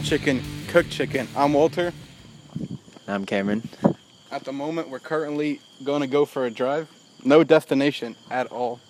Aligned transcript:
third 0.00 0.20
episode 0.20 0.28
of 0.28 0.42
Raw 0.42 0.42
Chicken, 0.42 0.42
Cooked 0.68 0.90
Chicken. 0.90 1.28
I'm 1.36 1.52
Walter. 1.52 1.92
I'm 3.06 3.26
Cameron. 3.26 3.68
At 4.30 4.44
the 4.44 4.52
moment, 4.52 4.90
we're 4.90 4.98
currently 4.98 5.60
going 5.82 6.02
to 6.02 6.06
go 6.06 6.24
for 6.24 6.46
a 6.46 6.50
drive. 6.50 6.88
No 7.24 7.42
destination 7.42 8.14
at 8.30 8.46
all. 8.48 8.80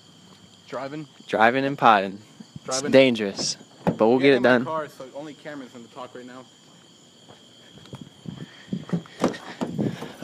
Driving. 0.69 1.07
Driving 1.27 1.65
and 1.65 1.79
potting. 1.79 2.19
Driving. 2.65 2.87
It's 2.87 2.93
dangerous, 2.93 3.57
but 3.85 4.09
we'll 4.09 4.19
get 4.19 4.35
in 4.35 4.41
it 4.41 4.49
done. 4.49 4.65
Car, 4.65 4.89
so 4.89 5.07
only 5.15 5.35
Cameron's 5.35 5.73
going 5.73 5.87
to 5.87 5.95
talk 5.95 6.15
right 6.15 6.27
now. 6.27 6.45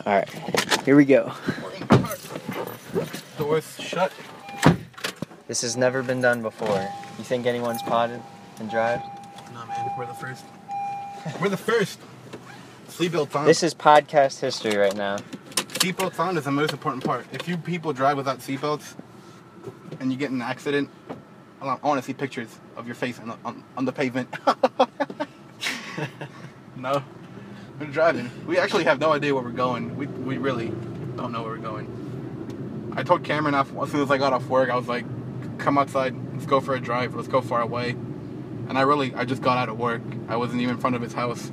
All 0.06 0.12
right, 0.12 0.28
here 0.84 0.96
we 0.96 1.06
go. 1.06 1.32
We're 1.62 1.72
in 1.72 1.80
the 1.80 1.86
car. 1.86 3.06
Doors 3.38 3.77
shut. 3.80 4.12
This 5.48 5.62
has 5.62 5.77
never 5.77 6.02
been 6.02 6.20
done 6.20 6.42
before. 6.42 6.88
You 7.16 7.24
think 7.24 7.46
anyone's 7.46 7.82
potted 7.82 8.20
and 8.58 8.70
drive? 8.70 9.00
No, 9.55 9.64
man, 9.66 9.91
we're 9.96 10.06
the 10.06 10.14
first. 10.14 10.44
We're 11.41 11.48
the 11.48 11.56
first. 11.56 11.98
Seatbelts 12.88 13.34
on. 13.34 13.46
This 13.46 13.62
is 13.62 13.75
podcast 13.75 14.41
history 14.41 14.77
right 14.77 14.94
now. 14.94 15.17
Seatbelts 15.56 16.19
on 16.19 16.36
is 16.36 16.44
the 16.44 16.50
most 16.50 16.72
important 16.72 17.03
part. 17.03 17.27
If 17.33 17.48
you 17.48 17.56
people 17.56 17.94
drive 17.94 18.19
without 18.19 18.41
seatbelts 18.41 18.94
and 20.00 20.12
you 20.12 20.19
get 20.19 20.28
in 20.28 20.36
an 20.36 20.42
accident, 20.42 20.91
I 21.62 21.64
want, 21.64 21.81
I 21.83 21.89
want 21.89 22.00
to 22.00 22.06
see 22.06 22.12
pictures 22.12 22.58
of 22.77 22.86
your 22.86 22.94
face 22.94 23.19
on 23.19 23.28
the, 23.28 23.36
on, 23.44 23.64
on 23.77 23.84
the 23.86 23.92
pavement. 23.92 24.28
no, 26.77 27.03
we're 27.81 27.86
driving. 27.86 28.31
We 28.47 28.59
actually 28.59 28.84
have 28.84 29.00
no 29.00 29.12
idea 29.12 29.34
where 29.34 29.42
we're 29.42 29.50
going. 29.50 29.97
We, 29.97 30.06
we 30.06 30.36
really 30.36 30.69
don't 31.16 31.33
know 31.33 31.42
where 31.42 31.53
we're 31.53 31.59
going. 31.59 32.92
I 32.97 33.03
told 33.03 33.25
Cameron 33.25 33.55
off, 33.55 33.75
as 33.83 33.91
soon 33.91 34.03
as 34.03 34.11
I 34.11 34.19
got 34.19 34.34
off 34.34 34.47
work, 34.47 34.69
I 34.69 34.77
was 34.77 34.88
like, 34.88 35.06
come 35.59 35.78
outside, 35.78 36.14
let's 36.34 36.47
go 36.47 36.61
for 36.61 36.75
a 36.75 36.81
drive, 36.81 37.14
let's 37.14 37.28
go 37.28 37.41
far 37.41 37.62
away. 37.62 37.97
And 38.68 38.78
I 38.78 38.82
really, 38.82 39.14
I 39.14 39.24
just 39.24 39.42
got 39.42 39.58
out 39.58 39.68
of 39.68 39.78
work. 39.78 40.02
I 40.28 40.36
wasn't 40.36 40.60
even 40.62 40.74
in 40.74 40.80
front 40.80 40.96
of 40.96 41.02
his 41.02 41.12
house. 41.12 41.50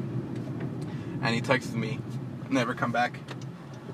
And 1.22 1.36
he 1.36 1.42
texted 1.42 1.76
me, 1.76 2.00
never 2.50 2.74
come 2.74 2.92
back. 2.92 3.20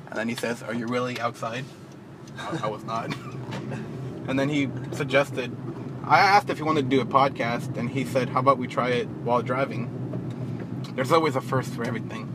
And 0.10 0.18
then 0.18 0.30
he 0.30 0.36
says, 0.36 0.64
Are 0.64 0.74
you 0.74 0.88
really 0.88 1.20
outside? 1.20 1.66
I, 2.64 2.68
was 2.68 2.84
not. 2.84 3.14
and 4.28 4.40
then 4.40 4.50
he 4.50 4.70
suggested, 4.92 5.56
I 6.06 6.20
asked 6.20 6.50
if 6.50 6.58
he 6.58 6.64
wanted 6.64 6.90
to 6.90 6.96
do 6.96 7.02
a 7.02 7.06
podcast, 7.06 7.78
and 7.78 7.90
he 7.90 8.06
said, 8.06 8.30
How 8.30 8.40
about 8.40 8.58
we 8.58 8.68
try 8.68 8.90
it 8.90 9.08
while 9.10 9.42
driving? 9.42 9.94
There's 10.96 11.12
always 11.12 11.36
a 11.36 11.42
first 11.42 11.74
for 11.74 11.84
everything. 11.84 12.34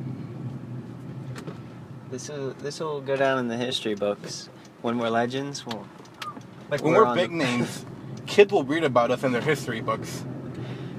This 2.11 2.29
will 2.29 2.51
this 2.55 2.79
will 2.79 3.01
go 3.01 3.17
down 3.17 3.39
in 3.39 3.49
the 3.49 3.57
history 3.57 3.95
books. 3.95 4.51
When 4.83 4.99
we're 4.99 5.09
legends, 5.09 5.65
we'll 5.65 5.87
Like 6.71 6.83
when 6.83 6.93
We're 6.93 7.07
we're, 7.07 7.15
big 7.15 7.31
the- 7.31 7.37
names, 7.37 7.87
kids 8.27 8.53
will 8.53 8.65
read 8.65 8.85
about 8.85 9.11
us 9.11 9.23
in 9.25 9.33
their 9.33 9.41
history 9.41 9.81
books. 9.81 10.25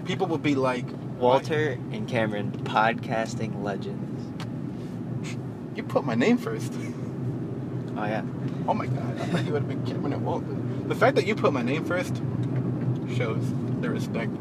People 0.05 0.27
will 0.27 0.37
be 0.37 0.55
like, 0.55 0.85
Walter 1.17 1.79
and 1.91 2.07
Cameron 2.07 2.51
podcasting 2.51 3.63
legends. 3.63 4.21
You 5.75 5.83
put 5.83 6.03
my 6.03 6.15
name 6.15 6.37
first. 6.37 6.73
Oh 7.95 8.05
yeah. 8.05 8.23
Oh 8.67 8.73
my 8.73 8.87
god, 8.87 9.21
I 9.21 9.25
thought 9.27 9.45
you 9.45 9.53
would 9.53 9.61
have 9.61 9.69
been 9.69 9.85
Cameron 9.85 10.13
and 10.13 10.25
Walter. 10.25 10.55
The 10.87 10.95
fact 10.95 11.15
that 11.15 11.25
you 11.25 11.35
put 11.35 11.53
my 11.53 11.61
name 11.61 11.85
first 11.85 12.21
shows 13.15 13.43
the 13.79 13.89
respect. 13.89 14.31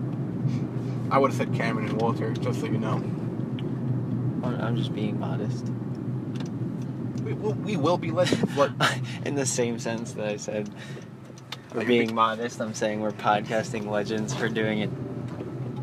I 1.11 1.19
would 1.19 1.31
have 1.31 1.39
said 1.39 1.55
Cameron 1.55 1.91
and 1.91 2.01
Walter, 2.01 2.33
just 2.33 2.61
so 2.61 2.67
you 2.67 2.79
know. 2.79 3.03
I'm 4.43 4.77
just 4.77 4.95
being 4.95 5.21
modest. 5.21 5.67
We 7.23 7.35
will, 7.35 7.55
we 7.55 7.77
will 7.77 7.99
be 7.99 8.11
legends. 8.11 8.53
What? 8.57 8.73
in 9.25 9.37
the 9.37 9.47
same 9.47 9.79
sense 9.79 10.13
that 10.13 10.27
I 10.27 10.37
said 10.37 10.69
we're 11.75 11.85
being 11.85 12.15
modest, 12.15 12.61
I'm 12.61 12.75
saying 12.75 13.01
we're 13.01 13.13
podcasting 13.13 13.87
legends 13.87 14.35
for 14.35 14.49
doing 14.49 14.81
it 14.81 14.91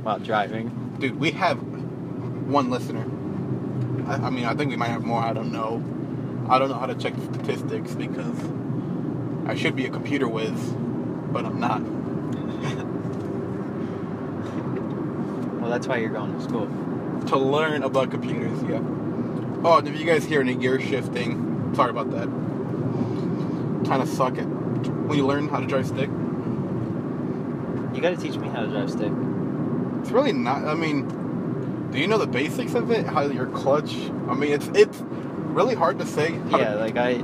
while 0.04 0.20
driving. 0.20 0.96
Dude, 1.00 1.20
we 1.20 1.32
have 1.32 1.58
one 2.48 2.70
listener. 2.70 3.06
I, 4.08 4.28
I 4.28 4.30
mean, 4.30 4.46
I 4.46 4.54
think 4.56 4.70
we 4.72 4.76
might 4.78 4.90
have 4.90 5.04
more. 5.04 5.22
I 5.22 5.34
don't 5.34 5.52
know. 5.52 5.84
I 6.50 6.58
don't 6.60 6.70
know 6.70 6.78
how 6.80 6.88
to 6.88 6.96
check 6.96 7.16
the 7.16 7.22
statistics 7.34 7.94
because 7.94 8.38
I 9.46 9.56
should 9.56 9.76
be 9.76 9.86
a 9.86 9.90
computer 9.90 10.28
whiz, 10.28 10.52
but 11.32 11.46
I'm 11.46 11.60
not. 11.60 11.82
Well, 15.60 15.70
that's 15.70 15.88
why 15.88 15.98
you're 15.98 16.10
going 16.10 16.34
to 16.34 16.42
school. 16.42 16.68
to 17.28 17.38
learn 17.38 17.84
about 17.84 18.10
computers, 18.12 18.58
yeah. 18.64 18.80
Oh, 19.64 19.76
and 19.78 19.88
if 19.88 20.00
you 20.00 20.06
guys 20.06 20.24
hear 20.26 20.40
any 20.40 20.56
gear 20.56 20.80
shifting, 20.80 21.74
sorry 21.76 21.90
about 21.92 22.10
that. 22.12 22.28
Kind 23.88 24.02
of 24.02 24.08
suck 24.08 24.38
it. 24.38 24.46
When 24.46 25.18
you 25.18 25.28
learn 25.28 25.50
how 25.50 25.60
to 25.60 25.68
drive 25.68 25.86
stick, 25.88 26.10
You 27.94 28.02
got 28.02 28.12
to 28.12 28.18
teach 28.18 28.38
me 28.38 28.48
how 28.48 28.62
to 28.62 28.68
drive 28.68 28.90
stick. 28.90 29.12
It's 30.09 30.16
really 30.16 30.34
not. 30.34 30.66
I 30.66 30.74
mean, 30.74 31.92
do 31.92 32.00
you 32.00 32.08
know 32.08 32.18
the 32.18 32.25
basics 32.25 32.74
of 32.74 32.90
it? 32.90 33.06
How 33.06 33.22
your 33.28 33.46
clutch? 33.46 33.94
I 34.28 34.34
mean, 34.34 34.52
it's 34.52 34.68
it's 34.74 34.97
really 35.02 35.75
hard 35.75 36.00
to 36.00 36.06
say 36.08 36.31
how 36.50 36.59
yeah, 36.59 36.74
like 36.74 36.97
I 36.97 37.20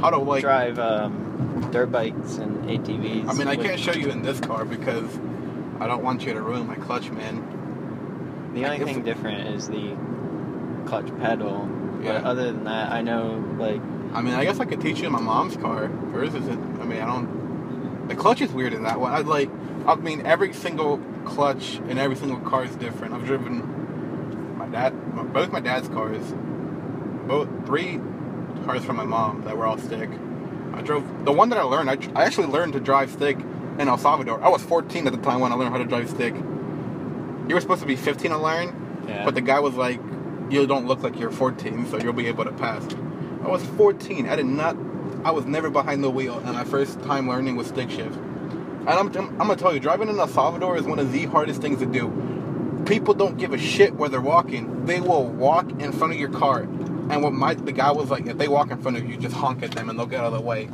how 0.00 0.10
to 0.10 0.18
like. 0.18 0.42
drive 0.42 0.78
um, 0.78 1.68
dirt 1.72 1.90
bikes 1.90 2.36
and 2.36 2.64
ATVs. 2.66 3.28
I 3.28 3.32
mean, 3.32 3.48
I 3.48 3.56
with- 3.56 3.66
can't 3.66 3.80
show 3.80 3.92
you 3.92 4.08
in 4.10 4.22
this 4.22 4.38
car 4.38 4.64
because 4.64 5.18
I 5.80 5.88
don't 5.88 6.04
want 6.04 6.24
you 6.24 6.32
to 6.32 6.40
ruin 6.40 6.64
my 6.68 6.76
clutch, 6.76 7.10
man. 7.10 7.42
The 8.54 8.64
only 8.66 8.84
thing 8.84 9.02
different 9.02 9.48
is 9.48 9.66
the 9.66 9.96
clutch 10.86 11.08
pedal. 11.18 11.68
Yeah. 12.00 12.20
But 12.20 12.24
other 12.24 12.52
than 12.52 12.64
that, 12.64 12.92
I 12.92 13.02
know 13.02 13.44
like 13.58 13.80
I 14.14 14.22
mean, 14.22 14.34
I 14.34 14.44
guess 14.44 14.60
I 14.60 14.64
could 14.64 14.80
teach 14.80 15.00
you 15.00 15.06
in 15.06 15.12
my 15.12 15.20
mom's 15.20 15.56
car. 15.56 15.88
Hers 15.88 16.36
isn't. 16.36 16.80
I 16.80 16.84
mean, 16.84 17.00
I 17.00 17.06
don't. 17.06 18.06
The 18.06 18.14
clutch 18.14 18.40
is 18.40 18.52
weird 18.52 18.74
in 18.74 18.84
that 18.84 19.00
one. 19.00 19.12
I 19.12 19.22
like. 19.22 19.50
I 19.88 19.94
mean, 19.94 20.26
every 20.26 20.52
single 20.52 20.98
clutch 21.24 21.76
in 21.88 21.96
every 21.96 22.14
single 22.14 22.38
car 22.40 22.64
is 22.64 22.76
different. 22.76 23.14
I've 23.14 23.24
driven 23.24 24.58
my 24.58 24.68
dad, 24.68 24.92
both 25.32 25.50
my 25.50 25.60
dad's 25.60 25.88
cars, 25.88 26.22
both 27.26 27.48
three 27.64 27.98
cars 28.66 28.84
from 28.84 28.96
my 28.96 29.06
mom 29.06 29.44
that 29.44 29.56
were 29.56 29.64
all 29.64 29.78
stick. 29.78 30.10
I 30.74 30.82
drove 30.82 31.24
the 31.24 31.32
one 31.32 31.48
that 31.48 31.58
I 31.58 31.62
learned. 31.62 31.88
I, 31.88 31.96
I 32.14 32.26
actually 32.26 32.48
learned 32.48 32.74
to 32.74 32.80
drive 32.80 33.10
stick 33.10 33.38
in 33.78 33.88
El 33.88 33.96
Salvador. 33.96 34.44
I 34.44 34.50
was 34.50 34.62
14 34.62 35.06
at 35.06 35.14
the 35.14 35.20
time 35.20 35.40
when 35.40 35.52
I 35.52 35.54
learned 35.54 35.70
how 35.70 35.78
to 35.78 35.86
drive 35.86 36.10
stick. 36.10 36.34
You 36.34 37.54
were 37.54 37.60
supposed 37.62 37.80
to 37.80 37.86
be 37.86 37.96
15 37.96 38.30
to 38.30 38.36
learn, 38.36 39.06
yeah. 39.08 39.24
but 39.24 39.34
the 39.34 39.40
guy 39.40 39.58
was 39.58 39.72
like, 39.72 40.00
"You 40.50 40.66
don't 40.66 40.86
look 40.86 41.02
like 41.02 41.18
you're 41.18 41.30
14, 41.30 41.86
so 41.86 41.96
you'll 41.96 42.12
be 42.12 42.26
able 42.26 42.44
to 42.44 42.52
pass." 42.52 42.86
I 43.42 43.48
was 43.48 43.64
14. 43.64 44.28
I 44.28 44.36
did 44.36 44.44
not. 44.44 44.76
I 45.24 45.30
was 45.30 45.46
never 45.46 45.70
behind 45.70 46.04
the 46.04 46.10
wheel, 46.10 46.38
and 46.40 46.52
my 46.52 46.64
first 46.64 47.00
time 47.04 47.26
learning 47.26 47.56
was 47.56 47.68
stick 47.68 47.88
shift. 47.88 48.18
And 48.88 48.98
I'm, 48.98 49.08
I'm, 49.08 49.28
I'm 49.32 49.48
gonna 49.48 49.56
tell 49.56 49.74
you, 49.74 49.80
driving 49.80 50.08
in 50.08 50.18
El 50.18 50.26
Salvador 50.28 50.78
is 50.78 50.84
one 50.84 50.98
of 50.98 51.12
the 51.12 51.26
hardest 51.26 51.60
things 51.60 51.80
to 51.80 51.86
do. 51.86 52.82
People 52.86 53.12
don't 53.12 53.36
give 53.36 53.52
a 53.52 53.58
shit 53.58 53.94
where 53.94 54.08
they're 54.08 54.18
walking. 54.18 54.86
They 54.86 54.98
will 54.98 55.26
walk 55.26 55.68
in 55.78 55.92
front 55.92 56.14
of 56.14 56.18
your 56.18 56.30
car, 56.30 56.60
and 56.62 57.22
what 57.22 57.34
my 57.34 57.52
the 57.52 57.72
guy 57.72 57.92
was 57.92 58.10
like, 58.10 58.26
if 58.26 58.38
they 58.38 58.48
walk 58.48 58.70
in 58.70 58.80
front 58.80 58.96
of 58.96 59.06
you, 59.06 59.18
just 59.18 59.36
honk 59.36 59.62
at 59.62 59.72
them 59.72 59.90
and 59.90 59.98
they'll 59.98 60.06
get 60.06 60.20
out 60.20 60.32
of 60.32 60.32
the 60.32 60.40
way. 60.40 60.70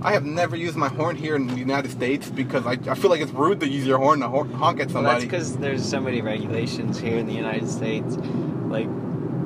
I 0.00 0.12
have 0.12 0.24
never 0.24 0.56
used 0.56 0.76
my 0.76 0.88
horn 0.88 1.16
here 1.16 1.36
in 1.36 1.48
the 1.48 1.56
United 1.56 1.90
States 1.90 2.30
because 2.30 2.66
I, 2.66 2.78
I 2.90 2.94
feel 2.94 3.10
like 3.10 3.20
it's 3.20 3.32
rude 3.32 3.60
to 3.60 3.68
use 3.68 3.86
your 3.86 3.98
horn 3.98 4.20
to 4.20 4.28
honk 4.28 4.80
at 4.80 4.90
well, 4.92 5.02
that's 5.02 5.24
because 5.24 5.58
there's 5.58 5.86
so 5.86 6.00
many 6.00 6.22
regulations 6.22 6.98
here 6.98 7.18
in 7.18 7.26
the 7.26 7.34
United 7.34 7.68
States. 7.68 8.16
Like 8.16 8.86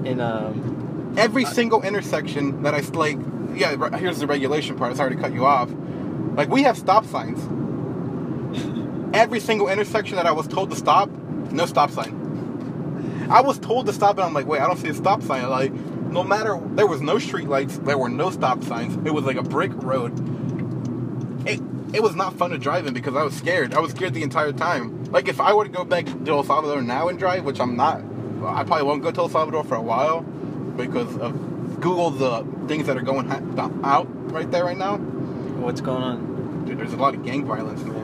in 0.04 0.20
um 0.20 1.14
every 1.18 1.46
single 1.46 1.82
intersection 1.82 2.62
that 2.62 2.74
I 2.74 2.78
like, 2.78 3.18
yeah, 3.54 3.98
here's 3.98 4.20
the 4.20 4.28
regulation 4.28 4.76
part. 4.76 4.94
Sorry 4.96 5.16
to 5.16 5.20
cut 5.20 5.32
you 5.32 5.44
off. 5.44 5.68
Like 6.36 6.48
we 6.48 6.62
have 6.62 6.78
stop 6.78 7.06
signs. 7.06 7.40
Every 9.14 9.38
single 9.38 9.68
intersection 9.68 10.16
that 10.16 10.26
I 10.26 10.32
was 10.32 10.48
told 10.48 10.70
to 10.70 10.76
stop, 10.76 11.08
no 11.08 11.66
stop 11.66 11.92
sign. 11.92 13.28
I 13.30 13.40
was 13.40 13.60
told 13.60 13.86
to 13.86 13.92
stop, 13.92 14.16
and 14.16 14.24
I'm 14.24 14.34
like, 14.34 14.46
wait, 14.46 14.60
I 14.60 14.66
don't 14.66 14.76
see 14.76 14.88
a 14.88 14.94
stop 14.94 15.22
sign. 15.22 15.48
Like, 15.48 15.72
no 15.72 16.24
matter, 16.24 16.60
there 16.74 16.88
was 16.88 17.00
no 17.00 17.20
street 17.20 17.48
lights, 17.48 17.78
there 17.78 17.96
were 17.96 18.08
no 18.08 18.30
stop 18.30 18.64
signs. 18.64 18.94
It 19.06 19.14
was 19.14 19.24
like 19.24 19.36
a 19.36 19.42
brick 19.42 19.70
road. 19.74 20.12
It 21.46 21.60
it 21.94 22.02
was 22.02 22.16
not 22.16 22.34
fun 22.34 22.50
to 22.50 22.58
drive 22.58 22.86
in 22.88 22.92
because 22.92 23.14
I 23.14 23.22
was 23.22 23.34
scared. 23.34 23.72
I 23.72 23.78
was 23.78 23.92
scared 23.92 24.14
the 24.14 24.24
entire 24.24 24.52
time. 24.52 25.04
Like 25.04 25.28
if 25.28 25.40
I 25.40 25.54
were 25.54 25.64
to 25.64 25.70
go 25.70 25.84
back 25.84 26.06
to 26.06 26.30
El 26.32 26.42
Salvador 26.42 26.82
now 26.82 27.06
and 27.06 27.16
drive, 27.16 27.44
which 27.44 27.60
I'm 27.60 27.76
not, 27.76 27.98
I 28.44 28.64
probably 28.64 28.82
won't 28.82 29.02
go 29.04 29.12
to 29.12 29.20
El 29.20 29.28
Salvador 29.28 29.62
for 29.62 29.76
a 29.76 29.82
while 29.82 30.22
because 30.22 31.16
of 31.18 31.80
Google 31.80 32.10
the 32.10 32.44
things 32.66 32.88
that 32.88 32.96
are 32.96 33.02
going 33.02 33.30
out 33.84 34.32
right 34.32 34.50
there 34.50 34.64
right 34.64 34.76
now. 34.76 34.96
what's 34.96 35.80
going 35.80 36.02
on? 36.02 36.64
Dude, 36.64 36.78
there's 36.78 36.94
a 36.94 36.96
lot 36.96 37.14
of 37.14 37.24
gang 37.24 37.44
violence, 37.44 37.84
man. 37.84 38.03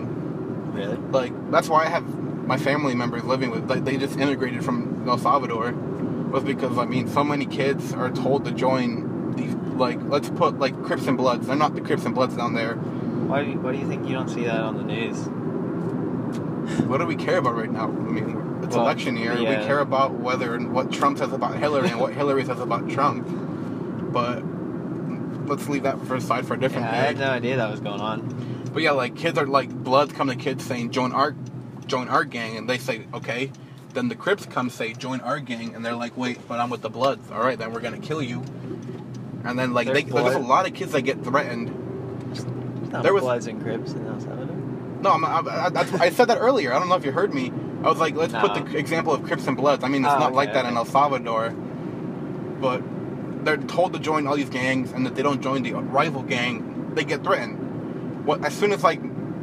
Really? 0.73 0.97
Like 0.97 1.51
that's 1.51 1.69
why 1.69 1.85
I 1.85 1.89
have 1.89 2.07
my 2.47 2.57
family 2.57 2.95
members 2.95 3.25
living 3.25 3.51
with. 3.51 3.69
Like 3.69 3.85
they 3.85 3.97
just 3.97 4.19
immigrated 4.19 4.65
from 4.65 5.09
El 5.09 5.19
Salvador, 5.19 5.73
was 5.73 6.45
because 6.45 6.79
I 6.79 6.85
mean 6.85 7.09
so 7.09 7.25
many 7.25 7.47
kids 7.47 7.93
are 7.93 8.11
told 8.11 8.45
to 8.47 8.53
join 8.53 9.35
these 9.37 9.55
like 9.55 9.99
let's 10.05 10.31
put 10.31 10.59
like 10.59 10.81
Crips 10.83 11.07
and 11.07 11.17
Bloods. 11.17 11.47
They're 11.47 11.57
not 11.57 11.75
the 11.75 11.81
Crips 11.81 12.05
and 12.05 12.15
Bloods 12.15 12.37
down 12.37 12.55
there. 12.55 12.75
Why 12.75 13.45
do 13.45 13.51
you, 13.51 13.61
why 13.61 13.73
do 13.73 13.79
you 13.79 13.89
think 13.89 14.07
you 14.09 14.13
don't 14.15 14.29
see 14.29 14.45
that 14.45 14.61
on 14.61 14.77
the 14.77 14.83
news? 14.83 15.29
What 16.87 16.99
do 16.99 17.07
we 17.07 17.17
care 17.17 17.39
about 17.39 17.55
right 17.57 17.71
now? 17.71 17.87
I 17.87 17.91
mean, 17.91 18.61
it's 18.63 18.75
Well, 18.77 18.85
election 18.85 19.17
year. 19.17 19.37
We 19.37 19.45
care 19.45 19.81
about 19.81 20.13
whether 20.15 20.55
and 20.55 20.73
what 20.73 20.93
Trump 20.93 21.19
says 21.19 21.33
about 21.33 21.57
Hillary 21.57 21.91
and 21.91 22.01
what 22.01 22.13
Hillary 22.21 22.45
says 22.45 22.61
about 22.61 22.89
Trump. 22.91 23.27
But 24.13 24.43
let's 25.49 25.69
leave 25.69 25.83
that 25.85 26.01
for 26.07 26.17
aside 26.17 26.47
for 26.47 26.55
a 26.55 26.61
different 26.61 26.87
Yeah, 26.87 26.93
I 26.93 26.97
had 26.97 27.19
no 27.19 27.31
idea 27.31 27.57
that 27.57 27.71
was 27.71 27.81
going 27.81 28.01
on. 28.01 28.21
But 28.73 28.83
yeah, 28.83 28.93
like 28.93 29.17
kids 29.17 29.39
are 29.39 29.47
like 29.47 29.71
bloods 29.71 30.13
come 30.13 30.29
to 30.29 30.37
kids 30.37 30.65
saying 30.65 30.91
join 30.91 31.13
our 31.13 31.35
join 31.87 32.09
our 32.09 32.25
gang, 32.25 32.57
and 32.57 32.69
they 32.69 32.79
say 32.79 33.07
okay. 33.15 33.51
then 33.95 34.09
the 34.09 34.15
Crips 34.15 34.47
come 34.47 34.71
say 34.71 34.93
join 34.93 35.21
our 35.21 35.41
gang, 35.41 35.75
and 35.75 35.85
they're 35.85 35.97
like, 35.97 36.17
wait, 36.17 36.39
but 36.47 36.61
I'm 36.61 36.71
with 36.71 36.83
the 36.83 36.89
Bloods. 36.91 37.29
All 37.33 37.41
right, 37.41 37.59
then 37.59 37.73
we're 37.73 37.81
gonna 37.81 37.99
kill 37.99 38.23
you. 38.23 38.43
And 39.45 39.59
then 39.59 39.73
like 39.75 39.87
There's 39.89 40.05
they, 40.05 40.11
there's 40.11 40.35
a 40.37 40.39
lot 40.39 40.67
of 40.69 40.75
kids 40.75 40.93
that 40.93 41.03
get 41.03 41.25
threatened. 41.25 41.69
There 43.03 43.13
was- 43.15 43.23
Bloods 43.23 43.47
and 43.47 43.61
Crips 43.63 43.93
in 43.93 44.07
El 44.07 44.21
Salvador. 44.21 44.57
No, 45.03 45.13
I'm, 45.13 45.25
I, 45.25 45.71
I, 45.75 46.05
I 46.05 46.11
said 46.11 46.27
that 46.27 46.37
earlier. 46.39 46.75
I 46.75 46.79
don't 46.79 46.89
know 46.91 46.95
if 46.97 47.07
you 47.07 47.13
heard 47.13 47.33
me. 47.33 47.51
I 47.83 47.89
was 47.89 47.99
like, 47.99 48.15
let's 48.15 48.35
put 48.35 48.55
the 48.55 48.77
example 48.77 49.15
of 49.15 49.23
Crips 49.25 49.47
and 49.47 49.57
Bloods. 49.57 49.83
I 49.83 49.89
mean, 49.89 50.05
it's 50.05 50.13
Oh, 50.13 50.19
not 50.19 50.29
okay, 50.29 50.37
like 50.37 50.53
that 50.53 50.67
in. 50.67 50.77
El 50.77 50.85
Salvador, 50.85 51.51
but 52.61 52.83
they're 53.45 53.57
told 53.57 53.95
to 53.95 53.99
join 53.99 54.27
all 54.27 54.37
these 54.37 54.51
gangs, 54.51 54.93
and 54.93 55.07
if 55.07 55.15
they 55.15 55.23
don't 55.23 55.41
join 55.41 55.63
the 55.63 55.73
rival 55.73 56.23
gang, 56.23 56.95
they 56.95 57.05
get 57.05 57.25
threatened. 57.25 57.60
What 58.25 58.45
as 58.45 58.55
soon 58.55 58.73
as 58.73 58.83
like 58.83 59.01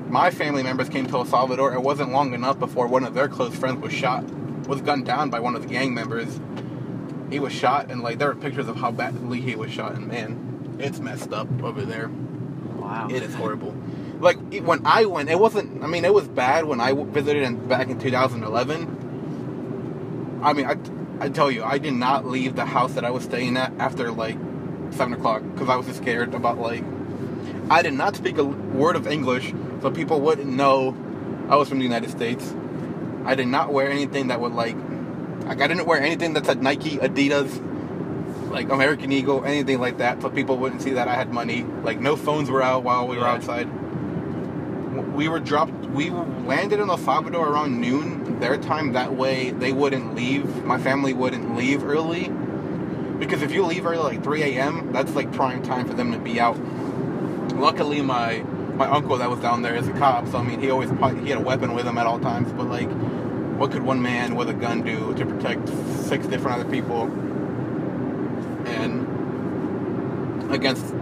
my 0.09 0.31
family 0.31 0.63
members 0.63 0.89
came 0.89 1.05
to 1.07 1.17
El 1.17 1.25
Salvador, 1.25 1.73
it 1.73 1.81
wasn't 1.81 2.11
long 2.11 2.33
enough 2.33 2.59
before 2.59 2.87
one 2.87 3.03
of 3.03 3.13
their 3.13 3.27
close 3.27 3.55
friends 3.55 3.81
was 3.81 3.93
shot, 3.93 4.23
was 4.67 4.81
gunned 4.81 5.05
down 5.05 5.29
by 5.29 5.39
one 5.39 5.55
of 5.55 5.61
the 5.61 5.67
gang 5.67 5.93
members. 5.93 6.39
He 7.29 7.39
was 7.39 7.51
shot, 7.51 7.91
and 7.91 8.01
like 8.01 8.19
there 8.19 8.29
are 8.29 8.35
pictures 8.35 8.67
of 8.67 8.77
how 8.77 8.91
badly 8.91 9.41
he 9.41 9.55
was 9.55 9.71
shot, 9.71 9.95
and 9.95 10.07
man, 10.07 10.77
it's 10.79 10.99
messed 10.99 11.33
up 11.33 11.47
over 11.61 11.83
there. 11.83 12.07
Wow. 12.07 13.09
It 13.11 13.23
is 13.23 13.35
horrible. 13.35 13.75
Like 14.19 14.37
when 14.61 14.85
I 14.85 15.05
went, 15.05 15.29
it 15.29 15.39
wasn't. 15.39 15.83
I 15.83 15.87
mean, 15.87 16.05
it 16.05 16.13
was 16.13 16.27
bad 16.27 16.65
when 16.65 16.79
I 16.79 16.93
visited 16.93 17.43
in, 17.43 17.67
back 17.67 17.89
in 17.89 17.99
2011. 17.99 20.39
I 20.41 20.53
mean, 20.53 20.65
I, 20.65 20.77
I 21.19 21.29
tell 21.29 21.51
you, 21.51 21.63
I 21.63 21.79
did 21.79 21.93
not 21.93 22.25
leave 22.25 22.55
the 22.55 22.65
house 22.65 22.93
that 22.93 23.03
I 23.03 23.09
was 23.09 23.23
staying 23.23 23.57
at 23.57 23.73
after 23.79 24.11
like 24.11 24.37
seven 24.91 25.13
o'clock 25.13 25.41
because 25.53 25.67
I 25.67 25.75
was 25.75 25.87
just 25.87 25.99
scared 25.99 26.33
about 26.33 26.59
like. 26.59 26.83
I 27.69 27.81
did 27.81 27.93
not 27.93 28.15
speak 28.15 28.37
a 28.37 28.45
word 28.45 28.95
of 28.95 29.07
English, 29.07 29.53
so 29.81 29.91
people 29.91 30.21
wouldn't 30.21 30.47
know 30.47 30.95
I 31.49 31.57
was 31.57 31.67
from 31.67 31.79
the 31.79 31.83
United 31.83 32.09
States. 32.09 32.53
I 33.25 33.35
did 33.35 33.47
not 33.47 33.73
wear 33.73 33.89
anything 33.89 34.27
that 34.27 34.39
would 34.39 34.53
like. 34.53 34.77
Like 35.41 35.61
I 35.61 35.67
didn't 35.67 35.85
wear 35.85 36.01
anything 36.01 36.33
that 36.33 36.45
said 36.45 36.63
Nike, 36.63 36.97
Adidas, 36.97 37.61
like 38.49 38.69
American 38.69 39.11
Eagle, 39.11 39.43
anything 39.43 39.81
like 39.81 39.97
that, 39.97 40.21
so 40.21 40.29
people 40.29 40.57
wouldn't 40.57 40.81
see 40.81 40.91
that 40.91 41.09
I 41.09 41.15
had 41.15 41.33
money. 41.33 41.63
Like 41.83 41.99
no 41.99 42.15
phones 42.15 42.49
were 42.49 42.61
out 42.61 42.83
while 42.83 43.05
we 43.05 43.17
were 43.17 43.27
outside. 43.27 43.67
We 45.13 45.27
were 45.27 45.41
dropped. 45.41 45.73
We 45.87 46.09
landed 46.09 46.79
in 46.79 46.89
El 46.89 46.97
Salvador 46.97 47.49
around 47.49 47.81
noon 47.81 48.39
their 48.39 48.55
time. 48.57 48.93
That 48.93 49.13
way 49.15 49.51
they 49.51 49.73
wouldn't 49.73 50.15
leave. 50.15 50.63
My 50.63 50.77
family 50.77 51.11
wouldn't 51.11 51.57
leave 51.57 51.83
early 51.83 52.31
because 53.19 53.41
if 53.41 53.51
you 53.51 53.65
leave 53.65 53.85
early, 53.85 54.15
like 54.15 54.23
3 54.23 54.43
a.m., 54.43 54.93
that's 54.93 55.13
like 55.15 55.33
prime 55.33 55.63
time 55.63 55.85
for 55.85 55.95
them 55.95 56.13
to 56.13 56.19
be 56.19 56.39
out. 56.39 56.57
Luckily, 57.57 58.01
my 58.01 58.43
my 58.75 58.87
uncle 58.87 59.17
that 59.17 59.29
was 59.29 59.39
down 59.39 59.61
there 59.63 59.75
is 59.75 59.87
a 59.87 59.93
cop, 59.93 60.27
so 60.27 60.37
I 60.37 60.43
mean 60.43 60.59
he 60.59 60.69
always 60.69 60.89
he 60.89 61.29
had 61.29 61.39
a 61.39 61.41
weapon 61.41 61.73
with 61.73 61.85
him 61.87 61.97
at 61.97 62.05
all 62.05 62.19
times. 62.19 62.51
But 62.53 62.67
like, 62.67 62.89
what 63.57 63.71
could 63.71 63.83
one 63.83 64.01
man 64.01 64.35
with 64.35 64.49
a 64.49 64.53
gun 64.53 64.83
do 64.83 65.13
to 65.15 65.25
protect 65.25 65.67
six 66.05 66.27
different 66.27 66.59
other 66.61 66.69
people? 66.69 67.03
And 68.67 70.51
against 70.51 70.93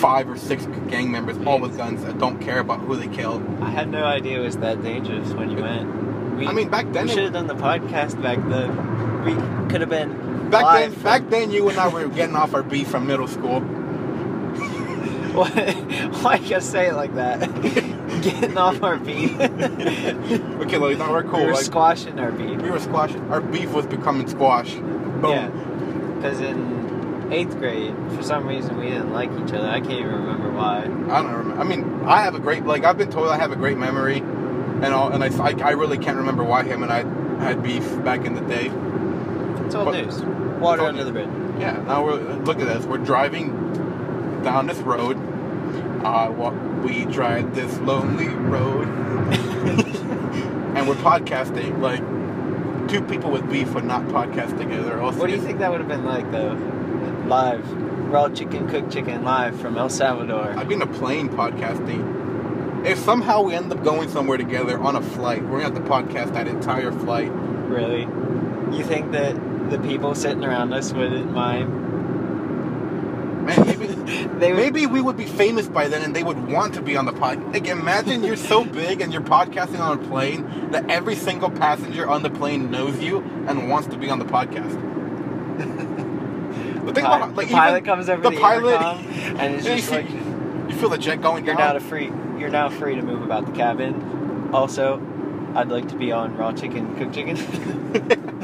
five 0.00 0.28
or 0.30 0.36
six 0.36 0.66
gang 0.88 1.10
members, 1.10 1.36
all 1.46 1.58
with 1.58 1.76
guns 1.76 2.04
that 2.04 2.18
don't 2.18 2.38
care 2.40 2.60
about 2.60 2.80
who 2.80 2.94
they 2.96 3.08
kill. 3.08 3.42
I 3.60 3.70
had 3.70 3.90
no 3.90 4.04
idea 4.04 4.40
it 4.40 4.44
was 4.44 4.56
that 4.58 4.82
dangerous 4.82 5.32
when 5.32 5.50
you 5.50 5.56
went. 5.62 6.36
We, 6.36 6.46
I 6.46 6.52
mean, 6.52 6.68
back 6.68 6.90
then 6.92 7.06
we 7.06 7.12
should 7.12 7.24
have 7.24 7.32
done 7.32 7.46
the 7.48 7.54
podcast 7.54 8.20
back 8.22 8.38
then. 8.48 9.24
We 9.24 9.34
could 9.70 9.80
have 9.80 9.90
been 9.90 10.50
Back 10.50 10.80
then, 10.80 10.92
from- 10.92 11.02
back 11.02 11.30
then, 11.30 11.50
you 11.50 11.68
and 11.68 11.78
I 11.78 11.88
were 11.88 12.06
getting 12.08 12.36
off 12.36 12.54
our 12.54 12.62
beef 12.62 12.88
from 12.88 13.06
middle 13.06 13.26
school. 13.26 13.60
Why, 15.36 15.48
why 16.20 16.34
you 16.36 16.50
gotta 16.50 16.60
say 16.60 16.88
it 16.88 16.94
like 16.94 17.14
that? 17.14 17.40
Getting 18.22 18.58
off 18.58 18.82
our 18.82 18.98
beat. 18.98 19.32
Okay, 20.62 20.76
like, 20.78 20.98
no, 20.98 21.10
we're 21.10 21.22
cool. 21.24 21.40
We 21.40 21.46
were 21.46 21.52
like, 21.54 21.64
squashing 21.64 22.18
our 22.20 22.30
beef. 22.30 22.60
we 22.62 22.70
were 22.70 22.78
squashing. 22.78 23.20
Our 23.30 23.40
beef 23.40 23.72
was 23.72 23.84
becoming 23.86 24.28
squash. 24.28 24.74
Boom. 24.74 25.24
Yeah. 25.24 25.48
Because 26.16 26.40
in 26.40 27.32
eighth 27.32 27.56
grade, 27.58 27.94
for 28.14 28.22
some 28.22 28.46
reason, 28.46 28.76
we 28.78 28.86
didn't 28.90 29.12
like 29.12 29.30
each 29.32 29.52
other. 29.52 29.68
I 29.68 29.80
can't 29.80 29.92
even 29.92 30.12
remember 30.12 30.50
why. 30.52 30.82
I 30.82 30.84
don't 31.22 31.32
remember. 31.32 31.60
I 31.60 31.64
mean, 31.64 32.02
I 32.04 32.22
have 32.22 32.34
a 32.34 32.38
great 32.38 32.64
like 32.64 32.84
I've 32.84 32.96
been 32.98 33.10
told 33.10 33.28
I 33.28 33.38
have 33.38 33.52
a 33.52 33.56
great 33.56 33.76
memory, 33.78 34.18
and 34.18 34.86
all, 34.86 35.10
and 35.12 35.24
I, 35.24 35.28
I, 35.42 35.54
I 35.68 35.70
really 35.72 35.98
can't 35.98 36.16
remember 36.18 36.44
why 36.44 36.62
him 36.62 36.82
and 36.82 36.92
I 36.92 36.98
had 37.42 37.62
beef 37.62 37.84
back 38.04 38.24
in 38.24 38.34
the 38.34 38.40
day. 38.42 38.66
It's 39.66 39.74
old 39.74 39.86
But- 39.86 40.04
news. 40.04 40.22
Water 40.60 40.82
under 40.82 41.02
the 41.02 41.10
bridge. 41.12 41.28
Yeah. 41.58 41.82
Now 41.82 42.04
we're 42.04 42.20
look 42.44 42.60
at 42.60 42.66
this. 42.68 42.84
We're 42.84 42.98
driving 42.98 43.50
down 44.42 44.66
this 44.66 44.78
road. 44.78 45.16
Uh, 46.04 46.30
we 46.84 47.04
drive 47.06 47.54
this 47.54 47.78
lonely 47.78 48.28
road, 48.28 48.88
and 50.76 50.88
we're 50.88 50.94
podcasting. 50.96 51.78
Like 51.80 52.00
two 52.88 53.02
people 53.02 53.30
with 53.30 53.48
beef 53.50 53.72
would 53.74 53.84
not 53.84 54.02
podcast 54.06 54.58
together. 54.58 55.00
Also, 55.00 55.20
What 55.20 55.30
do 55.30 55.36
you 55.36 55.40
think 55.42 55.60
that 55.60 55.70
would 55.70 55.80
have 55.80 55.88
been 55.88 56.04
like, 56.04 56.30
though? 56.32 56.52
Live. 57.26 57.70
Raw 58.12 58.28
chicken, 58.28 58.68
cooked 58.68 58.92
chicken, 58.92 59.24
live 59.24 59.58
from 59.58 59.78
El 59.78 59.88
Salvador. 59.88 60.52
I've 60.58 60.68
been 60.68 60.82
a 60.82 60.86
plane 60.86 61.30
podcasting. 61.30 62.84
If 62.84 62.98
somehow 62.98 63.42
we 63.42 63.54
end 63.54 63.72
up 63.72 63.82
going 63.84 64.10
somewhere 64.10 64.36
together 64.36 64.78
on 64.78 64.96
a 64.96 65.00
flight, 65.00 65.42
we're 65.44 65.62
gonna 65.62 65.74
have 65.74 65.84
to 65.84 65.90
podcast 65.90 66.34
that 66.34 66.46
entire 66.48 66.90
flight. 66.92 67.30
Really? 67.32 68.02
You 68.76 68.84
think 68.84 69.12
that 69.12 69.34
the 69.70 69.78
people 69.78 70.14
sitting 70.14 70.44
around 70.44 70.72
us 70.74 70.92
wouldn't 70.92 71.30
mind? 71.32 71.70
Man, 73.46 73.66
maybe 73.66 73.86
They 74.04 74.52
would. 74.52 74.56
maybe 74.56 74.86
we 74.86 75.00
would 75.00 75.16
be 75.16 75.26
famous 75.26 75.68
by 75.68 75.88
then, 75.88 76.02
and 76.02 76.14
they 76.16 76.22
would 76.22 76.48
want 76.50 76.74
to 76.74 76.82
be 76.82 76.96
on 76.96 77.04
the 77.04 77.12
pod. 77.12 77.52
Like, 77.52 77.66
imagine 77.66 78.22
you're 78.24 78.36
so 78.36 78.64
big 78.80 79.00
and 79.00 79.12
you're 79.12 79.22
podcasting 79.22 79.80
on 79.80 79.98
a 79.98 80.08
plane 80.08 80.70
that 80.72 80.90
every 80.90 81.14
single 81.16 81.50
passenger 81.50 82.08
on 82.08 82.22
the 82.22 82.30
plane 82.30 82.70
knows 82.70 82.98
you 83.00 83.20
and 83.46 83.68
wants 83.68 83.88
to 83.88 83.96
be 83.96 84.08
on 84.10 84.18
the 84.18 84.24
podcast. 84.24 84.90
But 86.84 86.94
think 86.96 87.06
Pi- 87.06 87.16
about 87.16 87.36
like 87.36 87.48
the 87.48 87.54
pilot 87.54 87.84
comes 87.84 88.08
over 88.08 88.22
the 88.22 88.30
the, 88.30 88.36
pilot- 88.40 88.80
and 88.82 89.54
it's 89.54 89.66
you 89.68 89.76
just 89.76 89.90
like 89.90 90.10
you 90.10 90.72
feel 90.74 90.88
the 90.88 90.98
jet 90.98 91.22
going 91.22 91.44
you're 91.44 91.54
down. 91.54 91.74
now 91.74 91.80
free. 91.80 92.10
You're 92.38 92.50
now 92.50 92.68
free 92.70 92.96
to 92.96 93.02
move 93.02 93.22
about 93.22 93.46
the 93.46 93.52
cabin. 93.52 94.50
Also, 94.52 95.00
I'd 95.54 95.68
like 95.68 95.88
to 95.90 95.96
be 95.96 96.10
on 96.10 96.36
raw 96.36 96.52
chicken, 96.52 96.96
cooked 96.98 97.14
chicken. 97.14 97.36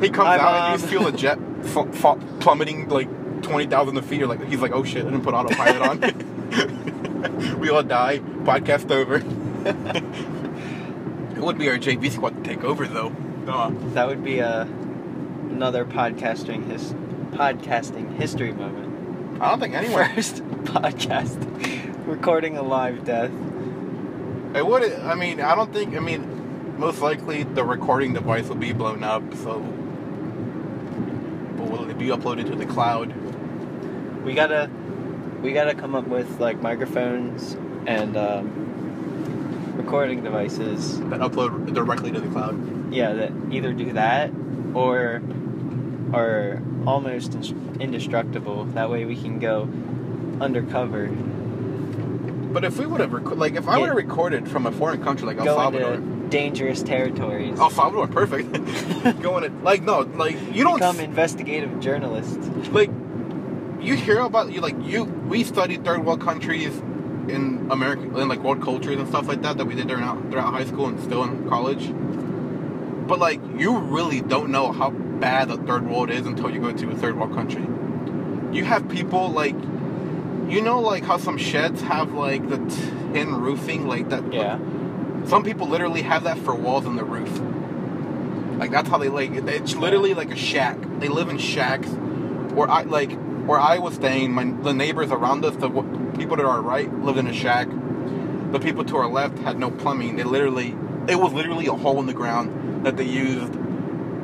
He 0.00 0.10
comes 0.10 0.28
out 0.28 0.72
and 0.72 0.80
you 0.80 0.84
um, 0.84 0.90
feel 0.90 1.10
the 1.10 1.16
jet 1.16 1.38
f- 1.62 2.04
f- 2.04 2.18
plummeting 2.40 2.88
like 2.88 3.08
twenty 3.44 3.66
thousand 3.66 4.00
feet. 4.02 4.18
You're 4.18 4.28
like, 4.28 4.44
he's 4.46 4.60
like, 4.60 4.72
oh 4.72 4.84
shit, 4.84 5.02
I 5.02 5.10
didn't 5.10 5.22
put 5.22 5.34
autopilot 5.34 5.82
on. 5.82 7.54
we 7.60 7.70
all 7.70 7.82
die. 7.82 8.18
Podcast 8.18 8.90
over. 8.90 9.16
it 11.36 11.42
would 11.42 11.58
be 11.58 11.68
our 11.68 11.78
JV 11.78 12.10
squad 12.10 12.36
to 12.36 12.42
take 12.42 12.64
over 12.64 12.86
though. 12.86 13.14
Uh, 13.46 13.70
that 13.92 14.06
would 14.06 14.24
be 14.24 14.38
a 14.38 14.62
another 14.62 15.84
podcasting 15.84 16.70
his 16.70 16.92
podcasting 17.32 18.16
history 18.16 18.52
moment. 18.52 19.40
I 19.40 19.50
don't 19.50 19.60
think 19.60 19.74
anyone. 19.74 20.14
First 20.14 20.36
podcast 20.64 22.06
recording 22.06 22.56
a 22.56 22.62
live 22.62 23.04
death. 23.04 23.30
It 24.54 24.66
would. 24.66 24.92
I 25.00 25.14
mean, 25.14 25.40
I 25.40 25.54
don't 25.54 25.72
think. 25.72 25.96
I 25.96 26.00
mean, 26.00 26.78
most 26.78 27.00
likely 27.00 27.42
the 27.42 27.64
recording 27.64 28.14
device 28.14 28.48
will 28.48 28.56
be 28.56 28.72
blown 28.72 29.02
up. 29.02 29.22
So, 29.36 29.60
but 31.56 31.70
will 31.70 31.88
it 31.88 31.98
be 31.98 32.08
uploaded 32.08 32.50
to 32.50 32.56
the 32.56 32.66
cloud? 32.66 33.12
We 34.24 34.34
gotta 34.34 34.70
we 35.42 35.52
gotta 35.52 35.74
come 35.74 35.94
up 35.94 36.06
with 36.06 36.40
like 36.40 36.60
microphones 36.62 37.54
and 37.86 38.16
um, 38.16 39.74
recording 39.76 40.22
devices. 40.22 40.98
That 41.00 41.20
upload 41.20 41.74
directly 41.74 42.10
to 42.12 42.20
the 42.20 42.28
cloud. 42.28 42.92
Yeah, 42.92 43.12
that 43.12 43.32
either 43.50 43.72
do 43.72 43.92
that 43.92 44.30
or 44.72 45.22
are 46.12 46.62
almost 46.86 47.34
indestructible. 47.80 48.64
That 48.66 48.90
way 48.90 49.04
we 49.04 49.16
can 49.16 49.38
go 49.38 49.68
undercover, 50.40 51.06
But 51.08 52.64
if 52.64 52.78
we 52.78 52.86
would 52.86 53.00
have, 53.00 53.12
rec- 53.12 53.36
like, 53.36 53.54
if 53.54 53.68
I 53.68 53.78
would 53.78 53.88
have 53.88 53.96
recorded 53.96 54.48
from 54.48 54.66
a 54.66 54.72
foreign 54.72 55.02
country 55.02 55.26
like 55.26 55.38
El 55.38 55.44
Salvador, 55.44 55.96
dangerous 56.28 56.82
territories. 56.82 57.58
El 57.58 57.70
Salvador, 57.70 58.06
perfect. 58.08 58.52
Going 59.22 59.44
it 59.44 59.62
like 59.62 59.82
no, 59.82 60.00
like 60.00 60.36
you 60.54 60.64
don't 60.64 60.76
become 60.76 61.00
investigative 61.00 61.80
journalists. 61.80 62.36
like 62.68 62.90
you 63.84 63.94
hear 63.94 64.20
about 64.20 64.50
you 64.52 64.60
like 64.60 64.76
you 64.82 65.04
we 65.04 65.44
studied 65.44 65.84
third 65.84 66.04
world 66.04 66.20
countries 66.20 66.76
in 67.28 67.66
America 67.70 68.02
in 68.20 68.28
like 68.28 68.40
world 68.40 68.62
cultures 68.62 68.96
and 68.98 69.08
stuff 69.08 69.26
like 69.28 69.42
that 69.42 69.56
that 69.58 69.64
we 69.66 69.74
did 69.74 69.88
throughout 69.88 70.18
throughout 70.30 70.52
high 70.52 70.64
school 70.64 70.86
and 70.86 71.00
still 71.00 71.22
in 71.24 71.48
college. 71.48 71.90
But 73.08 73.18
like 73.18 73.40
you 73.58 73.78
really 73.78 74.20
don't 74.20 74.50
know 74.50 74.72
how 74.72 74.90
bad 74.90 75.48
the 75.48 75.56
third 75.58 75.88
world 75.88 76.10
is 76.10 76.26
until 76.26 76.50
you 76.50 76.60
go 76.60 76.72
to 76.72 76.90
a 76.90 76.94
third 76.96 77.16
world 77.18 77.34
country. 77.34 77.66
You 78.56 78.64
have 78.64 78.88
people 78.88 79.28
like 79.30 79.56
you 80.48 80.60
know 80.62 80.80
like 80.80 81.04
how 81.04 81.16
some 81.18 81.38
sheds 81.38 81.80
have 81.82 82.12
like 82.12 82.48
the 82.48 82.58
tin 83.12 83.34
roofing 83.34 83.86
like 83.86 84.08
that 84.10 84.32
Yeah. 84.32 84.58
some 85.26 85.42
people 85.42 85.68
literally 85.68 86.02
have 86.02 86.24
that 86.24 86.38
for 86.38 86.54
walls 86.54 86.84
in 86.86 86.96
the 86.96 87.04
roof. 87.04 87.40
Like 88.58 88.70
that's 88.70 88.88
how 88.88 88.98
they 88.98 89.08
like. 89.08 89.32
It's 89.32 89.74
literally 89.74 90.14
like 90.14 90.30
a 90.30 90.36
shack. 90.36 90.76
They 91.00 91.08
live 91.08 91.28
in 91.28 91.38
shacks. 91.38 91.88
or 92.54 92.68
I 92.70 92.82
like 92.82 93.10
where 93.46 93.60
I 93.60 93.78
was 93.78 93.94
staying, 93.94 94.32
my 94.32 94.44
the 94.44 94.72
neighbors 94.72 95.10
around 95.10 95.44
us, 95.44 95.56
the 95.56 95.68
people 96.16 96.36
to 96.36 96.46
our 96.46 96.62
right 96.62 96.92
lived 97.02 97.18
in 97.18 97.26
a 97.26 97.32
shack. 97.32 97.68
The 98.52 98.60
people 98.60 98.84
to 98.84 98.96
our 98.96 99.08
left 99.08 99.38
had 99.38 99.58
no 99.58 99.70
plumbing. 99.70 100.16
They 100.16 100.22
literally, 100.22 100.76
it 101.08 101.16
was 101.16 101.32
literally 101.32 101.66
a 101.66 101.74
hole 101.74 101.98
in 102.00 102.06
the 102.06 102.14
ground. 102.14 102.84
that 102.84 102.96
they 102.96 103.04
used 103.04 103.52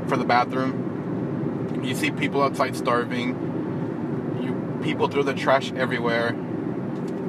for 0.08 0.16
the 0.16 0.24
bathroom. 0.24 1.80
You 1.82 1.94
see 1.94 2.10
people 2.10 2.42
outside 2.42 2.76
starving. 2.76 3.28
You 4.42 4.80
people 4.82 5.08
throw 5.08 5.22
the 5.22 5.34
trash 5.34 5.72
everywhere. 5.72 6.34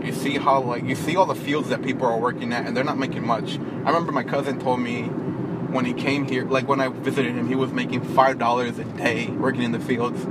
You 0.04 0.12
see 0.14 0.38
how 0.38 0.62
like 0.62 0.84
you 0.84 0.96
see 0.96 1.16
all 1.16 1.26
the 1.26 1.36
fields 1.36 1.70
that 1.70 1.84
people 1.84 2.06
are 2.06 2.18
working 2.18 2.52
at, 2.54 2.66
and 2.66 2.76
they're 2.76 2.84
not 2.84 2.98
making 2.98 3.26
much. 3.26 3.58
I 3.58 3.88
remember 3.88 4.12
my 4.12 4.24
cousin 4.24 4.60
told 4.60 4.80
me 4.80 5.04
when 5.04 5.86
he 5.86 5.94
came 5.94 6.26
here, 6.26 6.44
like 6.46 6.68
when 6.68 6.82
I 6.82 6.90
visited 6.90 7.36
him, 7.36 7.48
he 7.48 7.56
was 7.56 7.72
making 7.72 8.02
five 8.02 8.38
dollars 8.38 8.78
a 8.78 8.84
day 8.84 9.28
working 9.28 9.64
in 9.64 9.72
the 9.72 9.80
fields. 9.80 10.26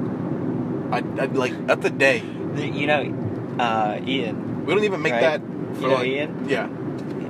I, 0.92 0.98
I 0.98 1.24
like 1.26 1.66
that's 1.66 1.84
a 1.86 1.90
day. 1.90 2.18
You 2.56 2.86
know, 2.86 3.56
uh, 3.58 4.00
Ian. 4.04 4.66
We 4.66 4.74
don't 4.74 4.84
even 4.84 5.02
make 5.02 5.12
Right. 5.12 5.20
that. 5.40 5.40
You 5.80 5.88
know 5.88 6.02
Ian? 6.02 6.48
Yeah. 6.48 6.68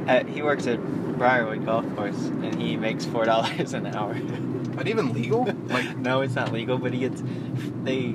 Uh, 0.09 0.25
he 0.25 0.43
works 0.43 0.67
at 0.67 0.81
Briarwood 1.19 1.65
Golf 1.67 1.85
Course, 1.95 2.17
and 2.17 2.55
he 2.61 2.77
makes 2.77 3.05
four 3.05 3.25
dollars 3.33 3.75
an 3.75 3.87
hour. 3.87 4.15
But 4.75 4.89
even 4.89 5.13
legal? 5.13 5.45
Like, 5.69 5.97
no, 6.09 6.23
it's 6.23 6.35
not 6.35 6.53
legal, 6.53 6.79
but 6.79 6.93
he 6.93 7.01
gets. 7.01 7.23
They 7.85 8.13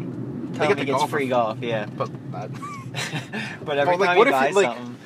tell 0.56 0.68
get 0.68 0.72
him 0.72 0.78
he 0.80 0.86
gets 0.86 1.04
free 1.06 1.28
golf. 1.28 1.60
Yeah. 1.62 1.86
but 1.86 2.10
uh, 2.34 2.48
but 3.64 3.78
every 3.78 3.98
Well, 3.98 4.00
like, 4.00 4.08
time 4.10 4.18
what 4.18 4.28
he 4.28 4.34
if 4.34 4.40
you, 4.42 4.46
buys 4.48 4.56
like- 4.56 4.78
something, 4.78 4.98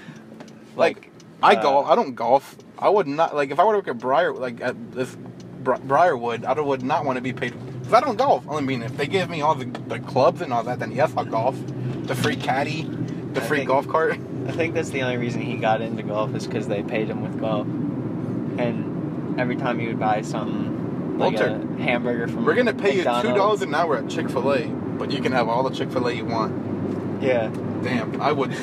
like, 0.75 1.11
I 1.43 1.55
uh, 1.55 1.61
golf. 1.61 1.87
I 1.87 1.95
don't 1.95 2.15
golf. 2.15 2.55
I 2.77 2.87
would 2.87 3.07
not 3.07 3.35
like 3.35 3.51
if 3.51 3.59
I 3.59 3.65
were 3.65 3.73
to 3.73 3.77
work 3.79 3.87
at 3.89 3.97
Briar 3.97 4.33
like 4.33 4.61
at 4.61 4.91
this 4.93 5.15
Bri- 5.63 5.79
Briarwood. 5.83 6.45
I 6.45 6.53
would 6.59 6.83
not 6.83 7.03
want 7.03 7.17
to 7.17 7.21
be 7.21 7.33
paid 7.33 7.53
because 7.89 8.03
I 8.03 8.05
don't 8.05 8.17
golf. 8.17 8.47
I 8.47 8.61
mean, 8.61 8.83
if 8.83 8.95
they 8.97 9.07
give 9.07 9.29
me 9.31 9.41
all 9.41 9.55
the, 9.55 9.65
the 9.65 9.99
clubs 9.99 10.41
and 10.41 10.53
all 10.53 10.63
that, 10.63 10.77
then 10.79 10.91
yes, 10.91 11.11
I'll 11.17 11.25
golf. 11.25 11.55
The 12.03 12.13
free 12.13 12.35
caddy, 12.35 12.83
the 12.83 13.41
I 13.41 13.45
free 13.45 13.57
think- 13.59 13.69
golf 13.69 13.87
cart. 13.87 14.19
I 14.47 14.51
think 14.51 14.73
that's 14.75 14.89
the 14.91 15.01
only 15.01 15.17
reason 15.17 15.41
he 15.41 15.57
got 15.57 15.81
into 15.81 16.01
golf 16.03 16.33
is 16.35 16.45
because 16.47 16.67
they 16.67 16.81
paid 16.83 17.07
him 17.09 17.21
with 17.21 17.39
golf. 17.39 17.65
And 17.67 19.39
every 19.39 19.55
time 19.55 19.79
he 19.79 19.87
would 19.87 19.99
buy 19.99 20.21
something, 20.21 21.17
like 21.17 21.33
Walter, 21.33 21.47
a 21.77 21.81
hamburger 21.81 22.27
from 22.27 22.45
We're 22.45 22.55
gonna 22.55 22.73
pay 22.73 22.95
you 22.97 23.03
$2 23.03 23.61
an 23.61 23.75
hour 23.75 23.97
at 23.97 24.09
Chick 24.09 24.29
Fil 24.29 24.53
A, 24.53 24.65
but 24.67 25.11
you 25.11 25.21
can 25.21 25.31
have 25.31 25.49
all 25.49 25.67
the 25.67 25.75
Chick 25.75 25.91
Fil 25.91 26.07
A 26.07 26.13
you 26.13 26.25
want. 26.25 27.21
Yeah. 27.23 27.49
Damn, 27.83 28.21
I 28.21 28.31
would, 28.31 28.53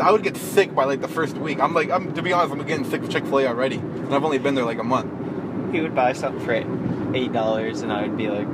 I 0.00 0.10
would 0.10 0.22
get 0.22 0.36
sick 0.36 0.74
by 0.74 0.84
like 0.84 1.00
the 1.00 1.08
first 1.08 1.36
week. 1.38 1.60
I'm 1.60 1.72
like, 1.74 1.90
I'm 1.90 2.12
to 2.14 2.22
be 2.22 2.32
honest, 2.32 2.52
I'm 2.52 2.66
getting 2.66 2.84
sick 2.84 3.02
of 3.02 3.10
Chick 3.10 3.24
Fil 3.24 3.38
A 3.40 3.46
already, 3.46 3.76
and 3.76 4.14
I've 4.14 4.24
only 4.24 4.38
been 4.38 4.54
there 4.54 4.64
like 4.66 4.78
a 4.78 4.84
month. 4.84 5.72
He 5.72 5.80
would 5.80 5.94
buy 5.94 6.12
something 6.12 6.44
for 6.44 7.14
eight 7.14 7.32
dollars, 7.32 7.82
and 7.82 7.92
I 7.92 8.02
would 8.02 8.16
be 8.16 8.28
like, 8.28 8.46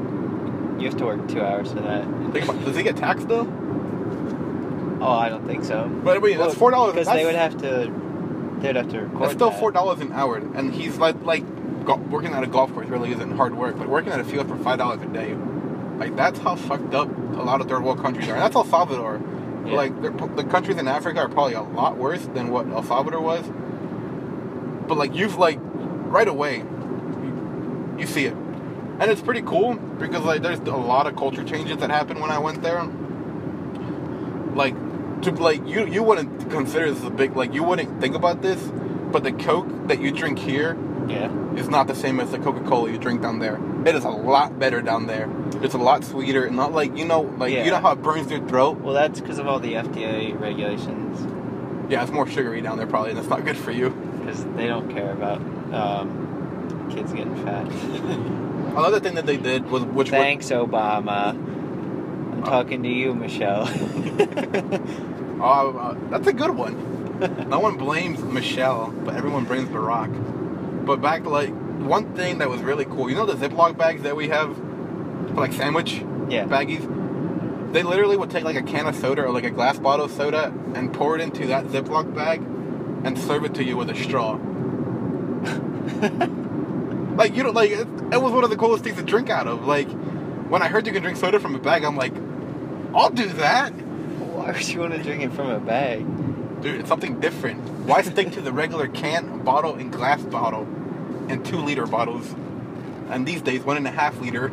"You 0.82 0.88
have 0.88 0.98
to 0.98 1.04
work 1.06 1.28
two 1.28 1.40
hours 1.42 1.72
for 1.72 1.80
that." 1.80 2.04
Think 2.32 2.44
about, 2.44 2.64
does 2.64 2.76
he 2.76 2.82
get 2.82 2.96
taxed 2.96 3.28
though? 3.28 3.46
Oh, 5.00 5.10
I 5.10 5.28
don't 5.28 5.46
think 5.46 5.64
so. 5.64 5.88
But 6.04 6.22
wait, 6.22 6.38
that's 6.38 6.54
four 6.54 6.70
dollars. 6.70 6.94
because 6.94 7.08
they 7.08 7.24
would 7.24 7.34
have 7.34 7.56
to. 7.58 7.92
They'd 8.60 8.76
have 8.76 8.90
to 8.90 9.00
record. 9.00 9.22
That's 9.22 9.32
still 9.34 9.50
that. 9.50 9.58
four 9.58 9.72
dollars 9.72 10.00
an 10.00 10.12
hour, 10.12 10.36
and 10.36 10.72
he's 10.72 10.98
like 10.98 11.20
like 11.24 11.44
go, 11.84 11.96
working 11.96 12.32
at 12.32 12.44
a 12.44 12.46
golf 12.46 12.72
course 12.72 12.86
really 12.88 13.10
isn't 13.10 13.36
hard 13.36 13.56
work, 13.56 13.76
but 13.76 13.88
working 13.88 14.12
at 14.12 14.20
a 14.20 14.24
field 14.24 14.48
for 14.48 14.56
five 14.56 14.78
dollars 14.78 15.02
a 15.02 15.06
day, 15.06 15.34
like 15.98 16.14
that's 16.14 16.38
how 16.38 16.54
fucked 16.54 16.94
up 16.94 17.08
a 17.08 17.42
lot 17.42 17.60
of 17.60 17.68
third 17.68 17.82
world 17.82 18.00
countries 18.00 18.28
are. 18.28 18.34
And 18.34 18.42
that's 18.42 18.54
El 18.54 18.64
Salvador. 18.64 19.20
Yeah. 19.66 19.74
Like 19.74 20.02
the 20.02 20.44
countries 20.44 20.76
in 20.78 20.86
Africa 20.88 21.20
are 21.20 21.28
probably 21.28 21.54
a 21.54 21.62
lot 21.62 21.96
worse 21.96 22.24
than 22.26 22.50
what 22.50 22.68
El 22.68 22.82
Salvador 22.84 23.20
was. 23.20 23.44
But 24.86 24.98
like 24.98 25.14
you've 25.14 25.36
like 25.36 25.58
right 25.62 26.28
away, 26.28 26.58
you, 26.58 27.96
you 27.98 28.06
see 28.06 28.26
it, 28.26 28.36
and 29.02 29.10
it's 29.10 29.20
pretty 29.20 29.42
cool 29.42 29.74
because 29.74 30.22
like 30.24 30.42
there's 30.42 30.60
a 30.60 30.76
lot 30.76 31.08
of 31.08 31.16
culture 31.16 31.42
changes 31.42 31.76
that 31.78 31.90
happened 31.90 32.20
when 32.20 32.30
I 32.30 32.38
went 32.38 32.62
there. 32.62 32.84
Like 34.54 34.74
to 35.22 35.32
like 35.32 35.66
you 35.66 35.86
you 35.86 36.04
wouldn't 36.04 36.48
consider 36.50 36.88
this 36.92 37.02
a 37.02 37.10
big 37.10 37.34
like 37.34 37.52
you 37.52 37.64
wouldn't 37.64 38.00
think 38.00 38.14
about 38.14 38.42
this, 38.42 38.60
but 39.10 39.24
the 39.24 39.32
Coke 39.32 39.66
that 39.88 40.00
you 40.00 40.12
drink 40.12 40.38
here 40.38 40.76
Yeah. 41.08 41.32
is 41.56 41.68
not 41.68 41.88
the 41.88 41.96
same 41.96 42.20
as 42.20 42.30
the 42.30 42.38
Coca 42.38 42.60
Cola 42.60 42.92
you 42.92 42.98
drink 42.98 43.22
down 43.22 43.40
there. 43.40 43.58
It 43.84 43.96
is 43.96 44.04
a 44.04 44.10
lot 44.10 44.60
better 44.60 44.80
down 44.80 45.08
there. 45.08 45.28
It's 45.64 45.74
a 45.74 45.78
lot 45.78 46.04
sweeter, 46.04 46.44
and 46.44 46.54
not 46.54 46.72
like 46.72 46.96
you 46.96 47.04
know 47.04 47.22
like 47.38 47.52
Yeah. 47.52 47.64
you 47.64 47.72
know 47.72 47.80
how 47.80 47.92
it 47.92 48.02
burns 48.02 48.30
your 48.30 48.46
throat. 48.46 48.78
Well, 48.78 48.94
that's 48.94 49.20
because 49.20 49.40
of 49.40 49.48
all 49.48 49.58
the 49.58 49.74
FDA 49.74 50.38
regulations. 50.38 51.26
Yeah, 51.90 52.02
it's 52.04 52.12
more 52.12 52.28
sugary 52.28 52.60
down 52.60 52.78
there 52.78 52.86
probably, 52.86 53.10
and 53.10 53.18
it's 53.18 53.28
not 53.28 53.44
good 53.44 53.56
for 53.56 53.72
you. 53.72 53.90
Because 54.22 54.44
they 54.54 54.68
don't 54.68 54.88
care 54.88 55.10
about 55.10 55.40
um, 55.74 56.88
kids 56.94 57.12
getting 57.12 57.34
fat. 57.44 57.66
Another 58.76 59.00
thing 59.00 59.16
that 59.16 59.26
they 59.26 59.36
did 59.36 59.70
was 59.70 59.82
which 59.84 60.10
was 60.10 60.18
Thanks, 60.18 60.48
Obama. 60.48 61.28
I'm 61.28 62.42
talking 62.42 62.82
to 62.82 62.88
you, 62.88 63.14
Michelle. 63.14 63.68
uh, 65.40 65.42
uh, 65.42 65.94
that's 66.08 66.26
a 66.26 66.32
good 66.32 66.52
one. 66.52 67.50
no 67.50 67.60
one 67.60 67.76
blames 67.76 68.22
Michelle, 68.22 68.90
but 68.90 69.14
everyone 69.14 69.44
blames 69.44 69.68
Barack. 69.68 70.86
But 70.86 71.02
back 71.02 71.24
to 71.24 71.28
like 71.28 71.50
one 71.80 72.14
thing 72.14 72.38
that 72.38 72.48
was 72.48 72.62
really 72.62 72.86
cool, 72.86 73.10
you 73.10 73.14
know 73.14 73.26
the 73.26 73.34
Ziploc 73.34 73.76
bags 73.76 74.02
that 74.04 74.16
we 74.16 74.28
have 74.28 74.56
for 74.56 75.34
like 75.34 75.52
sandwich 75.52 76.02
yeah. 76.30 76.46
baggies? 76.46 77.72
They 77.74 77.82
literally 77.82 78.16
would 78.16 78.30
take 78.30 78.44
like 78.44 78.56
a 78.56 78.62
can 78.62 78.86
of 78.86 78.96
soda 78.96 79.22
or 79.22 79.32
like 79.32 79.44
a 79.44 79.50
glass 79.50 79.78
bottle 79.78 80.06
of 80.06 80.12
soda 80.12 80.46
and 80.74 80.94
pour 80.94 81.14
it 81.14 81.20
into 81.20 81.46
that 81.48 81.66
Ziploc 81.66 82.14
bag 82.14 82.40
and 83.04 83.18
serve 83.18 83.44
it 83.44 83.54
to 83.56 83.64
you 83.64 83.76
with 83.76 83.90
a 83.90 83.94
straw. 83.94 84.38
like 87.16 87.34
you 87.34 87.42
don't 87.42 87.54
like 87.54 87.70
it, 87.70 87.86
it 88.12 88.22
was 88.22 88.32
one 88.32 88.44
of 88.44 88.50
the 88.50 88.56
coolest 88.56 88.84
things 88.84 88.96
to 88.96 89.02
drink 89.02 89.30
out 89.30 89.46
of. 89.46 89.66
Like 89.66 89.88
when 90.48 90.62
I 90.62 90.68
heard 90.68 90.86
you 90.86 90.92
can 90.92 91.02
drink 91.02 91.18
soda 91.18 91.40
from 91.40 91.54
a 91.54 91.58
bag, 91.58 91.84
I'm 91.84 91.96
like, 91.96 92.14
I'll 92.94 93.10
do 93.10 93.28
that. 93.28 93.70
Why 93.70 94.52
would 94.52 94.68
you 94.68 94.80
want 94.80 94.94
to 94.94 95.02
drink 95.02 95.22
it 95.22 95.32
from 95.32 95.50
a 95.50 95.60
bag? 95.60 96.04
Dude, 96.62 96.80
it's 96.80 96.88
something 96.88 97.20
different. 97.20 97.60
Why 97.86 98.02
stick 98.02 98.32
to 98.32 98.40
the 98.40 98.52
regular 98.52 98.88
can, 98.88 99.42
bottle, 99.44 99.74
and 99.74 99.92
glass 99.92 100.22
bottle, 100.22 100.62
and 101.28 101.44
two 101.44 101.58
liter 101.58 101.86
bottles, 101.86 102.32
and 103.10 103.26
these 103.26 103.42
days 103.42 103.62
one 103.62 103.76
and 103.76 103.86
a 103.86 103.90
half 103.90 104.20
liter 104.20 104.52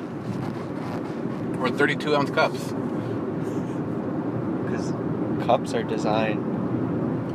or 1.59 1.69
32 1.69 2.15
ounce 2.15 2.31
cups? 2.31 2.73
Because 4.63 4.91
cups 5.45 5.73
are 5.73 5.83
designed 5.83 6.49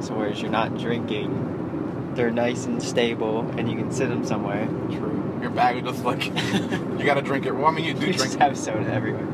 so 0.05 0.15
whereas 0.15 0.41
you're 0.41 0.51
not 0.51 0.77
drinking, 0.77 2.13
they're 2.15 2.31
nice 2.31 2.67
and 2.67 2.83
stable, 2.83 3.41
and 3.57 3.71
you 3.71 3.77
can 3.77 3.91
sit 3.91 4.09
them 4.09 4.25
somewhere. 4.25 4.67
True. 4.91 5.14
Your 5.45 5.53
bag 5.53 5.77
is 5.77 5.83
just 5.83 6.05
like 6.07 6.25
you 6.99 7.05
gotta 7.05 7.21
drink 7.21 7.45
it. 7.45 7.53
Well, 7.53 7.67
I 7.67 7.71
mean, 7.71 7.85
you 7.85 7.93
do 7.93 8.07
You 8.07 8.15
drink. 8.15 8.33
just 8.33 8.39
have 8.39 8.57
soda 8.57 8.91
everywhere. 8.91 9.27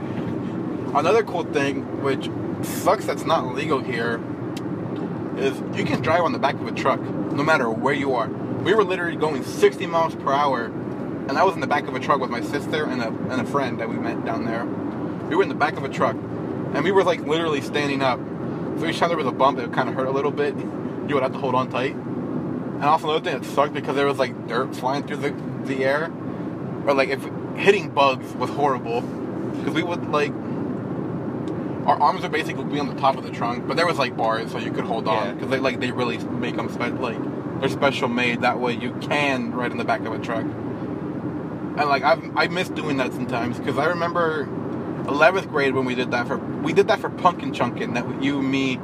Another 0.92 1.22
cool 1.22 1.44
thing, 1.44 2.02
which 2.02 2.28
sucks 2.66 3.04
that's 3.04 3.24
not 3.24 3.54
legal 3.54 3.78
here, 3.78 4.20
is 5.38 5.56
you 5.78 5.84
can 5.84 6.02
drive 6.02 6.24
on 6.24 6.32
the 6.32 6.38
back 6.40 6.56
of 6.56 6.66
a 6.66 6.72
truck 6.72 7.00
no 7.00 7.44
matter 7.44 7.70
where 7.70 7.94
you 7.94 8.12
are. 8.14 8.26
We 8.26 8.74
were 8.74 8.82
literally 8.82 9.14
going 9.14 9.44
60 9.44 9.86
miles 9.86 10.16
per 10.16 10.32
hour, 10.32 10.64
and 10.64 11.38
I 11.38 11.44
was 11.44 11.54
in 11.54 11.60
the 11.60 11.68
back 11.68 11.86
of 11.86 11.94
a 11.94 12.00
truck 12.00 12.20
with 12.20 12.28
my 12.30 12.40
sister 12.40 12.86
and 12.86 13.00
a, 13.00 13.06
and 13.32 13.40
a 13.40 13.44
friend 13.44 13.78
that 13.78 13.88
we 13.88 13.94
met 13.94 14.24
down 14.24 14.44
there. 14.44 14.64
We 14.64 15.36
were 15.36 15.44
in 15.44 15.48
the 15.48 15.54
back 15.54 15.76
of 15.76 15.84
a 15.84 15.88
truck, 15.88 16.16
and 16.16 16.82
we 16.82 16.90
were 16.90 17.04
like 17.04 17.20
literally 17.20 17.60
standing 17.60 18.02
up. 18.02 18.18
So 18.80 18.86
each 18.86 18.98
time 18.98 19.10
there 19.10 19.16
was 19.16 19.28
a 19.28 19.30
bump, 19.30 19.60
it 19.60 19.72
kind 19.72 19.88
of 19.88 19.94
hurt 19.94 20.08
a 20.08 20.10
little 20.10 20.32
bit. 20.32 20.56
You 20.56 21.14
would 21.14 21.22
have 21.22 21.34
to 21.34 21.38
hold 21.38 21.54
on 21.54 21.70
tight. 21.70 21.94
And 21.94 22.84
also 22.84 23.08
another 23.10 23.30
thing 23.30 23.40
that 23.40 23.48
sucked 23.48 23.74
because 23.74 23.94
there 23.94 24.06
was 24.06 24.18
like 24.18 24.48
dirt 24.48 24.74
flying 24.74 25.06
through 25.06 25.18
the, 25.18 25.49
the 25.66 25.84
air, 25.84 26.10
or 26.86 26.94
like 26.94 27.08
if 27.10 27.22
hitting 27.56 27.90
bugs 27.90 28.32
was 28.34 28.50
horrible 28.50 29.00
because 29.02 29.74
we 29.74 29.82
would 29.82 30.08
like 30.10 30.32
our 31.86 32.00
arms 32.00 32.22
would 32.22 32.32
basically 32.32 32.64
be 32.64 32.78
on 32.78 32.86
the 32.88 32.94
top 33.00 33.16
of 33.16 33.24
the 33.24 33.30
trunk, 33.30 33.66
but 33.66 33.76
there 33.76 33.86
was 33.86 33.98
like 33.98 34.16
bars 34.16 34.50
so 34.52 34.58
you 34.58 34.70
could 34.72 34.84
hold 34.84 35.08
on 35.08 35.26
Yeah. 35.26 35.32
because 35.32 35.50
they 35.50 35.58
like 35.58 35.80
they 35.80 35.90
really 35.90 36.18
make 36.18 36.56
them 36.56 36.68
spe- 36.68 37.00
like 37.00 37.18
they're 37.60 37.68
special 37.68 38.08
made 38.08 38.42
that 38.42 38.58
way 38.60 38.72
you 38.74 38.92
can 39.00 39.52
ride 39.52 39.72
in 39.72 39.78
the 39.78 39.84
back 39.84 40.00
of 40.02 40.12
a 40.12 40.18
truck. 40.18 40.44
And 40.44 41.88
like 41.88 42.02
I've 42.02 42.22
I 42.36 42.48
miss 42.48 42.68
doing 42.68 42.98
that 42.98 43.12
sometimes 43.12 43.58
because 43.58 43.78
I 43.78 43.86
remember 43.86 44.46
11th 45.04 45.48
grade 45.50 45.74
when 45.74 45.84
we 45.86 45.94
did 45.94 46.10
that 46.12 46.26
for 46.26 46.36
we 46.38 46.72
did 46.72 46.88
that 46.88 47.00
for 47.00 47.08
Pumpkin 47.10 47.52
Chunkin 47.52 47.94
that 47.94 48.22
you 48.22 48.40
me 48.42 48.78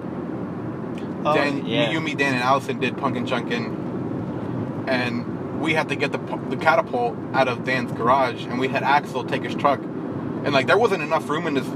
Oh, 1.25 1.35
Dan, 1.35 1.67
yeah. 1.67 1.91
you, 1.91 2.01
me, 2.01 2.15
Dan, 2.15 2.35
and 2.35 2.43
Allison 2.43 2.79
did 2.79 2.97
Pumpkin 2.97 3.27
Chunkin, 3.27 4.87
and 4.87 5.25
we 5.59 5.75
had 5.75 5.89
to 5.89 5.97
get 5.97 6.13
the 6.13 6.19
the 6.51 6.57
catapult 6.57 7.17
out 7.33 7.49
of 7.49 7.65
Dan's 7.65 7.93
garage, 7.93 8.45
and 8.45 8.59
we 8.59 8.69
had 8.69 8.83
Axel 8.83 9.25
take 9.25 9.43
his 9.43 9.55
truck, 9.55 9.81
and 9.81 10.53
like 10.53 10.67
there 10.67 10.79
wasn't 10.79 11.03
enough 11.03 11.29
room 11.29 11.47
in 11.47 11.57
his 11.57 11.67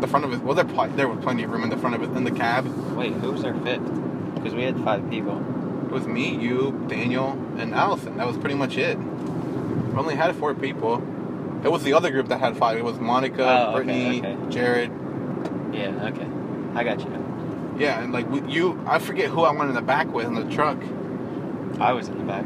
the 0.00 0.06
front 0.08 0.24
of 0.24 0.30
his. 0.32 0.40
Well, 0.40 0.54
there 0.54 0.64
pl- 0.64 0.88
there 0.96 1.08
was 1.08 1.22
plenty 1.22 1.42
of 1.44 1.50
room 1.50 1.62
in 1.64 1.70
the 1.70 1.76
front 1.76 1.94
of 1.94 2.02
it 2.02 2.10
in 2.16 2.24
the 2.24 2.30
cab. 2.30 2.66
Wait, 2.96 3.12
who 3.14 3.32
was 3.32 3.44
our 3.44 3.54
fifth? 3.60 3.84
Because 4.34 4.54
we 4.54 4.62
had 4.64 4.76
five 4.84 5.08
people. 5.10 5.38
It 5.86 5.90
was 5.90 6.06
me, 6.06 6.34
you, 6.36 6.84
Daniel, 6.88 7.32
and 7.56 7.72
Allison. 7.74 8.16
That 8.16 8.26
was 8.26 8.36
pretty 8.36 8.56
much 8.56 8.76
it. 8.76 8.98
We 8.98 9.98
only 9.98 10.16
had 10.16 10.34
four 10.36 10.54
people. 10.54 10.96
It 11.62 11.70
was 11.70 11.82
the 11.84 11.92
other 11.94 12.10
group 12.10 12.28
that 12.28 12.40
had 12.40 12.56
five. 12.56 12.76
It 12.76 12.84
was 12.84 12.98
Monica, 12.98 13.42
Oh, 13.44 13.76
okay, 13.76 13.84
Brittany, 13.84 14.18
okay. 14.18 14.36
Jared. 14.50 14.90
Yeah, 15.72 16.10
okay. 16.12 16.26
I 16.74 16.84
got 16.84 17.00
you. 17.00 17.76
Yeah, 17.78 18.02
and 18.02 18.12
like 18.12 18.26
you, 18.48 18.82
I 18.86 18.98
forget 18.98 19.30
who 19.30 19.42
I 19.42 19.52
went 19.52 19.68
in 19.70 19.74
the 19.76 19.82
back 19.82 20.12
with 20.12 20.26
in 20.26 20.34
the 20.34 20.52
truck. 20.54 20.78
I 21.80 21.92
was 21.92 22.08
in 22.08 22.18
the 22.18 22.24
back. 22.24 22.44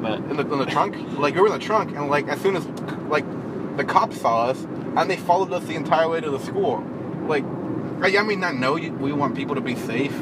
But 0.00 0.18
in 0.20 0.36
the, 0.36 0.42
in 0.52 0.58
the 0.58 0.66
trunk. 0.66 1.18
Like 1.18 1.34
we 1.34 1.40
were 1.40 1.48
in 1.48 1.52
the 1.52 1.58
trunk, 1.58 1.96
and 1.96 2.08
like 2.08 2.28
as 2.28 2.40
soon 2.40 2.56
as 2.56 2.66
like 3.08 3.24
the 3.76 3.84
cops 3.84 4.20
saw 4.20 4.46
us, 4.46 4.62
and 4.62 5.10
they 5.10 5.16
followed 5.16 5.52
us 5.52 5.64
the 5.64 5.74
entire 5.74 6.08
way 6.08 6.20
to 6.20 6.30
the 6.30 6.38
school. 6.40 6.84
Like, 7.26 7.44
I, 8.02 8.22
mean, 8.22 8.42
I 8.42 8.52
know 8.52 8.76
you, 8.76 8.92
we 8.92 9.12
want 9.12 9.36
people 9.36 9.54
to 9.54 9.60
be 9.60 9.76
safe, 9.76 10.16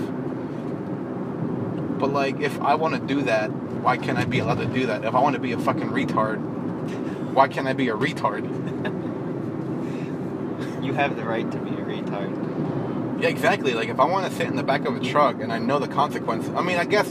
but 1.99 2.12
like 2.12 2.40
if 2.40 2.61
I 2.61 2.75
want 2.75 2.95
to 2.95 3.00
do 3.00 3.23
that, 3.23 3.50
why 3.50 3.97
can't 3.97 4.18
I 4.18 4.25
be 4.25 4.40
allowed 4.40 4.59
to 4.59 4.66
do 4.66 4.87
that? 4.87 5.04
If 5.04 5.14
I 5.14 5.21
want 5.21 5.35
to 5.35 5.40
be 5.40 5.52
a 5.52 5.59
fucking 5.59 5.90
retard 5.90 6.38
Why 7.33 7.49
can't 7.49 7.68
I 7.68 7.73
be 7.73 7.88
a 7.88 7.95
retard? 7.95 8.45
You 10.83 10.95
have 10.95 11.16
the 11.16 11.25
right 11.25 11.50
to 11.50 11.59
be 11.59 11.71
a 11.71 11.85
retard. 11.85 13.21
Yeah, 13.21 13.28
exactly. 13.28 13.75
Like 13.75 13.88
if 13.88 13.99
I 13.99 14.04
want 14.04 14.30
to 14.30 14.33
sit 14.33 14.47
in 14.47 14.54
the 14.54 14.62
back 14.62 14.87
of 14.87 14.97
a 14.97 15.00
truck 15.00 15.42
and 15.42 15.52
I 15.52 15.59
know 15.59 15.80
the 15.80 15.88
consequences. 15.88 16.54
I 16.54 16.62
mean, 16.62 16.78
I 16.78 16.85
guess 16.85 17.11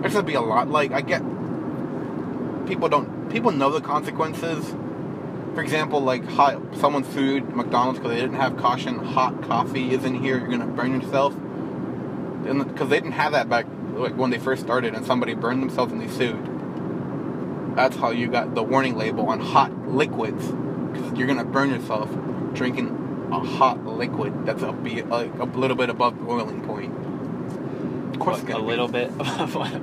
there's 0.00 0.14
gonna 0.14 0.22
be 0.22 0.34
a 0.34 0.40
lot. 0.40 0.70
Like 0.70 0.92
I 0.92 1.02
get 1.02 1.22
people 2.66 2.88
don't 2.88 3.30
people 3.30 3.52
know 3.52 3.70
the 3.70 3.80
consequences. 3.80 4.74
For 5.54 5.62
example, 5.62 6.00
like 6.00 6.24
hot 6.26 6.60
someone 6.76 7.04
sued 7.04 7.54
McDonald's, 7.54 7.98
because 7.98 8.14
they 8.14 8.20
didn't 8.20 8.36
have 8.36 8.56
caution, 8.58 8.98
hot 8.98 9.42
coffee 9.42 9.92
is 9.92 10.04
in 10.04 10.14
here. 10.14 10.38
You're 10.38 10.48
gonna 10.48 10.66
burn 10.66 11.00
yourself. 11.00 11.34
And 11.34 12.64
Because 12.66 12.88
they 12.90 13.00
didn't 13.00 13.12
have 13.12 13.32
that 13.32 13.48
back 13.48 13.66
like 13.94 14.16
when 14.16 14.30
they 14.30 14.38
first 14.38 14.62
started, 14.62 14.94
and 14.94 15.06
somebody 15.06 15.34
burned 15.34 15.62
themselves 15.62 15.92
and 15.92 16.00
they 16.00 16.08
sued. 16.08 17.76
That's 17.76 17.96
how 17.96 18.10
you 18.10 18.28
got 18.28 18.54
the 18.54 18.62
warning 18.62 18.96
label 18.96 19.28
on 19.28 19.40
hot 19.40 19.88
liquids, 19.88 20.46
because 20.46 21.18
you're 21.18 21.26
gonna 21.26 21.44
burn 21.44 21.70
yourself 21.70 22.10
drinking 22.52 23.28
a 23.32 23.40
hot 23.40 23.84
liquid 23.84 24.46
that's 24.46 24.62
a, 24.62 24.72
be, 24.72 25.02
like 25.02 25.34
a 25.38 25.44
little 25.44 25.76
bit 25.76 25.90
above 25.90 26.18
boiling 26.24 26.62
point. 26.64 26.94
Of 28.14 28.20
course, 28.20 28.38
it's 28.38 28.44
a 28.44 28.52
gonna 28.52 28.62
be. 28.62 28.66
little 28.66 28.88
bit. 28.88 29.10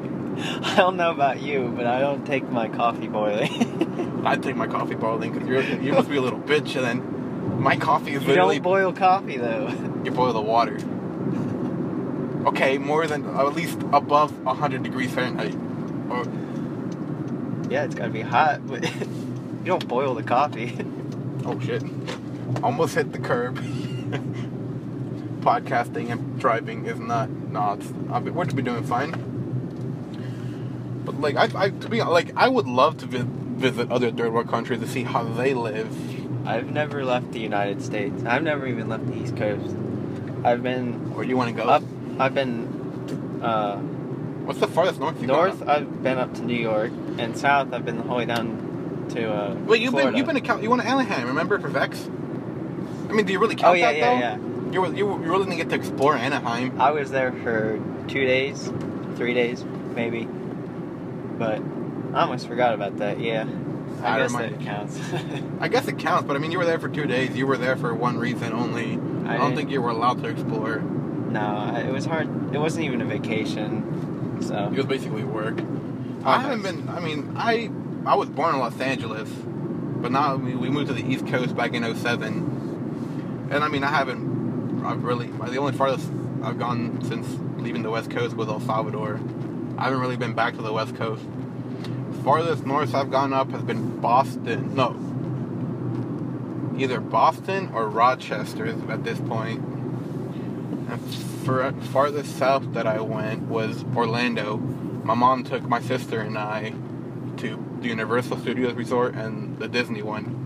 I 0.63 0.75
don't 0.75 0.97
know 0.97 1.11
about 1.11 1.41
you, 1.41 1.71
but 1.75 1.85
I 1.85 1.99
don't 1.99 2.25
take 2.25 2.49
my 2.49 2.67
coffee 2.67 3.07
boiling. 3.07 4.21
I 4.25 4.35
take 4.37 4.55
my 4.55 4.67
coffee 4.67 4.95
boiling 4.95 5.33
because 5.33 5.47
you're 5.47 5.61
you 5.81 5.93
must 5.93 6.09
be 6.09 6.17
a 6.17 6.21
little 6.21 6.39
bitch, 6.39 6.75
and 6.75 6.85
then 6.85 7.61
my 7.61 7.75
coffee 7.75 8.13
is 8.13 8.23
you 8.23 8.29
literally 8.29 8.55
don't 8.55 8.63
boil 8.63 8.93
coffee 8.93 9.37
though. 9.37 9.69
you 10.03 10.11
boil 10.11 10.33
the 10.33 10.41
water. 10.41 10.77
Okay, 12.47 12.77
more 12.77 13.05
than 13.07 13.25
at 13.25 13.53
least 13.53 13.79
above 13.93 14.37
100 14.43 14.83
degrees 14.83 15.13
Fahrenheit. 15.13 15.55
Or, 16.09 16.25
Yeah, 17.71 17.85
it's 17.85 17.95
gotta 17.95 18.09
be 18.09 18.21
hot, 18.21 18.65
but 18.67 18.83
you 19.05 19.65
don't 19.65 19.87
boil 19.87 20.13
the 20.15 20.23
coffee. 20.23 20.77
oh 21.45 21.59
shit! 21.59 21.83
Almost 22.63 22.95
hit 22.95 23.11
the 23.13 23.19
curb. 23.19 23.57
Podcasting 25.41 26.11
and 26.11 26.39
driving 26.39 26.85
is 26.85 26.99
not. 26.99 27.29
No, 27.29 27.73
it's. 27.73 27.87
I 28.11 28.19
mean, 28.19 28.33
we're 28.33 28.45
to 28.45 28.55
be 28.55 28.61
doing 28.61 28.83
fine. 28.83 29.32
But 31.05 31.19
like, 31.22 31.36
I, 31.36 31.50
I 31.65 31.69
to 31.69 31.89
be 31.89 32.01
like, 32.01 32.31
I 32.36 32.48
would 32.48 32.67
love 32.67 32.98
to 32.98 33.05
vi- 33.05 33.25
visit 33.60 33.91
other 33.91 34.12
third 34.12 34.31
world 34.33 34.50
countries 34.50 34.79
to 34.79 34.88
see 34.88 35.03
how 35.03 35.24
they 35.24 35.53
live. 35.53 36.48
I've 36.48 36.72
never 36.72 37.05
left 37.05 37.31
the 37.31 37.39
United 37.39 37.81
States. 37.81 38.24
I've 38.25 38.43
never 38.43 38.67
even 38.67 38.89
left 38.89 39.07
the 39.07 39.15
East 39.17 39.38
Coast. 39.38 39.75
I've 40.43 40.62
been 40.63 41.13
Where 41.15 41.24
do 41.24 41.29
you 41.29 41.38
want 41.38 41.55
to 41.55 41.62
go? 41.63 41.69
up. 41.69 41.83
I've 42.19 42.33
been 42.33 43.39
uh, 43.41 43.77
What's 43.77 44.60
the 44.60 44.67
farthest 44.67 45.00
north 45.00 45.22
you 45.22 45.27
north. 45.27 45.60
gone? 45.60 45.69
I've 45.69 46.03
been 46.03 46.17
up 46.17 46.33
to 46.36 46.41
New 46.43 46.55
York, 46.60 46.91
and 47.17 47.38
south. 47.38 47.72
I've 47.74 47.86
been 47.86 47.95
the 47.98 48.03
whole 48.03 48.17
way 48.17 48.25
down 48.25 49.07
to. 49.12 49.31
Uh, 49.33 49.55
Wait, 49.65 49.81
you've 49.81 49.91
Florida. 49.91 50.12
been 50.12 50.17
you've 50.17 50.25
been 50.27 50.36
to 50.36 50.41
Cal- 50.41 50.62
you 50.62 50.69
went 50.69 50.81
to 50.81 50.88
Anaheim, 50.88 51.27
remember 51.27 51.57
for 51.60 51.69
Vex? 51.69 52.10
I 53.10 53.13
mean, 53.13 53.25
do 53.25 53.31
you 53.31 53.39
really 53.39 53.55
count 53.55 53.72
Oh 53.72 53.74
yeah, 53.74 53.91
that 53.91 53.97
yeah, 53.97 54.13
though? 54.13 54.19
yeah. 54.19 54.71
You 54.73 54.82
were, 54.82 54.93
you 54.93 55.06
were- 55.06 55.23
you 55.23 55.32
really 55.32 55.45
didn't 55.45 55.58
get 55.58 55.69
to 55.69 55.75
explore 55.75 56.15
Anaheim. 56.17 56.80
I 56.82 56.91
was 56.91 57.10
there 57.12 57.32
for 57.32 57.80
two 58.08 58.25
days, 58.25 58.71
three 59.15 59.34
days, 59.34 59.63
maybe. 59.95 60.27
But 61.43 61.62
I 62.17 62.21
almost 62.21 62.47
forgot 62.47 62.73
about 62.73 62.97
that. 62.99 63.19
Yeah, 63.19 63.45
I 64.01 64.15
I 64.15 64.19
guess 64.19 64.32
that 64.34 64.60
counts. 64.62 64.97
I 65.60 65.67
guess 65.67 65.88
it 65.89 65.99
counts, 65.99 66.25
but 66.25 66.38
I 66.38 66.39
mean, 66.39 66.51
you 66.51 66.58
were 66.58 66.65
there 66.65 66.79
for 66.79 66.88
two 66.88 67.06
days. 67.06 67.36
You 67.36 67.45
were 67.47 67.58
there 67.58 67.75
for 67.75 67.93
one 67.93 68.17
reason 68.17 68.53
only. 68.53 68.93
I, 69.27 69.36
I 69.36 69.38
don't 69.38 69.56
think 69.56 69.69
you 69.69 69.82
were 69.82 69.89
allowed 69.89 70.21
to 70.23 70.29
explore. 70.29 70.79
no, 70.79 71.75
it 71.75 71.91
was 71.91 72.06
hard. 72.06 72.27
It 72.56 72.60
wasn't 72.60 72.86
even 72.86 73.01
a 73.01 73.06
vacation. 73.06 74.38
So 74.41 74.69
It 74.71 74.77
was 74.77 74.86
basically 74.86 75.23
work. 75.23 75.60
I 76.23 76.39
haven't 76.39 76.62
been. 76.62 76.88
I 76.88 77.01
mean, 77.01 77.34
I 77.36 77.69
I 78.06 78.15
was 78.15 78.29
born 78.29 78.56
in 78.56 78.62
Los 78.62 78.79
Angeles, 78.79 79.29
but 79.29 80.12
now 80.12 80.38
we, 80.38 80.56
we 80.56 80.69
moved 80.69 80.88
to 80.88 80.93
the 80.93 81.06
East 81.06 81.27
Coast 81.27 81.58
back 81.58 81.73
in 81.73 81.84
07. 81.84 83.49
and 83.51 83.63
I 83.63 83.67
mean, 83.67 83.84
I 83.84 83.89
haven't. 83.89 84.86
I've 84.86 85.03
really 85.03 85.27
the 85.27 85.58
only 85.58 85.73
farthest 85.73 86.10
I've 86.41 86.58
gone 86.58 87.01
since 87.03 87.27
leaving 87.58 87.84
the 87.84 87.89
West 87.89 88.12
Coast 88.12 88.36
was 88.38 88.47
El 88.47 88.62
Salvador. 88.62 89.19
I 89.77 89.86
haven't 89.86 89.99
really 89.99 90.17
been 90.17 90.33
back 90.33 90.55
to 90.55 90.62
the 90.62 90.73
West 90.73 90.95
Coast. 90.95 91.23
Farthest 92.23 92.65
north 92.65 92.95
I've 92.95 93.12
gone 93.12 93.33
up 93.33 93.51
has 93.51 93.63
been 93.63 93.99
Boston. 93.99 94.75
No, 94.75 94.95
either 96.77 96.99
Boston 96.99 97.69
or 97.73 97.88
Rochester 97.88 98.65
at 98.67 99.03
this 99.03 99.19
point. 99.19 99.62
And 100.89 101.01
for 101.45 101.71
farthest 101.91 102.38
south 102.38 102.73
that 102.73 102.88
I 102.88 103.01
went 103.01 103.43
was 103.43 103.83
Orlando. 103.95 104.57
My 104.57 105.13
mom 105.13 105.43
took 105.43 105.63
my 105.63 105.81
sister 105.81 106.21
and 106.21 106.38
I 106.38 106.73
to 107.38 107.63
the 107.81 107.89
Universal 107.89 108.39
Studios 108.39 108.73
Resort 108.73 109.15
and 109.15 109.59
the 109.59 109.67
Disney 109.67 110.01
one. 110.01 110.39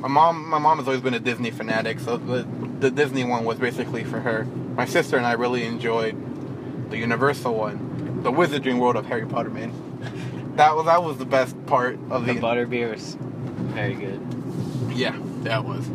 My 0.00 0.08
mom, 0.08 0.48
my 0.48 0.58
mom 0.58 0.78
has 0.78 0.86
always 0.86 1.02
been 1.02 1.14
a 1.14 1.20
Disney 1.20 1.50
fanatic, 1.50 2.00
so 2.00 2.16
the 2.16 2.46
the 2.80 2.90
Disney 2.90 3.24
one 3.24 3.44
was 3.44 3.58
basically 3.58 4.04
for 4.04 4.20
her. 4.20 4.44
My 4.44 4.84
sister 4.84 5.16
and 5.16 5.26
I 5.26 5.32
really 5.32 5.64
enjoyed 5.64 6.14
the 6.90 6.98
Universal 6.98 7.54
one, 7.54 7.95
the 8.26 8.32
Wizarding 8.32 8.80
World 8.80 8.96
of 8.96 9.06
Harry 9.06 9.24
Potter. 9.24 9.50
Man, 9.50 9.72
that 10.56 10.74
was 10.74 10.86
that 10.86 11.00
was 11.04 11.16
the 11.16 11.24
best 11.24 11.54
part 11.66 11.96
of 12.10 12.26
the 12.26 12.32
the. 12.34 12.40
butterbeer 12.40 12.90
was 12.90 13.16
very 13.20 13.94
good. 13.94 14.20
yeah, 14.92 15.16
that 15.44 15.64
was. 15.64 15.88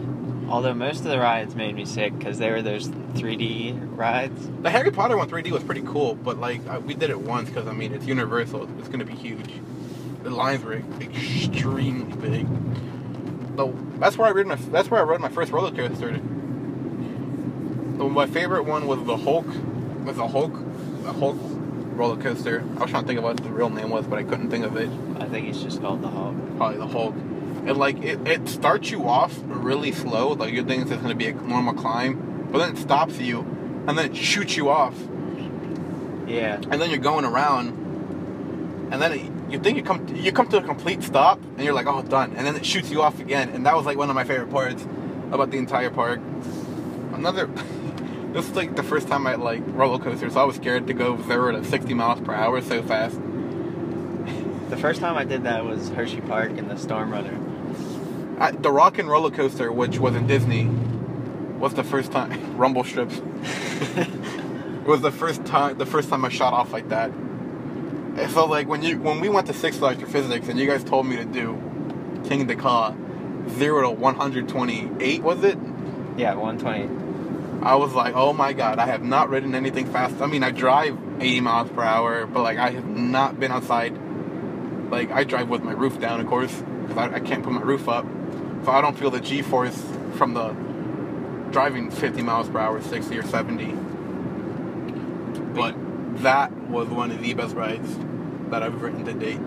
Although 0.48 0.74
most 0.74 1.00
of 1.00 1.06
the 1.08 1.20
rides 1.20 1.56
made 1.56 1.76
me 1.76 1.84
sick 1.84 2.17
because 2.17 2.38
they 2.38 2.50
were 2.50 2.62
those 2.62 2.88
3D 2.88 3.98
rides. 3.98 4.50
The 4.62 4.70
Harry 4.70 4.91
Potter 4.91 5.17
one 5.17 5.30
3D 5.30 5.52
was 5.52 5.62
pretty 5.62 5.82
cool, 5.82 6.15
but 6.15 6.38
like 6.39 6.65
uh, 6.70 6.80
we 6.80 6.94
did 6.94 7.10
it 7.10 7.20
once 7.20 7.50
because 7.50 7.67
I 7.67 7.74
mean 7.74 7.91
it's 7.91 8.06
Universal. 8.06 8.80
It's 8.80 8.88
gonna 8.88 9.04
be 9.04 9.15
huge. 9.15 9.52
The 10.24 10.30
lines 10.30 10.63
were 10.63 10.82
extremely 11.02 12.15
big. 12.15 12.48
So 13.58 13.78
that's 14.00 14.17
where 14.17 14.30
I 14.30 14.32
rode 14.32 14.48
my 14.48 14.56
that's 14.56 14.89
where 14.89 15.02
I 15.02 15.04
rode 15.04 15.20
my 15.20 15.28
first 15.28 15.52
roller 15.52 15.72
coaster. 15.72 16.15
So 17.98 18.08
my 18.08 18.26
favorite 18.26 18.63
one 18.63 18.88
was 18.88 19.04
the 19.04 19.17
Hulk. 19.17 19.48
Was 20.06 20.15
the 20.15 20.28
Hulk, 20.30 20.54
the 21.04 21.12
Hulk 21.12 21.38
roller 22.02 22.18
coaster. 22.20 22.64
I 22.78 22.80
was 22.80 22.90
trying 22.90 23.04
to 23.04 23.08
think 23.08 23.20
of 23.20 23.24
what 23.24 23.38
the 23.38 23.50
real 23.50 23.70
name 23.70 23.92
was, 23.92 24.08
but 24.08 24.18
I 24.18 24.24
couldn't 24.24 24.50
think 24.50 24.66
of 24.66 24.76
it. 24.76 24.90
I 25.20 25.26
think 25.26 25.48
it's 25.48 25.62
just 25.62 25.82
called 25.82 26.02
the 26.02 26.08
Hulk. 26.08 26.36
Probably 26.58 26.80
the 26.80 26.88
Hulk. 26.88 27.14
And 27.14 27.78
like 27.78 28.02
it, 28.02 28.28
it 28.28 28.50
starts 28.50 28.90
you 28.90 29.08
off 29.08 29.40
really 29.46 29.92
slow, 29.92 30.30
like 30.30 30.52
you 30.52 30.64
think 30.64 30.90
it's 30.90 31.00
gonna 31.00 31.14
be 31.14 31.28
a 31.28 31.34
normal 31.34 31.76
climb, 31.76 32.50
but 32.52 32.58
then 32.58 32.76
it 32.76 32.80
stops 32.80 33.20
you, 33.20 33.42
and 33.88 33.96
then 33.96 34.06
it 34.10 34.16
shoots 34.16 34.58
you 34.58 34.70
off. 34.70 34.96
Yeah. 36.28 36.56
and 36.56 36.82
then 36.82 36.90
you're 36.90 37.00
going 37.00 37.26
around, 37.26 37.68
and 38.92 39.00
then 39.00 39.12
it, 39.12 39.52
you 39.52 39.60
think 39.60 39.78
you 39.78 39.84
come 39.84 40.08
you 40.16 40.32
come 40.32 40.48
to 40.50 40.58
a 40.58 40.64
complete 40.64 41.04
stop, 41.04 41.40
and 41.56 41.64
you're 41.64 41.74
like, 41.74 41.86
oh, 41.86 42.02
done, 42.02 42.34
and 42.36 42.48
then 42.48 42.56
it 42.56 42.66
shoots 42.66 42.90
you 42.90 43.04
off 43.04 43.20
again, 43.20 43.50
and 43.50 43.64
that 43.68 43.76
was 43.76 43.86
like 43.86 43.98
one 43.98 44.10
of 44.10 44.16
my 44.16 44.24
favorite 44.24 44.50
parts 44.50 44.82
about 45.32 45.52
the 45.52 45.58
entire 45.58 45.92
park. 45.92 46.20
Another, 47.14 47.48
this 48.34 48.48
is 48.50 48.56
like 48.56 48.76
the 48.76 48.84
first 48.84 49.08
time 49.08 49.28
I 49.28 49.36
like 49.36 49.62
roller 49.67 50.00
coaster, 50.00 50.30
so 50.30 50.41
I 50.41 50.44
was 50.44 50.56
scared 50.56 50.88
to 50.88 50.94
go 50.94 51.22
zero 51.24 51.52
to 51.52 51.63
sixty 51.63 51.94
miles 51.94 52.20
per 52.22 52.34
hour 52.34 52.62
so 52.62 52.82
fast. 52.84 53.20
The 54.72 54.78
first 54.78 55.02
time 55.02 55.17
I 55.17 55.26
did 55.26 55.44
that 55.44 55.65
was 55.65 55.89
Hershey 55.89 56.22
Park 56.22 56.52
in 56.52 56.70
the 56.70 56.78
Storm 56.78 57.12
Runner. 57.12 57.38
I, 58.39 58.52
the 58.52 58.72
Rock 58.72 59.00
and 59.00 59.10
Roller 59.10 59.30
Coaster, 59.30 59.70
which 59.70 60.00
was 60.00 60.15
in 60.15 60.28
Disney, 60.28 60.65
was 61.60 61.74
the 61.74 61.84
first 61.84 62.13
time 62.13 62.56
Rumble 62.58 62.86
Strips 62.86 63.20
was 64.86 65.02
the 65.02 65.12
first 65.12 65.44
time 65.46 65.78
the 65.78 65.86
first 65.86 66.08
time 66.10 66.24
I 66.24 66.30
shot 66.30 66.54
off 66.54 66.72
like 66.72 66.88
that. 66.88 67.12
And 67.12 68.32
so 68.32 68.46
like 68.46 68.70
when 68.70 68.82
you 68.82 68.98
when 69.00 69.20
we 69.20 69.28
went 69.28 69.48
to 69.48 69.54
Six 69.54 69.76
Flags 69.76 70.00
for 70.00 70.08
physics 70.08 70.48
and 70.48 70.58
you 70.58 70.67
guys 70.67 70.86
told 70.86 71.06
me 71.06 71.17
to 71.17 71.26
do 71.26 71.54
Kingda 72.24 72.58
Ka 72.58 72.96
zero 73.50 73.82
to 73.82 73.89
one 73.91 74.15
hundred 74.15 74.48
twenty 74.48 74.89
eight 75.02 75.22
was 75.22 75.44
it? 75.44 75.58
yeah, 76.17 76.34
120. 76.36 77.01
I 77.62 77.76
was 77.76 77.93
like, 77.93 78.15
oh 78.15 78.34
my 78.34 78.54
god, 78.54 78.80
I 78.80 78.88
have 78.88 79.04
not 79.04 79.30
ridden 79.30 79.54
anything 79.56 79.86
fast. 79.86 80.19
I 80.21 80.26
mean, 80.26 80.43
I 80.43 80.52
drive 80.52 80.97
eighty 81.19 81.41
miles 81.41 81.69
per 81.69 81.84
hour, 81.84 82.26
but 82.26 82.41
like 82.41 82.58
I 82.58 82.71
have 82.71 82.88
not 82.88 83.39
been 83.39 83.52
outside. 83.52 83.95
Like 84.89 85.12
I 85.12 85.24
drive 85.24 85.47
with 85.50 85.63
my 85.63 85.74
roof 85.74 86.00
down, 86.00 86.19
of 86.19 86.28
course, 86.28 86.52
because 86.88 86.97
I, 86.97 87.15
I 87.15 87.19
can't 87.19 87.43
put 87.43 87.54
my 87.54 87.62
roof 87.62 87.88
up, 87.88 88.06
so 88.65 88.71
I 88.71 88.82
don't 88.82 88.97
feel 88.97 89.12
the 89.12 89.19
G-force 89.21 89.82
from 90.15 90.34
the 90.34 90.50
driving 91.52 91.91
fifty 91.91 92.21
miles 92.24 92.50
per 92.50 92.60
hour, 92.60 92.82
sixty 92.82 93.17
or 93.17 93.24
seventy. 93.24 93.74
But 95.54 95.76
that 96.24 96.52
was 96.69 96.88
one 96.89 97.12
of 97.12 97.21
the 97.21 97.34
best 97.34 97.56
rides 97.56 97.95
that 98.50 98.63
I've 98.63 98.82
ridden 98.82 99.06
to 99.06 99.13
date. 99.13 99.39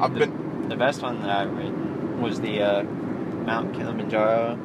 I've 0.00 0.14
The- 0.14 0.26
been 0.26 0.68
The 0.68 0.76
best 0.76 1.02
one 1.02 1.20
that 1.22 1.30
I've 1.30 1.52
ridden 1.56 2.20
was 2.20 2.40
the 2.40 2.62
uh, 2.62 2.82
Mount 2.82 3.74
Kilimanjaro, 3.74 4.56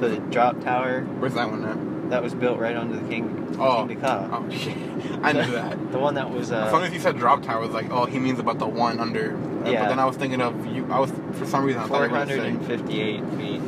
the 0.00 0.16
drop 0.30 0.60
tower 0.62 1.02
where's 1.18 1.34
that 1.34 1.50
one 1.50 1.64
at? 1.64 2.10
that 2.10 2.22
was 2.22 2.34
built 2.34 2.58
right 2.60 2.76
under 2.76 2.96
the 2.96 3.08
King, 3.08 3.56
Oh. 3.58 3.84
King 3.86 4.00
Ka. 4.00 4.28
Oh 4.30 4.50
shit, 4.54 4.76
I 5.22 5.32
knew 5.32 5.50
that. 5.52 5.90
The 5.92 5.98
one 5.98 6.14
that 6.14 6.30
was 6.30 6.52
As 6.52 6.70
soon 6.70 6.82
uh, 6.82 6.84
as 6.86 6.92
he 6.92 6.98
said 6.98 7.16
drop 7.18 7.42
tower, 7.42 7.58
I 7.58 7.60
was 7.66 7.70
like, 7.70 7.90
oh, 7.90 8.04
he 8.06 8.18
means 8.20 8.38
about 8.38 8.58
the 8.58 8.66
one 8.66 9.00
under. 9.00 9.34
Uh, 9.36 9.64
But 9.64 9.72
Yeah. 9.72 9.88
then 9.88 9.98
I 9.98 10.04
was 10.04 10.16
thinking 10.16 10.40
of 10.40 10.66
you. 10.66 10.86
I 10.90 11.00
was 11.00 11.10
for 11.32 11.46
some 11.46 11.64
reason 11.64 11.82
I 11.82 11.86
thought 11.88 12.02
you 12.02 12.08
458 12.10 13.24
feet. 13.38 13.60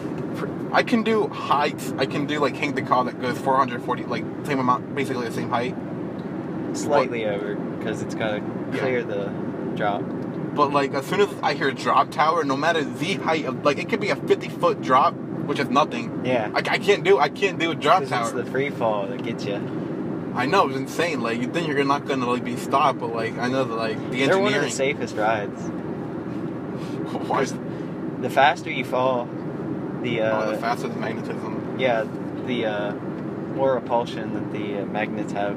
I 0.73 0.83
can 0.85 1.03
do 1.03 1.27
heights. 1.29 1.93
I 1.99 2.07
can 2.07 2.27
do 2.27 2.39
like 2.39 2.55
Kingda 2.55 2.87
Ka 2.87 3.03
that 3.05 3.21
goes 3.21 3.39
440, 3.39 4.05
like 4.05 4.25
same 4.45 4.61
amount, 4.61 4.95
basically 4.95 5.27
the 5.27 5.35
same 5.35 5.49
height. 5.51 5.75
Slightly 6.75 7.25
over 7.27 7.55
because 7.57 8.03
it's 8.03 8.15
got 8.15 8.33
to 8.37 8.43
Yeah. 8.73 8.81
clear 8.81 9.03
the 9.03 9.27
drop. 9.75 10.03
But 10.55 10.73
like 10.73 10.93
as 10.95 11.07
soon 11.07 11.21
as 11.23 11.29
I 11.43 11.55
hear 11.55 11.71
drop 11.73 12.11
tower, 12.11 12.45
no 12.45 12.57
matter 12.57 12.85
the 12.85 13.15
height 13.15 13.47
of 13.47 13.65
like 13.65 13.79
it 13.79 13.89
could 13.89 14.01
be 14.01 14.11
a 14.11 14.17
50 14.17 14.49
foot 14.49 14.81
drop, 14.83 15.15
which 15.49 15.59
is 15.59 15.69
nothing. 15.69 16.25
Yeah. 16.25 16.51
I, 16.55 16.59
I 16.59 16.79
can't 16.79 17.03
do 17.05 17.19
I 17.19 17.29
can't 17.29 17.59
do 17.59 17.71
a 17.71 17.75
drop 17.75 18.05
tower. 18.05 18.23
it's 18.25 18.33
the 18.33 18.45
free 18.45 18.71
fall 18.71 19.07
that 19.09 19.23
gets 19.25 19.45
you. 19.45 19.57
I 20.35 20.47
know 20.47 20.69
it's 20.69 20.77
insane. 20.79 21.21
Like 21.21 21.41
you 21.41 21.49
think 21.49 21.67
you're 21.69 21.83
not 21.85 22.07
gonna 22.07 22.27
like 22.31 22.45
be 22.45 22.57
stopped, 22.57 23.01
but 23.01 23.13
like 23.15 23.37
I 23.39 23.49
know 23.49 23.65
that 23.65 23.75
like 23.75 23.97
the 23.97 24.23
engineering. 24.23 24.29
They're 24.29 24.43
one 24.43 24.55
of 24.55 24.63
the 24.63 24.71
safest 24.71 25.17
rides. 25.17 25.61
Why- 27.29 27.45
The 28.21 28.31
faster 28.31 28.71
you 28.71 28.85
fall, 28.85 29.27
the 30.03 30.23
uh, 30.23 30.43
oh, 30.43 30.51
the 30.53 30.59
fastest 30.59 30.97
magnetism. 30.97 31.77
yeah, 31.79 32.05
the 32.47 32.67
uh, 32.67 32.93
more 33.55 33.75
repulsion 33.75 34.35
that 34.35 34.53
the 34.53 34.83
uh, 34.83 34.87
magnets 34.87 35.33
have. 35.33 35.57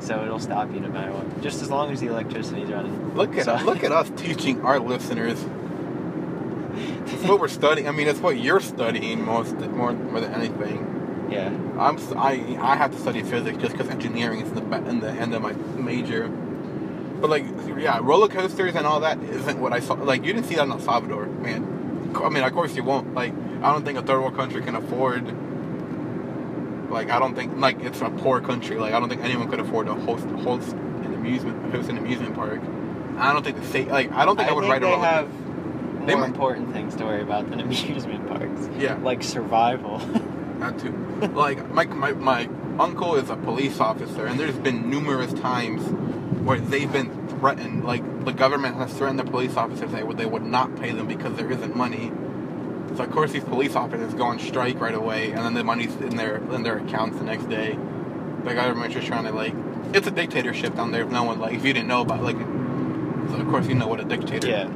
So 0.00 0.24
it'll 0.24 0.38
stop 0.38 0.72
you 0.72 0.80
no 0.80 0.88
matter 0.88 1.12
what. 1.12 1.42
Just 1.42 1.60
as 1.62 1.68
long 1.70 1.90
as 1.92 2.00
the 2.00 2.06
electricity's 2.06 2.70
running. 2.70 3.14
Look 3.14 3.36
at 3.36 3.44
So- 3.44 3.56
look 3.64 3.84
at 3.84 3.92
us 3.92 4.10
teaching 4.16 4.62
our 4.62 4.78
listeners. 4.80 5.44
It's 7.12 7.24
what 7.24 7.40
we're 7.40 7.48
studying. 7.48 7.88
I 7.88 7.90
mean, 7.90 8.08
it's 8.08 8.20
what 8.20 8.38
you're 8.38 8.60
studying 8.60 9.24
most 9.24 9.54
more 9.54 9.92
more 9.92 10.20
than 10.20 10.32
anything. 10.32 11.28
Yeah. 11.30 11.48
I'm 11.78 11.98
I 12.18 12.32
I 12.60 12.76
have 12.76 12.92
to 12.92 12.98
study 12.98 13.22
physics 13.22 13.58
just 13.58 13.72
because 13.72 13.88
engineering 13.88 14.40
is 14.40 14.52
the 14.52 14.62
in 14.88 15.00
the 15.00 15.10
end 15.10 15.34
of 15.34 15.42
my 15.42 15.52
major. 15.52 16.28
But 16.28 17.30
like 17.30 17.44
yeah, 17.78 17.98
roller 18.02 18.28
coasters 18.28 18.74
and 18.74 18.86
all 18.86 19.00
that 19.00 19.20
isn't 19.22 19.60
what 19.60 19.72
I 19.72 19.80
saw. 19.80 19.94
Like 19.94 20.24
you 20.24 20.32
didn't 20.32 20.46
see 20.46 20.56
that 20.56 20.64
in 20.64 20.72
El 20.72 20.80
Salvador, 20.80 21.26
man. 21.26 22.12
I 22.14 22.28
mean, 22.28 22.42
of 22.42 22.52
course 22.52 22.74
you 22.74 22.82
won't. 22.82 23.14
Like 23.14 23.32
I 23.62 23.72
don't 23.72 23.84
think 23.84 23.98
a 23.98 24.02
third 24.02 24.20
world 24.20 24.36
country 24.36 24.62
can 24.62 24.74
afford. 24.74 25.24
Like 26.90 27.10
I 27.10 27.18
don't 27.18 27.34
think 27.34 27.56
like 27.56 27.80
it's 27.80 28.00
a 28.00 28.10
poor 28.10 28.40
country. 28.40 28.78
Like 28.78 28.94
I 28.94 29.00
don't 29.00 29.08
think 29.08 29.22
anyone 29.22 29.48
could 29.48 29.60
afford 29.60 29.86
to 29.86 29.94
host 29.94 30.26
host 30.26 30.72
an 30.72 31.14
amusement 31.14 31.72
host 31.72 31.88
an 31.88 31.98
amusement 31.98 32.34
park. 32.34 32.60
I 33.16 33.32
don't 33.32 33.44
think 33.44 33.58
the 33.60 33.66
state 33.66 33.88
like 33.88 34.10
I 34.12 34.24
don't 34.24 34.36
think 34.36 34.48
I, 34.48 34.52
would 34.52 34.64
ride 34.64 34.82
a 34.82 34.86
roller. 34.86 35.04
have 35.04 35.28
They 36.10 36.16
more 36.16 36.22
might- 36.26 36.34
important 36.34 36.72
things 36.72 36.94
to 36.96 37.04
worry 37.04 37.22
about 37.22 37.48
than 37.50 37.60
amusement 37.66 38.28
parks. 38.28 38.68
Yeah. 38.78 38.96
Like 39.02 39.22
survival. 39.22 39.98
Not 40.58 40.78
too. 40.78 40.92
like 41.34 41.70
my, 41.72 41.84
my 41.86 42.12
my 42.12 42.48
uncle 42.78 43.14
is 43.16 43.30
a 43.30 43.36
police 43.36 43.80
officer, 43.80 44.26
and 44.26 44.38
there's 44.38 44.56
been 44.58 44.90
numerous 44.90 45.32
times 45.32 45.82
where 46.44 46.58
they've 46.60 46.92
been 46.92 47.28
threatened. 47.28 47.84
Like 47.84 48.02
the 48.26 48.32
government 48.32 48.76
has 48.76 48.92
threatened 48.92 49.18
the 49.18 49.24
police 49.24 49.56
officers 49.56 49.90
would 50.04 50.18
they 50.18 50.26
would 50.26 50.44
not 50.44 50.76
pay 50.76 50.90
them 50.92 51.06
because 51.06 51.34
there 51.36 51.50
isn't 51.50 51.74
money. 51.74 52.12
So 52.96 53.04
of 53.04 53.10
course 53.10 53.32
these 53.32 53.44
police 53.44 53.74
officers 53.74 54.12
go 54.12 54.24
on 54.24 54.38
strike 54.38 54.78
right 54.80 54.94
away, 54.94 55.30
and 55.32 55.38
then 55.38 55.54
the 55.54 55.64
money's 55.64 55.94
in 55.96 56.16
their 56.16 56.36
in 56.52 56.62
their 56.62 56.76
accounts 56.78 57.16
the 57.18 57.24
next 57.24 57.48
day. 57.48 57.78
The 58.44 58.54
government's 58.54 58.94
just 58.94 59.06
trying 59.06 59.24
to 59.24 59.32
like 59.32 59.54
it's 59.94 60.06
a 60.06 60.10
dictatorship 60.10 60.74
down 60.74 60.90
there. 60.92 61.04
If 61.04 61.10
no 61.10 61.22
one 61.22 61.38
like 61.40 61.54
if 61.54 61.64
you 61.64 61.72
didn't 61.72 61.88
know 61.88 62.02
about 62.02 62.22
like, 62.22 62.36
so 62.36 63.36
of 63.40 63.48
course 63.48 63.66
you 63.66 63.74
know 63.76 63.86
what 63.88 64.00
a 64.00 64.04
dictator. 64.04 64.48
yeah. 64.48 64.68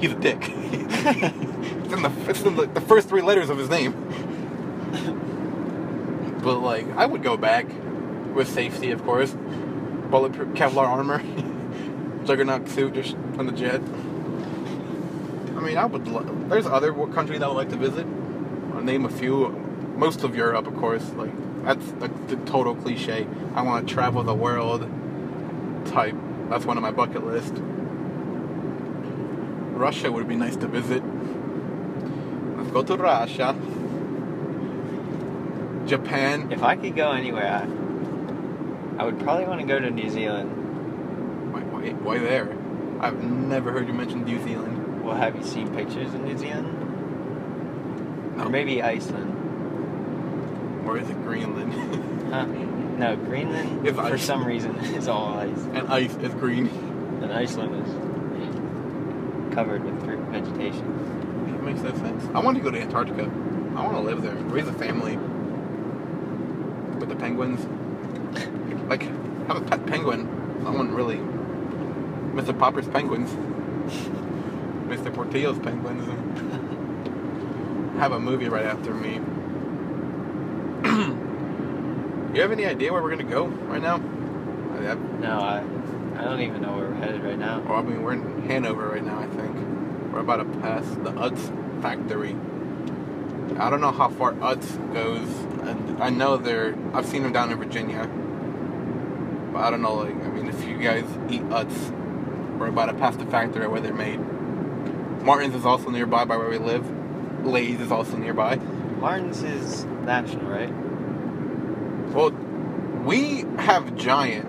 He's 0.00 0.12
a 0.12 0.14
dick. 0.14 0.38
it's 0.40 1.92
in 1.94 2.02
the 2.02 2.12
it's 2.28 2.42
in 2.42 2.56
the, 2.56 2.66
the 2.66 2.80
first 2.80 3.08
three 3.08 3.22
letters 3.22 3.50
of 3.50 3.58
his 3.58 3.68
name. 3.68 3.92
but 6.42 6.58
like, 6.58 6.86
I 6.96 7.06
would 7.06 7.22
go 7.22 7.36
back 7.36 7.66
with 8.34 8.48
safety, 8.48 8.90
of 8.90 9.02
course. 9.04 9.34
Bulletproof 10.10 10.54
Kevlar 10.54 10.86
armor, 10.86 11.20
juggernaut 12.26 12.68
suit, 12.68 12.94
just 12.94 13.14
on 13.38 13.46
the 13.46 13.52
jet. 13.52 13.80
I 15.56 15.60
mean, 15.60 15.76
I 15.76 15.84
would. 15.86 16.06
Lo- 16.06 16.22
There's 16.48 16.66
other 16.66 16.92
countries 17.08 17.42
I 17.42 17.48
would 17.48 17.56
like 17.56 17.70
to 17.70 17.76
visit. 17.76 18.06
I'll 18.74 18.82
name 18.82 19.04
a 19.04 19.08
few. 19.10 19.48
Most 19.96 20.22
of 20.24 20.36
Europe, 20.36 20.66
of 20.66 20.76
course. 20.76 21.08
Like 21.12 21.32
that's 21.64 21.84
the, 21.92 22.08
the 22.28 22.36
total 22.44 22.74
cliche. 22.76 23.26
I 23.54 23.62
want 23.62 23.88
to 23.88 23.94
travel 23.94 24.22
the 24.22 24.34
world. 24.34 24.82
Type. 25.86 26.14
That's 26.48 26.64
one 26.64 26.76
of 26.76 26.82
my 26.82 26.90
bucket 26.92 27.24
list. 27.26 27.54
Russia 29.76 30.10
would 30.10 30.26
be 30.26 30.36
nice 30.36 30.56
to 30.56 30.66
visit. 30.66 31.02
Let's 32.56 32.70
go 32.70 32.82
to 32.82 32.96
Russia. 32.96 33.54
Japan. 35.86 36.50
If 36.50 36.62
I 36.62 36.76
could 36.76 36.96
go 36.96 37.12
anywhere, 37.12 37.46
I, 37.46 39.02
I 39.02 39.04
would 39.04 39.18
probably 39.20 39.44
want 39.46 39.60
to 39.60 39.66
go 39.66 39.78
to 39.78 39.90
New 39.90 40.08
Zealand. 40.10 40.50
Why, 41.52 41.60
why, 41.60 41.90
why 41.92 42.18
there? 42.18 42.56
I've 43.00 43.22
never 43.22 43.70
heard 43.70 43.86
you 43.86 43.92
mention 43.94 44.24
New 44.24 44.42
Zealand. 44.42 45.04
Well, 45.04 45.14
have 45.14 45.36
you 45.36 45.44
seen 45.44 45.72
pictures 45.74 46.12
of 46.14 46.22
New 46.22 46.36
Zealand? 46.38 48.36
No. 48.38 48.44
Or 48.44 48.48
maybe 48.48 48.82
Iceland. 48.82 49.34
Or 50.88 50.98
is 50.98 51.08
it 51.08 51.16
Greenland? 51.22 51.74
Huh? 52.26 52.44
No, 52.44 53.14
Greenland, 53.14 53.86
If 53.86 53.94
for 53.94 54.00
ice. 54.02 54.24
some 54.24 54.44
reason, 54.44 54.74
is 54.96 55.06
all 55.06 55.34
ice. 55.38 55.56
and 55.74 55.86
ice 55.86 56.12
is 56.16 56.34
green. 56.34 56.66
And 57.22 57.32
Iceland 57.32 57.86
is 57.86 57.92
covered 59.56 59.82
with 59.82 60.04
fruit 60.04 60.18
vegetation. 60.28 60.84
It 61.48 61.62
makes 61.62 61.80
no 61.80 61.90
sense. 61.94 62.22
I 62.34 62.40
want 62.40 62.58
to 62.58 62.62
go 62.62 62.70
to 62.70 62.78
Antarctica. 62.78 63.22
I 63.74 63.82
want 63.82 63.96
to 63.96 64.00
live 64.02 64.20
there, 64.20 64.34
raise 64.34 64.68
a 64.68 64.72
family 64.74 65.16
with 66.98 67.08
the 67.08 67.16
penguins. 67.16 67.64
Like, 68.90 69.00
have 69.48 69.56
a 69.56 69.62
pet 69.62 69.86
penguin. 69.86 70.28
I 70.66 70.70
want 70.70 70.90
really 70.90 71.16
Mr. 72.36 72.56
Popper's 72.58 72.86
penguins, 72.86 73.30
Mr. 74.90 75.10
Portillo's 75.14 75.58
penguins. 75.58 76.04
have 77.98 78.12
a 78.12 78.20
movie 78.20 78.50
right 78.50 78.66
after 78.66 78.92
me. 78.92 79.14
you 82.34 82.42
have 82.42 82.52
any 82.52 82.66
idea 82.66 82.92
where 82.92 83.02
we're 83.02 83.08
gonna 83.08 83.24
go 83.24 83.46
right 83.46 83.80
now? 83.80 84.02
I, 84.74 84.90
I, 84.90 84.94
No, 84.94 85.40
I, 85.40 85.64
I 86.20 86.24
don't 86.24 86.40
even 86.40 86.60
know 86.60 86.76
where 86.76 86.90
we're 86.90 86.96
headed 86.96 87.22
right 87.22 87.38
now. 87.38 87.60
Well, 87.60 87.78
I 87.78 87.82
mean, 87.82 88.02
we're 88.02 88.12
in 88.12 88.42
Hanover 88.48 88.88
right 88.88 89.04
now. 89.04 89.25
We're 90.16 90.22
about 90.22 90.36
to 90.36 90.60
pass 90.60 90.82
the 90.86 91.12
Utz 91.12 91.82
factory. 91.82 92.34
I 93.58 93.68
don't 93.68 93.82
know 93.82 93.92
how 93.92 94.08
far 94.08 94.32
Utz 94.32 94.94
goes. 94.94 95.28
And 95.68 96.02
I 96.02 96.08
know 96.08 96.38
they're, 96.38 96.74
I've 96.94 97.04
seen 97.04 97.22
them 97.22 97.34
down 97.34 97.52
in 97.52 97.58
Virginia. 97.58 98.06
But 99.52 99.58
I 99.58 99.70
don't 99.70 99.82
know, 99.82 99.92
like, 99.92 100.14
I 100.14 100.28
mean, 100.28 100.48
if 100.48 100.66
you 100.66 100.78
guys 100.78 101.04
eat 101.28 101.42
Utz, 101.50 102.58
we're 102.58 102.68
about 102.68 102.86
to 102.86 102.94
pass 102.94 103.14
the 103.16 103.26
factory 103.26 103.68
where 103.68 103.82
they're 103.82 103.92
made. 103.92 104.18
Martin's 105.22 105.54
is 105.54 105.66
also 105.66 105.90
nearby 105.90 106.24
by 106.24 106.38
where 106.38 106.48
we 106.48 106.56
live. 106.56 107.44
Lay's 107.44 107.78
is 107.78 107.92
also 107.92 108.16
nearby. 108.16 108.56
Martin's 108.56 109.42
is 109.42 109.84
national, 109.84 110.46
right? 110.46 110.72
Well, 112.14 112.30
we 113.04 113.44
have 113.58 113.94
Giant. 113.96 114.48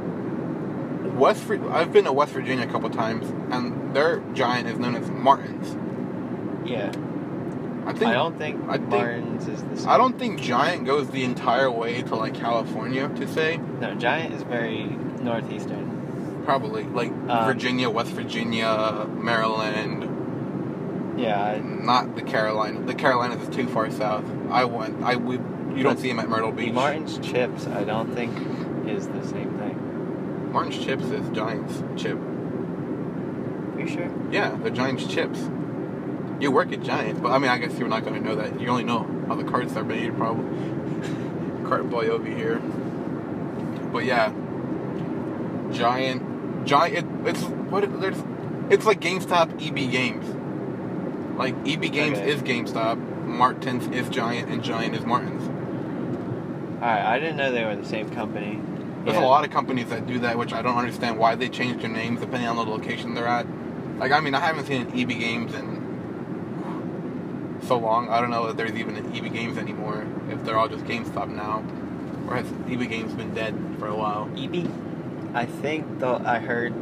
West, 1.15 1.49
I've 1.49 1.91
been 1.91 2.06
to 2.06 2.13
West 2.13 2.32
Virginia 2.32 2.65
a 2.65 2.71
couple 2.71 2.89
times, 2.89 3.30
and 3.53 3.87
their 3.93 4.19
Giant 4.34 4.67
is 4.67 4.78
known 4.78 4.95
as 4.95 5.10
Martin's. 5.10 5.76
Yeah. 6.69 6.91
I 7.86 7.93
think 7.93 8.12
I 8.12 8.13
don't 8.13 8.38
think 8.38 8.62
I 8.67 8.78
think- 8.78 8.89
Martin's 8.89 9.47
is 9.47 9.63
the 9.63 9.78
same. 9.78 9.89
I 9.89 9.97
don't 9.97 10.19
think 10.19 10.41
Giant 10.41 10.86
goes 10.86 11.10
the 11.10 11.23
entire 11.23 11.71
way 11.71 12.02
to 12.02 12.15
like 12.15 12.34
California 12.34 13.08
to 13.08 13.28
say. 13.28 13.58
No, 13.80 13.95
Giant 13.95 14.34
is 14.34 14.43
very 14.43 14.84
northeastern. 15.21 16.41
Probably 16.45 16.84
like 16.84 17.12
Um, 17.30 17.45
Virginia, 17.45 17.89
West 17.89 18.12
Virginia, 18.12 19.06
Maryland, 19.17 21.15
Yeah, 21.17 21.41
I, 21.43 21.60
not 21.60 22.15
the 22.15 22.21
Carolina. 22.21 22.80
The 22.82 22.93
Carolinas 22.93 23.41
is 23.47 23.56
too 23.56 23.67
far 23.67 23.89
south. 23.89 24.26
I 24.52 24.65
went. 24.65 25.02
I 25.04 25.15
we. 25.15 25.39
You 25.76 25.84
don't 25.84 25.97
see 26.00 26.08
them 26.10 26.19
at 26.19 26.28
Myrtle 26.30 26.52
Beach. 26.52 26.73
Martin's 26.73 27.17
chips, 27.19 27.67
I 27.67 27.84
don't 27.84 28.13
think 28.13 28.32
is 28.88 29.08
the 29.08 29.26
same 29.28 29.58
thing. 29.60 30.52
Martin's 30.52 30.78
chips 30.84 31.06
is 31.06 31.28
Giant's 31.30 31.84
chip. 32.02 32.17
You 33.88 33.93
sure? 33.93 34.10
Yeah, 34.32 34.50
the 34.63 34.69
Giant's 34.71 35.06
chips. 35.08 35.39
You 36.39 36.52
work 36.52 36.71
at 36.71 36.84
Giant, 36.84 37.21
but 37.21 37.32
I 37.32 37.38
mean, 37.39 37.50
I 37.50 37.58
guess 37.58 37.78
you're 37.80 37.88
not 37.88 38.04
going 38.06 38.21
to 38.21 38.28
know 38.28 38.36
that. 38.36 38.60
You 38.60 38.67
only 38.69 38.84
know 38.84 39.08
how 39.28 39.36
the 39.36 39.43
carts 39.43 39.76
are 39.76 39.84
made, 39.84 40.15
probably. 40.17 40.45
Cart 41.67 41.89
boy 41.89 42.08
over 42.08 42.28
here. 42.28 42.60
But 43.91 44.06
yeah, 44.06 44.32
Giant, 45.71 46.65
Giant. 46.65 46.97
It, 46.97 47.30
it's 47.30 47.41
what 47.43 47.84
it, 47.84 48.00
there's. 48.00 48.21
It's 48.69 48.86
like 48.86 49.00
GameStop, 49.00 49.65
EB 49.65 49.91
Games. 49.91 50.26
Like 51.38 51.56
EB 51.67 51.91
Games 51.91 52.17
Okay. 52.17 52.32
is 52.32 52.41
GameStop, 52.41 52.97
Martin's 53.26 53.88
is 53.95 54.10
Giant, 54.10 54.50
and 54.50 54.63
Giant 54.63 54.95
is 54.95 55.06
Martin's. 55.06 55.43
Alright, 56.76 57.06
I 57.06 57.19
didn't 57.19 57.38
know 57.38 57.52
they 57.52 57.63
were 57.63 57.76
the 57.76 57.86
same 57.86 58.10
company. 58.10 58.60
There's 59.04 59.17
Yeah. 59.17 59.23
a 59.23 59.28
lot 59.28 59.45
of 59.45 59.52
companies 59.52 59.88
that 59.89 60.06
do 60.06 60.19
that, 60.19 60.38
which 60.38 60.52
I 60.54 60.62
don't 60.62 60.76
understand 60.78 61.17
why 61.17 61.36
they 61.36 61.47
change 61.47 61.82
their 61.82 61.89
names 61.89 62.19
depending 62.19 62.47
on 62.50 62.56
the 62.56 62.63
location 62.65 63.13
they're 63.13 63.28
at. 63.28 63.45
Like, 63.98 64.12
I 64.12 64.20
mean, 64.20 64.36
I 64.36 64.40
haven't 64.40 64.66
seen 64.66 64.82
an 64.84 65.00
EB 65.00 65.10
Games 65.10 65.54
in 65.54 65.78
so 67.64 67.78
long. 67.78 68.10
I 68.10 68.22
don't 68.22 68.30
know 68.30 68.48
if 68.48 68.58
there's 68.58 68.74
even 68.74 68.96
an 68.96 69.16
EB 69.16 69.34
Games 69.34 69.58
anymore. 69.58 70.06
If 70.30 70.44
they're 70.46 70.58
all 70.58 70.68
just 70.68 70.86
GameStop 70.86 71.30
now, 71.30 71.64
or 72.28 72.36
has 72.36 72.46
EB 72.70 72.88
Games 72.90 73.14
been 73.14 73.34
dead 73.34 73.56
for 73.80 73.88
a 73.88 73.96
while? 73.96 74.30
EB? 74.38 74.70
I 75.34 75.46
think 75.46 76.00
though 76.00 76.22
I 76.24 76.40
heard 76.40 76.74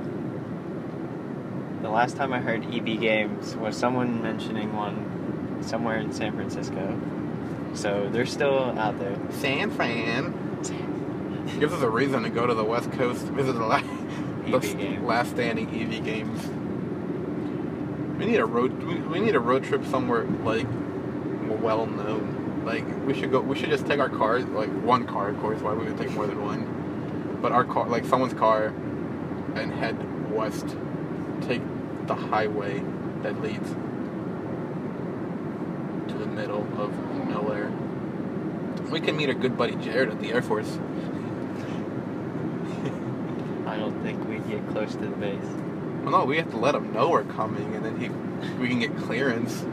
the 1.81 1.89
last 1.89 2.17
time 2.17 2.33
I 2.33 2.39
heard 2.39 2.65
EB 2.73 2.99
Games 2.99 3.55
was 3.55 3.77
someone 3.77 4.21
mentioning 4.21 4.73
one 4.75 5.59
somewhere 5.61 5.97
in 5.97 6.11
San 6.11 6.33
Francisco. 6.35 6.99
So 7.73 8.09
they're 8.11 8.25
still 8.25 8.77
out 8.79 8.99
there. 8.99 9.17
San 9.31 9.71
Fran 9.71 10.33
gives 11.59 11.73
us 11.73 11.81
a 11.81 11.89
reason 11.89 12.23
to 12.23 12.29
go 12.29 12.45
to 12.47 12.53
the 12.53 12.63
West 12.63 12.91
Coast, 12.93 13.23
visit 13.27 13.53
the 13.53 13.65
la- 13.65 13.81
the 14.45 14.99
last 15.01 15.31
standing 15.31 15.67
EB 15.69 16.03
Games. 16.03 16.41
We 18.25 18.31
need 18.31 18.39
a 18.39 18.45
road. 18.45 18.81
We, 18.81 19.19
need 19.19 19.35
a 19.35 19.39
road 19.39 19.65
trip 19.65 19.85
somewhere 19.85 20.23
like 20.23 20.65
well 21.61 21.85
known. 21.85 22.63
Like 22.65 22.83
we 23.05 23.13
should 23.13 23.29
go. 23.29 23.39
We 23.39 23.55
should 23.55 23.69
just 23.69 23.85
take 23.85 23.99
our 23.99 24.09
car, 24.09 24.39
like 24.39 24.71
one 24.81 25.05
car, 25.05 25.29
of 25.29 25.39
course. 25.41 25.61
Why 25.61 25.73
would 25.73 25.87
we 25.87 25.93
take 25.95 26.09
more 26.15 26.25
than 26.25 26.43
one? 26.43 27.37
But 27.39 27.51
our 27.51 27.63
car, 27.63 27.87
like 27.87 28.03
someone's 28.03 28.33
car, 28.33 28.73
and 29.53 29.71
head 29.71 30.31
west. 30.31 30.75
Take 31.41 31.61
the 32.07 32.15
highway 32.15 32.83
that 33.21 33.39
leads 33.43 33.69
to 36.07 36.17
the 36.17 36.25
middle 36.25 36.65
of 36.81 36.97
nowhere. 37.29 37.71
We 38.89 39.01
can 39.01 39.17
meet 39.17 39.29
our 39.29 39.35
good 39.35 39.55
buddy 39.55 39.75
Jared 39.75 40.09
at 40.09 40.19
the 40.19 40.33
Air 40.33 40.41
Force. 40.41 40.79
I 43.67 43.77
don't 43.77 44.01
think 44.01 44.27
we'd 44.27 44.49
get 44.49 44.67
close 44.69 44.93
to 44.93 45.05
the 45.05 45.15
base. 45.15 45.64
Well, 46.05 46.19
no, 46.19 46.25
we 46.25 46.37
have 46.37 46.51
to 46.51 46.57
let 46.57 46.75
him 46.75 46.93
know 46.93 47.09
we're 47.09 47.23
coming, 47.23 47.73
and 47.75 47.83
then 47.83 47.99
he, 47.99 48.09
we 48.59 48.67
can 48.67 48.77
get 48.77 48.95
clearance. 48.95 49.65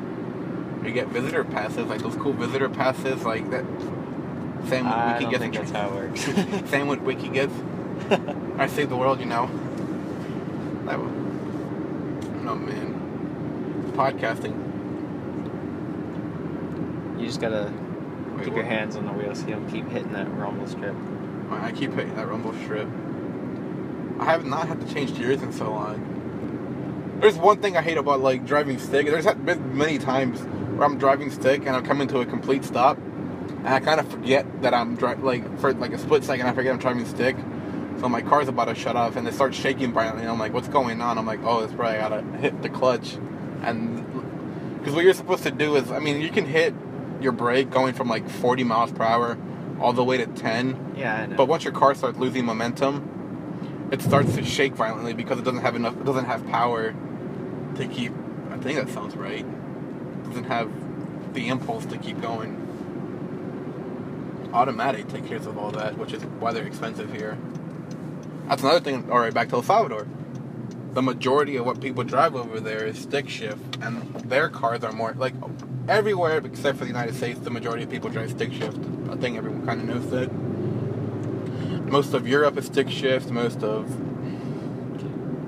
We 0.82 0.90
get 0.92 1.08
visitor 1.08 1.44
passes, 1.44 1.86
like 1.88 2.00
those 2.00 2.16
cool 2.16 2.32
visitor 2.32 2.70
passes, 2.70 3.22
like 3.22 3.50
that. 3.50 3.64
Same 4.66 4.86
with 4.86 4.94
I 4.94 5.18
Wiki 5.18 5.30
don't 5.30 5.38
think 5.40 5.54
that's 5.54 5.70
how 5.72 5.88
it 5.88 5.94
works. 5.94 6.24
Same 6.70 6.88
with 6.88 7.00
Wiki 7.00 7.28
gets. 7.28 7.52
I 8.58 8.66
save 8.66 8.88
the 8.88 8.96
world, 8.96 9.20
you 9.20 9.26
know. 9.26 9.46
That 10.86 10.98
was, 10.98 11.12
oh 12.46 12.54
man, 12.54 13.92
podcasting. 13.94 14.56
You 17.20 17.26
just 17.26 17.42
gotta 17.42 17.70
Wait, 18.36 18.44
keep 18.46 18.54
your 18.54 18.64
what? 18.64 18.72
hands 18.72 18.96
on 18.96 19.04
the 19.04 19.12
wheel 19.12 19.34
so 19.34 19.46
you 19.46 19.54
don't 19.54 19.68
keep 19.70 19.86
hitting 19.90 20.12
that 20.12 20.32
rumble 20.34 20.66
strip. 20.66 20.96
I 21.50 21.72
keep 21.72 21.92
hitting 21.92 22.16
that 22.16 22.26
rumble 22.26 22.54
strip. 22.64 22.88
I 24.18 24.24
have 24.32 24.46
not 24.46 24.66
had 24.68 24.80
to 24.80 24.94
change 24.94 25.14
gears 25.14 25.42
in 25.42 25.52
so 25.52 25.70
long. 25.70 26.11
There's 27.22 27.36
one 27.38 27.62
thing 27.62 27.76
I 27.76 27.82
hate 27.82 27.98
about 27.98 28.20
like 28.20 28.44
driving 28.44 28.78
stick. 28.80 29.06
There's 29.06 29.26
been 29.26 29.76
many 29.78 29.98
times 29.98 30.40
where 30.40 30.84
I'm 30.84 30.98
driving 30.98 31.30
stick 31.30 31.60
and 31.66 31.76
I'm 31.76 31.84
coming 31.84 32.08
to 32.08 32.18
a 32.18 32.26
complete 32.26 32.64
stop, 32.64 32.96
and 32.98 33.68
I 33.68 33.78
kind 33.78 34.00
of 34.00 34.08
forget 34.10 34.44
that 34.62 34.74
I'm 34.74 34.96
driving. 34.96 35.24
like 35.24 35.58
for 35.60 35.72
like 35.74 35.92
a 35.92 35.98
split 35.98 36.24
second 36.24 36.46
I 36.48 36.52
forget 36.52 36.72
I'm 36.72 36.80
driving 36.80 37.06
stick. 37.06 37.36
So 38.00 38.08
my 38.08 38.22
car's 38.22 38.48
about 38.48 38.64
to 38.64 38.74
shut 38.74 38.96
off 38.96 39.14
and 39.14 39.28
it 39.28 39.34
starts 39.34 39.56
shaking 39.56 39.92
violently. 39.92 40.26
I'm 40.26 40.38
like, 40.40 40.52
what's 40.52 40.66
going 40.66 41.00
on? 41.00 41.16
I'm 41.16 41.26
like, 41.26 41.38
oh, 41.44 41.60
it's 41.62 41.72
probably 41.72 41.98
I 41.98 42.08
gotta 42.08 42.22
hit 42.38 42.60
the 42.60 42.68
clutch, 42.68 43.14
and 43.62 44.04
because 44.78 44.92
what 44.94 45.04
you're 45.04 45.14
supposed 45.14 45.44
to 45.44 45.52
do 45.52 45.76
is, 45.76 45.92
I 45.92 46.00
mean, 46.00 46.20
you 46.20 46.30
can 46.30 46.44
hit 46.44 46.74
your 47.20 47.30
brake 47.30 47.70
going 47.70 47.94
from 47.94 48.08
like 48.08 48.28
40 48.28 48.64
miles 48.64 48.90
per 48.90 49.04
hour 49.04 49.38
all 49.80 49.92
the 49.92 50.02
way 50.02 50.16
to 50.16 50.26
10 50.26 50.94
Yeah, 50.96 51.14
I 51.14 51.26
know. 51.26 51.36
but 51.36 51.46
once 51.46 51.62
your 51.62 51.72
car 51.72 51.94
starts 51.94 52.18
losing 52.18 52.44
momentum, 52.44 53.88
it 53.92 54.02
starts 54.02 54.34
to 54.34 54.44
shake 54.44 54.74
violently 54.74 55.12
because 55.12 55.38
it 55.38 55.44
doesn't 55.44 55.60
have 55.60 55.76
enough. 55.76 55.94
It 55.96 56.04
doesn't 56.04 56.24
have 56.24 56.44
power 56.48 56.92
to 57.76 57.86
keep. 57.86 58.12
I 58.50 58.58
think 58.58 58.78
that 58.78 58.88
sounds 58.90 59.16
right. 59.16 59.44
Doesn't 60.24 60.44
have 60.44 60.70
the 61.34 61.48
impulse 61.48 61.86
to 61.86 61.98
keep 61.98 62.20
going. 62.20 62.58
Automatic 64.52 65.08
take 65.08 65.26
care 65.26 65.38
of 65.38 65.56
all 65.56 65.70
that, 65.70 65.96
which 65.96 66.12
is 66.12 66.22
why 66.24 66.52
they're 66.52 66.66
expensive 66.66 67.12
here. 67.12 67.38
That's 68.48 68.62
another 68.62 68.80
thing. 68.80 69.10
All 69.10 69.18
right, 69.18 69.32
back 69.32 69.48
to 69.50 69.56
El 69.56 69.62
Salvador. 69.62 70.06
The 70.92 71.02
majority 71.02 71.56
of 71.56 71.64
what 71.64 71.80
people 71.80 72.04
drive 72.04 72.34
over 72.36 72.60
there 72.60 72.84
is 72.84 72.98
stick 72.98 73.28
shift, 73.30 73.78
and 73.80 74.14
their 74.28 74.50
cars 74.50 74.84
are 74.84 74.92
more 74.92 75.14
like 75.16 75.32
everywhere 75.88 76.38
except 76.44 76.76
for 76.78 76.84
the 76.84 76.90
United 76.90 77.14
States. 77.14 77.40
The 77.40 77.50
majority 77.50 77.84
of 77.84 77.90
people 77.90 78.10
drive 78.10 78.30
stick 78.30 78.52
shift. 78.52 78.76
I 79.10 79.16
think 79.16 79.38
everyone 79.38 79.64
kind 79.64 79.80
of 79.80 79.86
knows 79.86 80.10
that 80.10 80.30
most 81.90 82.12
of 82.12 82.28
Europe 82.28 82.58
is 82.58 82.66
stick 82.66 82.90
shift. 82.90 83.30
Most 83.30 83.62
of, 83.62 83.90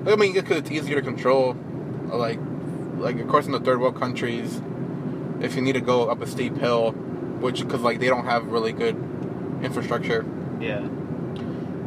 I 0.07 0.15
mean, 0.15 0.33
because 0.33 0.57
it's 0.57 0.71
easier 0.71 0.95
to 0.95 1.01
control. 1.03 1.55
Like, 2.07 2.39
like 2.97 3.19
of 3.19 3.27
course 3.27 3.45
in 3.45 3.51
the 3.51 3.59
third 3.59 3.79
world 3.79 3.99
countries, 3.99 4.61
if 5.41 5.55
you 5.55 5.61
need 5.61 5.73
to 5.73 5.81
go 5.81 6.09
up 6.09 6.21
a 6.21 6.27
steep 6.27 6.57
hill, 6.57 6.91
which 6.91 7.61
because 7.61 7.81
like 7.81 7.99
they 7.99 8.07
don't 8.07 8.25
have 8.25 8.45
really 8.47 8.71
good 8.71 8.95
infrastructure, 9.61 10.25
yeah. 10.59 10.87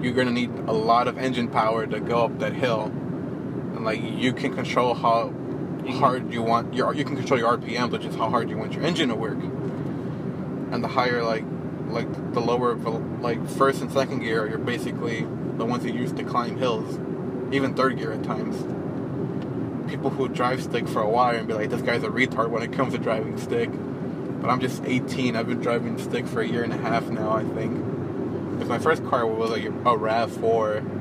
you're 0.01 0.15
gonna 0.15 0.31
need 0.31 0.51
a 0.67 0.73
lot 0.73 1.09
of 1.09 1.19
engine 1.19 1.49
power 1.49 1.87
to 1.87 2.01
go 2.01 2.25
up 2.25 2.39
that 2.39 2.53
hill, 2.53 2.85
and 2.85 3.85
like 3.85 4.01
you 4.03 4.33
can 4.33 4.55
control 4.55 4.95
how 4.95 5.33
hard 5.93 6.33
you 6.33 6.43
want 6.43 6.75
your 6.75 6.95
you 6.95 7.05
can 7.05 7.17
control 7.17 7.39
your 7.39 7.57
RPM, 7.57 7.91
which 7.91 8.05
is 8.05 8.15
how 8.15 8.29
hard 8.29 8.51
you 8.51 8.57
want 8.57 8.73
your 8.73 8.85
engine 8.85 9.09
to 9.09 9.15
work. 9.15 9.39
And 10.71 10.85
the 10.85 10.89
higher 10.89 11.23
like 11.23 11.45
like 11.89 12.33
the 12.35 12.41
lower 12.41 12.75
like 13.21 13.49
first 13.49 13.81
and 13.81 13.91
second 13.91 14.21
gear, 14.21 14.49
you're 14.49 14.59
basically 14.59 15.27
the 15.57 15.65
ones 15.65 15.85
you 15.85 15.93
use 15.93 16.13
to 16.13 16.23
climb 16.23 16.59
hills, 16.59 16.99
even 17.53 17.75
third 17.75 17.99
gear 17.99 18.13
at 18.13 18.23
times. 18.23 18.57
People 19.89 20.11
who 20.11 20.29
drive 20.29 20.63
stick 20.63 20.87
for 20.87 21.01
a 21.01 21.09
while 21.09 21.35
and 21.35 21.49
be 21.49 21.55
like, 21.55 21.71
this 21.71 21.83
guy's 21.83 22.03
a 22.03 22.09
retard 22.09 22.51
when 22.51 22.63
it 22.63 22.73
comes 22.73 22.93
to 22.93 22.99
driving 22.99 23.39
stick. 23.39 23.71
But 24.41 24.51
I'm 24.51 24.61
just 24.61 24.85
18. 24.85 25.35
I've 25.35 25.49
been 25.49 25.61
driving 25.61 25.99
stick 25.99 26.27
for 26.27 26.41
a 26.41 26.47
year 26.47 26.63
and 26.63 26.73
a 26.73 26.77
half 26.77 27.09
now, 27.09 27.33
I 27.33 27.45
think. 27.45 27.75
Because 28.53 28.69
my 28.69 28.79
first 28.79 29.05
car 29.07 29.27
was 29.27 29.51
like 29.51 29.65
a 29.65 29.71
RAV4 29.71 30.99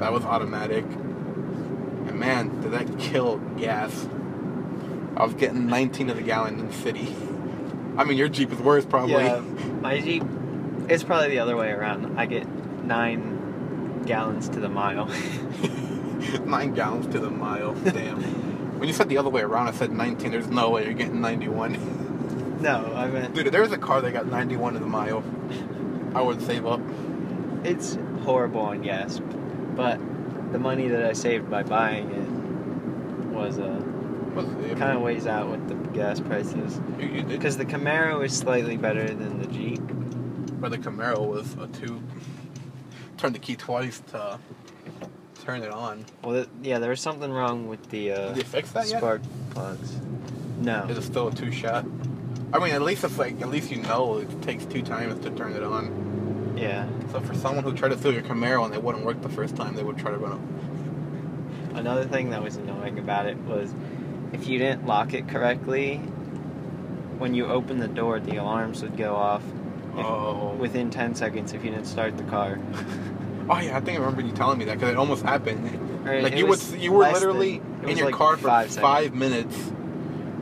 that 0.00 0.14
was 0.14 0.24
automatic. 0.24 0.84
And 0.84 2.18
man, 2.18 2.62
did 2.62 2.72
that 2.72 2.98
kill 2.98 3.36
gas. 3.58 4.08
I 5.14 5.24
was 5.24 5.34
getting 5.34 5.66
19 5.66 6.08
to 6.08 6.14
the 6.14 6.22
gallon 6.22 6.58
in 6.58 6.66
the 6.68 6.72
city. 6.72 7.14
I 7.98 8.04
mean, 8.04 8.16
your 8.16 8.28
Jeep 8.28 8.50
is 8.50 8.58
worse, 8.58 8.86
probably. 8.86 9.24
Yeah, 9.24 9.40
my 9.82 10.00
Jeep, 10.00 10.24
it's 10.88 11.04
probably 11.04 11.28
the 11.28 11.40
other 11.40 11.56
way 11.56 11.70
around. 11.70 12.18
I 12.18 12.24
get 12.24 12.48
nine 12.84 14.04
gallons 14.06 14.48
to 14.50 14.60
the 14.60 14.70
mile. 14.70 15.10
Nine 16.44 16.74
gallons 16.74 17.06
to 17.08 17.18
the 17.18 17.30
mile. 17.30 17.74
Damn. 17.74 18.22
when 18.78 18.88
you 18.88 18.94
said 18.94 19.08
the 19.08 19.18
other 19.18 19.30
way 19.30 19.42
around, 19.42 19.68
I 19.68 19.72
said 19.72 19.90
19. 19.92 20.30
There's 20.30 20.48
no 20.48 20.70
way 20.70 20.84
you're 20.84 20.94
getting 20.94 21.20
91. 21.20 22.60
no, 22.60 22.92
I 22.94 23.06
meant 23.08 23.34
Dude, 23.34 23.46
if 23.46 23.52
there 23.52 23.62
was 23.62 23.72
a 23.72 23.78
car 23.78 24.00
that 24.00 24.12
got 24.12 24.26
91 24.26 24.74
to 24.74 24.78
the 24.78 24.86
mile, 24.86 25.24
I 26.14 26.20
would 26.20 26.42
save 26.42 26.66
up. 26.66 26.80
it's 27.64 27.96
horrible 28.22 28.60
on 28.60 28.82
gas, 28.82 29.20
but 29.76 29.98
the 30.52 30.58
money 30.58 30.88
that 30.88 31.04
I 31.04 31.12
saved 31.12 31.48
by 31.50 31.62
buying 31.62 32.10
it 32.10 33.34
was 33.34 33.58
uh, 33.58 33.80
it? 34.64 34.76
kind 34.78 34.96
of 34.96 35.02
weighs 35.02 35.26
out 35.26 35.50
with 35.50 35.68
the 35.68 35.74
gas 35.90 36.20
prices. 36.20 36.80
You, 36.98 37.06
you 37.06 37.22
did. 37.22 37.28
Because 37.28 37.56
the 37.56 37.64
Camaro 37.64 38.24
is 38.24 38.36
slightly 38.36 38.76
better 38.76 39.06
than 39.06 39.40
the 39.40 39.46
Jeep. 39.46 39.80
But 40.60 40.72
the 40.72 40.78
Camaro 40.78 41.26
was 41.26 41.54
a 41.54 41.66
two. 41.68 42.02
Turn 43.16 43.32
the 43.32 43.38
key 43.38 43.56
twice 43.56 44.00
to 44.10 44.38
turn 45.40 45.62
it 45.62 45.70
on. 45.70 46.04
Well, 46.22 46.34
th- 46.34 46.48
yeah, 46.62 46.78
there 46.78 46.90
was 46.90 47.00
something 47.00 47.30
wrong 47.32 47.68
with 47.68 47.88
the 47.90 48.12
uh, 48.12 48.26
Did 48.28 48.36
they 48.36 48.42
fix 48.42 48.70
that 48.72 48.88
yet? 48.88 48.98
spark 48.98 49.22
plugs. 49.50 49.96
No. 50.60 50.84
Is 50.84 50.98
it 50.98 51.02
still 51.02 51.28
a 51.28 51.34
two 51.34 51.50
shot? 51.50 51.84
I 52.52 52.58
mean, 52.58 52.72
at 52.74 52.82
least 52.82 53.04
it's 53.04 53.16
like, 53.18 53.40
at 53.40 53.48
least 53.48 53.70
you 53.70 53.78
know 53.82 54.18
it 54.18 54.42
takes 54.42 54.64
two 54.64 54.82
times 54.82 55.22
to 55.24 55.30
turn 55.30 55.52
it 55.52 55.62
on. 55.62 56.54
Yeah. 56.56 56.88
So 57.12 57.20
for 57.20 57.34
someone 57.34 57.64
who 57.64 57.72
tried 57.72 57.90
to 57.90 57.98
steal 57.98 58.12
your 58.12 58.22
Camaro 58.22 58.64
and 58.64 58.74
it 58.74 58.82
wouldn't 58.82 59.04
work 59.04 59.22
the 59.22 59.28
first 59.28 59.56
time, 59.56 59.74
they 59.74 59.82
would 59.82 59.96
try 59.98 60.10
to 60.10 60.18
run 60.18 60.32
it. 60.38 61.76
Another 61.78 62.04
thing 62.04 62.30
that 62.30 62.42
was 62.42 62.56
annoying 62.56 62.98
about 62.98 63.26
it 63.26 63.36
was 63.44 63.72
if 64.32 64.46
you 64.48 64.58
didn't 64.58 64.86
lock 64.86 65.14
it 65.14 65.28
correctly, 65.28 65.98
when 67.18 67.34
you 67.34 67.46
opened 67.46 67.80
the 67.80 67.88
door, 67.88 68.18
the 68.20 68.36
alarms 68.36 68.82
would 68.82 68.96
go 68.96 69.14
off 69.14 69.42
if- 69.96 70.04
Oh. 70.04 70.54
within 70.58 70.90
10 70.90 71.14
seconds 71.14 71.52
if 71.52 71.64
you 71.64 71.70
didn't 71.70 71.86
start 71.86 72.16
the 72.16 72.24
car. 72.24 72.58
Oh 73.50 73.58
yeah, 73.58 73.76
I 73.76 73.80
think 73.80 73.98
I 73.98 74.00
remember 74.00 74.22
you 74.22 74.32
telling 74.32 74.58
me 74.58 74.64
that 74.66 74.78
because 74.78 74.90
it 74.90 74.96
almost 74.96 75.24
happened. 75.24 76.06
Or 76.08 76.22
Like 76.22 76.34
it 76.34 76.38
you 76.38 76.46
would, 76.46 76.62
you 76.78 76.92
were 76.92 77.10
literally 77.10 77.58
than- 77.58 77.90
in 77.90 77.96
your 77.96 78.06
like 78.06 78.14
car 78.14 78.36
for 78.36 78.46
five 78.46 78.70
five, 78.70 79.12
minutes, 79.12 79.72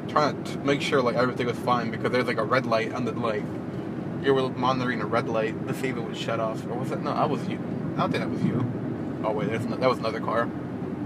trying 0.09 0.45
to 0.45 0.59
make 0.59 0.83
sure 0.83 1.01
like 1.01 1.17
everything 1.17 1.47
was 1.47 1.57
fine 1.59 1.91
because 1.91 2.13
there's 2.13 2.27
like 2.27 2.37
a 2.37 2.45
red 2.45 2.67
light 2.67 2.93
on 2.93 3.07
the 3.07 3.13
like. 3.13 3.43
You 4.23 4.35
were 4.35 4.51
monitoring 4.51 5.01
a 5.01 5.07
red 5.07 5.29
light 5.29 5.67
to 5.69 5.75
see 5.75 5.89
if 5.89 5.97
it 5.97 6.01
would 6.01 6.17
shut 6.17 6.39
off, 6.39 6.67
or 6.67 6.75
was 6.75 6.91
it? 6.91 7.01
No, 7.01 7.13
I 7.13 7.25
was 7.25 7.47
you. 7.49 7.59
I 7.97 8.01
don't 8.01 8.11
think 8.13 8.25
that 8.25 8.31
was 8.31 8.43
you. 8.45 9.21
Oh 9.25 9.33
wait, 9.33 9.49
there's 9.49 9.65
no, 9.65 9.77
that 9.77 9.89
was 9.89 9.99
another 9.99 10.21
car. 10.21 10.49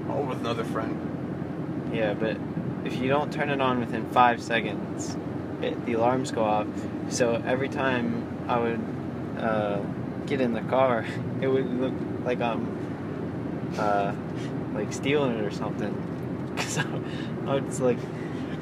Oh, 0.09 0.23
with 0.23 0.41
another 0.41 0.65
friend. 0.65 1.91
Yeah, 1.93 2.15
but 2.15 2.37
if 2.85 2.97
you 2.97 3.09
don't 3.09 3.33
turn 3.33 3.49
it 3.49 3.61
on 3.61 3.79
within 3.79 4.11
five 4.11 4.43
seconds, 4.43 5.17
it, 5.61 5.87
the 5.87 5.93
alarms 5.93 6.33
go 6.33 6.43
off. 6.43 6.67
So 7.11 7.41
every 7.47 7.69
time 7.69 8.27
I 8.49 8.59
would 8.59 8.81
uh, 9.39 9.81
get 10.27 10.41
in 10.41 10.53
the 10.53 10.61
car, 10.63 11.05
it 11.41 11.49
would 11.49 11.67
look 11.81 11.95
like 12.25 12.41
I'm 12.41 12.67
uh, 13.79 14.15
like 14.75 14.93
stealing 14.93 15.39
it 15.39 15.45
or 15.45 15.51
something. 15.51 16.09
Because 16.53 16.77
I, 16.79 16.85
I 17.47 17.55
would 17.55 17.65
just, 17.67 17.81
like 17.81 17.97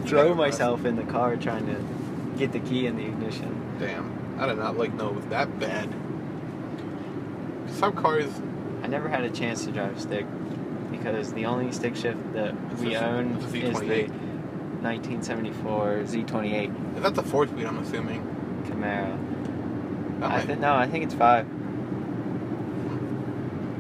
throw 0.07 0.33
myself 0.33 0.85
in 0.85 0.94
the 0.94 1.03
car 1.03 1.37
trying 1.37 1.66
to 1.66 2.38
get 2.38 2.53
the 2.53 2.61
key 2.61 2.87
in 2.87 2.96
the 2.96 3.05
ignition. 3.05 3.77
Damn, 3.81 4.37
I 4.38 4.46
did 4.46 4.59
not 4.59 4.79
like 4.79 4.94
know 4.94 5.09
it 5.09 5.16
was 5.16 5.27
that 5.27 5.59
bad. 5.59 5.88
Some 7.68 7.94
cars, 7.96 8.31
I 8.85 8.87
never 8.87 9.09
had 9.09 9.25
a 9.25 9.31
chance 9.31 9.64
to 9.64 9.73
drive 9.73 10.01
stick 10.01 10.25
because 10.92 11.33
the 11.33 11.46
only 11.46 11.73
stick 11.73 11.96
shift 11.96 12.33
that 12.35 12.55
It's 12.70 12.81
we 12.81 12.94
a- 12.94 13.01
own 13.05 13.33
is 13.38 13.51
the 13.53 14.07
1974 14.83 16.05
Z28 16.07 16.96
is 16.96 17.03
that 17.03 17.14
the 17.16 17.23
four 17.25 17.46
speed? 17.49 17.66
I'm 17.66 17.79
assuming. 17.79 18.23
Camaro. 18.68 19.18
That 20.20 20.30
I 20.30 20.40
think 20.42 20.61
no, 20.61 20.74
I 20.74 20.87
think 20.87 21.04
it's 21.04 21.14
five. 21.14 21.46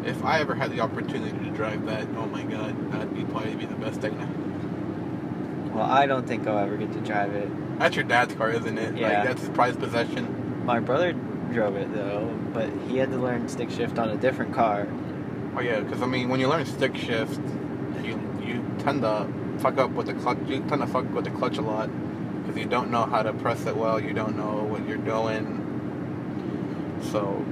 If 0.04 0.24
I 0.24 0.40
ever 0.40 0.54
had 0.54 0.72
the 0.72 0.80
opportunity 0.80 1.36
to 1.38 1.50
drive 1.50 1.84
that, 1.86 2.08
oh 2.16 2.26
my 2.26 2.42
god, 2.42 2.92
that'd 2.92 3.14
be 3.14 3.24
probably 3.24 3.54
be 3.54 3.66
the 3.66 3.74
best 3.74 4.00
thing. 4.00 4.16
Well, 5.74 5.84
I 5.84 6.06
don't 6.06 6.26
think 6.26 6.46
I'll 6.46 6.58
ever 6.58 6.76
get 6.76 6.92
to 6.94 7.00
drive 7.00 7.34
it. 7.34 7.78
That's 7.78 7.94
your 7.94 8.04
dad's 8.04 8.34
car, 8.34 8.50
isn't 8.50 8.78
it? 8.78 8.96
Yeah. 8.96 9.18
Like, 9.18 9.28
that's 9.28 9.40
his 9.42 9.50
prized 9.50 9.78
possession. 9.78 10.64
My 10.64 10.80
brother 10.80 11.12
drove 11.52 11.76
it 11.76 11.92
though, 11.92 12.26
but 12.54 12.70
he 12.88 12.96
had 12.96 13.10
to 13.10 13.18
learn 13.18 13.48
stick 13.48 13.70
shift 13.70 13.98
on 13.98 14.08
a 14.08 14.16
different 14.16 14.54
car. 14.54 14.88
Oh 15.56 15.60
yeah, 15.60 15.80
because 15.80 16.00
I 16.00 16.06
mean, 16.06 16.30
when 16.30 16.40
you 16.40 16.48
learn 16.48 16.64
stick 16.64 16.96
shift, 16.96 17.40
you 18.02 18.18
you 18.42 18.64
tend 18.78 19.02
to 19.02 19.28
fuck 19.58 19.76
up 19.76 19.90
with 19.90 20.06
the 20.06 20.14
clutch. 20.14 20.38
You 20.46 20.60
tend 20.68 20.80
to 20.80 20.86
fuck 20.86 21.12
with 21.12 21.24
the 21.24 21.30
clutch 21.30 21.58
a 21.58 21.62
lot 21.62 21.90
because 22.40 22.56
you 22.56 22.66
don't 22.66 22.90
know 22.90 23.04
how 23.04 23.22
to 23.22 23.34
press 23.34 23.66
it 23.66 23.76
well. 23.76 24.00
You 24.00 24.14
don't 24.14 24.36
know 24.36 24.64
what 24.64 24.88
you're 24.88 24.96
doing. 24.96 25.66
So, 27.02 27.44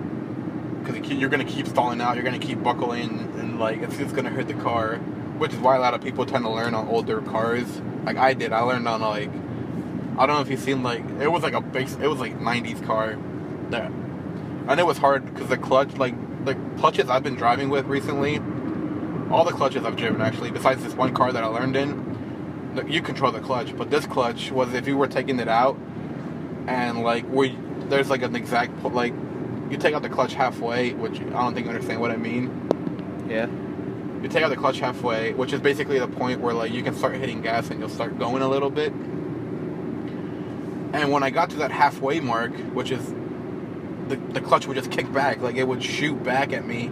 because 0.85 1.13
you're 1.13 1.31
gonna 1.31 1.45
keep 1.45 1.67
stalling 1.67 2.01
out, 2.01 2.17
you're 2.17 2.25
gonna 2.25 2.39
keep 2.39 2.63
buckling, 2.63 3.33
and 3.39 3.59
like 3.59 3.83
it's 3.83 3.97
just 3.97 4.15
gonna 4.15 4.31
hurt 4.31 4.49
the 4.49 4.55
car. 4.55 4.97
Which 5.39 5.53
is 5.53 5.59
why 5.61 5.77
a 5.77 5.81
lot 5.81 5.95
of 5.95 6.01
people 6.01 6.27
tend 6.27 6.45
to 6.45 6.51
learn 6.51 6.75
on 6.75 6.89
older 6.89 7.21
cars. 7.21 7.81
Like 8.05 8.17
I 8.17 8.35
did, 8.35 8.53
I 8.53 8.61
learned 8.61 8.89
on 8.89 9.01
like 9.01 9.31
I 10.19 10.27
don't 10.27 10.37
know 10.37 10.43
if 10.43 10.51
you've 10.51 10.61
seen 10.61 10.83
like 10.83 11.05
it 11.21 11.31
was 11.31 11.43
like 11.43 11.55
a 11.55 11.61
base, 11.61 11.97
it 12.01 12.09
was 12.09 12.19
like 12.19 12.39
'90s 12.41 12.85
car. 12.85 13.17
That 13.71 13.91
and 14.69 14.81
it 14.81 14.87
was 14.87 14.99
hard 14.99 15.25
because 15.33 15.49
the 15.49 15.57
clutch, 15.57 15.97
like 15.97 16.15
the 16.45 16.55
clutches 16.79 17.09
I've 17.09 17.23
been 17.23 17.37
driving 17.37 17.71
with 17.71 17.87
recently, 17.87 18.41
all 19.31 19.45
the 19.45 19.53
clutches 19.53 19.85
I've 19.85 19.97
driven 19.97 20.21
actually, 20.21 20.51
besides 20.51 20.83
this 20.83 20.95
one 20.95 21.15
car 21.15 21.33
that 21.33 21.43
I 21.43 21.47
learned 21.47 21.77
in, 21.77 22.85
you 22.87 23.01
control 23.03 23.33
the 23.33 23.41
clutch. 23.41 23.77
But 23.77 23.91
this 23.91 24.07
clutch 24.07 24.51
was 24.51 24.75
if 24.75 24.87
you 24.87 24.97
were 24.97 25.07
taking 25.07 25.39
it 25.41 25.49
out, 25.49 25.79
and 26.67 27.03
like 27.03 27.25
you- 27.33 27.57
there's 27.89 28.11
like 28.11 28.23
an 28.23 28.37
exact 28.37 28.85
like 28.85 29.15
you 29.71 29.77
take 29.77 29.95
out 29.95 30.03
the 30.03 30.09
clutch 30.09 30.35
halfway, 30.35 30.93
which 30.93 31.21
I 31.21 31.25
don't 31.25 31.55
think 31.55 31.67
you 31.67 31.73
understand 31.73 32.01
what 32.01 32.11
I 32.11 32.17
mean. 32.17 32.69
Yeah. 33.29 33.47
You 34.23 34.29
take 34.29 34.43
out 34.43 34.49
the 34.49 34.57
clutch 34.57 34.81
halfway, 34.81 35.33
which 35.35 35.53
is 35.53 35.61
basically 35.61 35.99
the 35.99 36.09
point 36.09 36.41
where 36.41 36.55
like 36.55 36.73
you 36.73 36.83
can 36.83 36.95
start 36.95 37.15
hitting 37.17 37.43
gas 37.43 37.71
and 37.71 37.79
you'll 37.79 37.89
start 37.89 38.19
going 38.19 38.43
a 38.43 38.49
little 38.49 38.71
bit. 38.71 38.93
And 40.93 41.13
when 41.13 41.23
I 41.23 41.31
got 41.31 41.51
to 41.51 41.57
that 41.57 41.71
halfway 41.71 42.19
mark, 42.19 42.53
which 42.73 42.91
is 42.91 43.07
the, 44.09 44.17
the 44.17 44.41
clutch 44.41 44.67
would 44.67 44.77
just 44.77 44.91
kick 44.91 45.13
back, 45.13 45.41
like 45.41 45.57
it 45.57 45.69
would 45.69 45.83
shoot 45.83 46.23
back 46.25 46.53
at 46.53 46.67
me. 46.67 46.87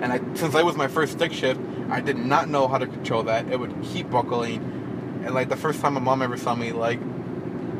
And 0.00 0.12
I 0.12 0.20
since 0.34 0.54
I 0.54 0.62
was 0.62 0.76
my 0.76 0.86
first 0.86 1.12
stick 1.12 1.32
shift, 1.32 1.60
I 1.90 2.00
did 2.00 2.16
not 2.16 2.48
know 2.48 2.68
how 2.68 2.78
to 2.78 2.86
control 2.86 3.24
that. 3.24 3.48
It 3.48 3.58
would 3.58 3.82
keep 3.82 4.10
buckling. 4.10 4.62
And 5.24 5.34
like 5.34 5.48
the 5.48 5.56
first 5.56 5.80
time 5.80 5.94
my 5.94 6.00
mom 6.00 6.22
ever 6.22 6.36
saw 6.36 6.54
me, 6.54 6.72
like 6.72 7.00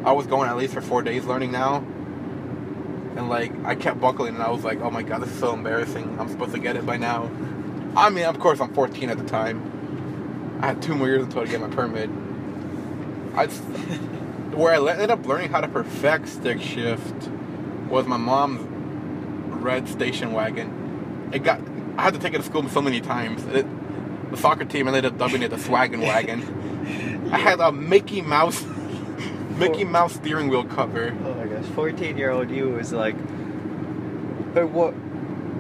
I 0.05 0.13
was 0.13 0.27
going 0.27 0.49
at 0.49 0.57
least 0.57 0.75
for 0.75 0.81
four 0.81 1.03
days 1.03 1.27
learning 1.27 1.53
now. 1.53 1.87
And 3.17 3.29
like 3.29 3.53
I 3.65 3.75
kept 3.75 4.01
buckling 4.01 4.35
and 4.35 4.43
I 4.43 4.51
was 4.51 4.65
like, 4.65 4.81
oh 4.81 4.91
my 4.91 5.03
god, 5.03 5.23
this 5.23 5.31
is 5.31 5.39
so 5.39 5.55
embarrassing. 5.55 6.19
I'm 6.19 6.29
supposed 6.29 6.53
to 6.53 6.59
get 6.59 6.77
it 6.77 6.87
by 6.87 6.97
now. 6.97 7.31
I 7.97 8.11
mean, 8.11 8.25
of 8.25 8.39
course, 8.39 8.61
I'm 8.61 8.73
14 8.75 9.11
at 9.11 9.19
the 9.19 9.25
time. 9.25 10.59
I 10.61 10.67
had 10.67 10.83
two 10.83 10.95
more 10.95 11.09
years 11.09 11.23
until 11.23 11.43
I 11.43 11.47
get 11.47 11.61
my 11.61 11.69
permit. 11.69 12.11
I 13.35 13.47
just, 13.47 13.63
where 14.55 14.75
I 14.75 14.93
ended 14.93 15.11
up 15.11 15.25
learning 15.27 15.51
how 15.51 15.61
to 15.61 15.69
perfect 15.69 16.29
stick 16.29 16.61
shift 16.61 17.29
was 17.89 18.07
my 18.07 18.17
mom's 18.17 18.61
red 19.63 19.89
station 19.89 20.33
wagon. 20.33 21.31
It 21.33 21.41
got 21.41 21.61
I 21.97 22.03
had 22.03 22.15
to 22.15 22.21
take 22.21 22.35
it 22.35 22.39
to 22.39 22.45
school 22.45 22.69
so 22.69 22.81
many 22.81 23.01
times. 23.01 23.45
It, 23.47 23.67
the 24.31 24.37
soccer 24.37 24.65
team 24.65 24.87
ended 24.87 25.05
up 25.05 25.19
dubbing 25.19 25.43
it 25.43 25.51
the 25.51 25.57
swaggin' 25.57 26.01
wagon. 26.01 27.29
I 27.33 27.39
had 27.39 27.61
a 27.61 27.73
Mickey 27.73 28.23
Mouse 28.23 28.65
Mickey 29.59 29.85
Mouse 29.85 30.15
steering 30.15 30.49
wheel 30.49 30.65
cover. 30.65 31.17
Oh 31.25 31.35
my 31.35 31.47
gosh, 31.47 31.65
fourteen-year-old 31.75 32.51
you 32.51 32.71
was 32.71 32.93
like, 32.93 33.17
"Hey, 34.55 34.65
what? 34.65 34.93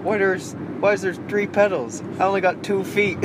What 0.05 0.21
is? 0.21 0.55
Why 0.81 0.93
is 0.93 1.03
there 1.03 1.15
three 1.15 1.47
pedals? 1.47 2.03
I 2.19 2.25
only 2.25 2.41
got 2.41 2.63
two 2.63 2.85
feet." 2.85 3.19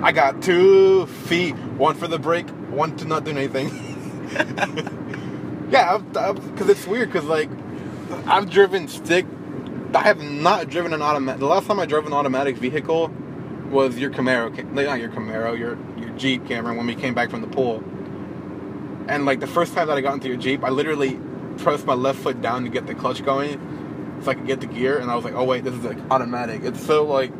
I 0.00 0.12
got 0.12 0.42
two 0.42 1.06
feet, 1.06 1.56
one 1.76 1.96
for 1.96 2.06
the 2.06 2.18
brake, 2.18 2.48
one 2.70 2.96
to 2.98 3.04
not 3.04 3.24
do 3.24 3.32
anything. 3.32 3.68
yeah, 5.70 5.98
because 5.98 6.68
it's 6.68 6.86
weird. 6.86 7.12
Because 7.12 7.24
like, 7.24 7.50
I've 8.26 8.48
driven 8.48 8.88
stick. 8.88 9.26
I 9.94 10.02
have 10.02 10.22
not 10.22 10.68
driven 10.68 10.92
an 10.92 11.02
automatic. 11.02 11.40
The 11.40 11.46
last 11.46 11.66
time 11.66 11.80
I 11.80 11.86
drove 11.86 12.06
an 12.06 12.12
automatic 12.12 12.58
vehicle 12.58 13.10
was 13.70 13.98
your 13.98 14.10
Camaro, 14.10 14.50
not 14.72 15.00
your 15.00 15.10
Camaro, 15.10 15.58
your 15.58 15.76
your 15.98 16.10
Jeep 16.16 16.46
Cameron 16.46 16.76
when 16.76 16.86
we 16.86 16.94
came 16.94 17.14
back 17.14 17.30
from 17.30 17.40
the 17.40 17.48
pool. 17.48 17.82
And 19.08 19.24
like 19.24 19.40
the 19.40 19.46
first 19.46 19.74
time 19.74 19.88
that 19.88 19.96
I 19.96 20.02
got 20.02 20.14
into 20.14 20.28
your 20.28 20.36
Jeep, 20.36 20.62
I 20.62 20.68
literally 20.68 21.18
pressed 21.56 21.86
my 21.86 21.94
left 21.94 22.20
foot 22.20 22.40
down 22.40 22.64
to 22.64 22.70
get 22.70 22.86
the 22.86 22.94
clutch 22.94 23.24
going, 23.24 23.58
so 24.22 24.30
I 24.30 24.34
could 24.34 24.46
get 24.46 24.60
the 24.60 24.66
gear. 24.66 24.98
And 24.98 25.10
I 25.10 25.16
was 25.16 25.24
like, 25.24 25.34
oh 25.34 25.44
wait, 25.44 25.64
this 25.64 25.74
is 25.74 25.82
like 25.82 25.98
automatic. 26.10 26.62
It's 26.62 26.84
so 26.84 27.04
like 27.04 27.32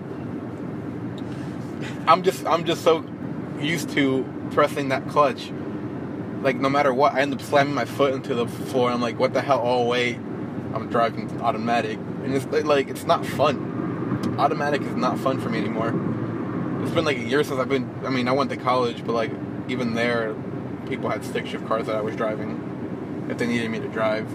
I'm 2.06 2.22
just 2.22 2.46
I'm 2.46 2.64
just 2.64 2.82
so 2.82 3.04
used 3.60 3.90
to 3.90 4.24
pressing 4.50 4.88
that 4.88 5.06
clutch. 5.08 5.50
Like 6.40 6.56
no 6.56 6.70
matter 6.70 6.94
what, 6.94 7.12
I 7.12 7.20
end 7.20 7.34
up 7.34 7.42
slamming 7.42 7.74
my 7.74 7.84
foot 7.84 8.14
into 8.14 8.34
the 8.34 8.46
floor. 8.48 8.90
I'm 8.90 9.02
like, 9.02 9.18
what 9.18 9.34
the 9.34 9.42
hell? 9.42 9.60
Oh 9.62 9.86
wait, 9.86 10.16
I'm 10.72 10.88
driving 10.88 11.40
automatic, 11.42 11.98
and 11.98 12.34
it's 12.34 12.46
like 12.46 12.88
it's 12.88 13.04
not 13.04 13.26
fun. 13.26 14.36
Automatic 14.38 14.80
is 14.82 14.94
not 14.96 15.18
fun 15.18 15.38
for 15.38 15.50
me 15.50 15.58
anymore. 15.58 15.88
It's 16.82 16.92
been 16.92 17.04
like 17.04 17.18
a 17.18 17.24
year 17.24 17.44
since 17.44 17.60
I've 17.60 17.68
been. 17.68 17.92
I 18.04 18.08
mean, 18.08 18.26
I 18.26 18.32
went 18.32 18.48
to 18.50 18.56
college, 18.56 19.04
but 19.04 19.12
like 19.12 19.32
even 19.68 19.94
there, 19.94 20.34
people 20.86 21.08
had 21.08 21.24
stick 21.24 21.46
shift 21.46 21.66
cars 21.66 21.86
that 21.86 21.96
I 21.96 22.00
was 22.00 22.16
driving 22.16 23.26
if 23.30 23.38
they 23.38 23.46
needed 23.46 23.70
me 23.70 23.78
to 23.80 23.88
drive. 23.88 24.26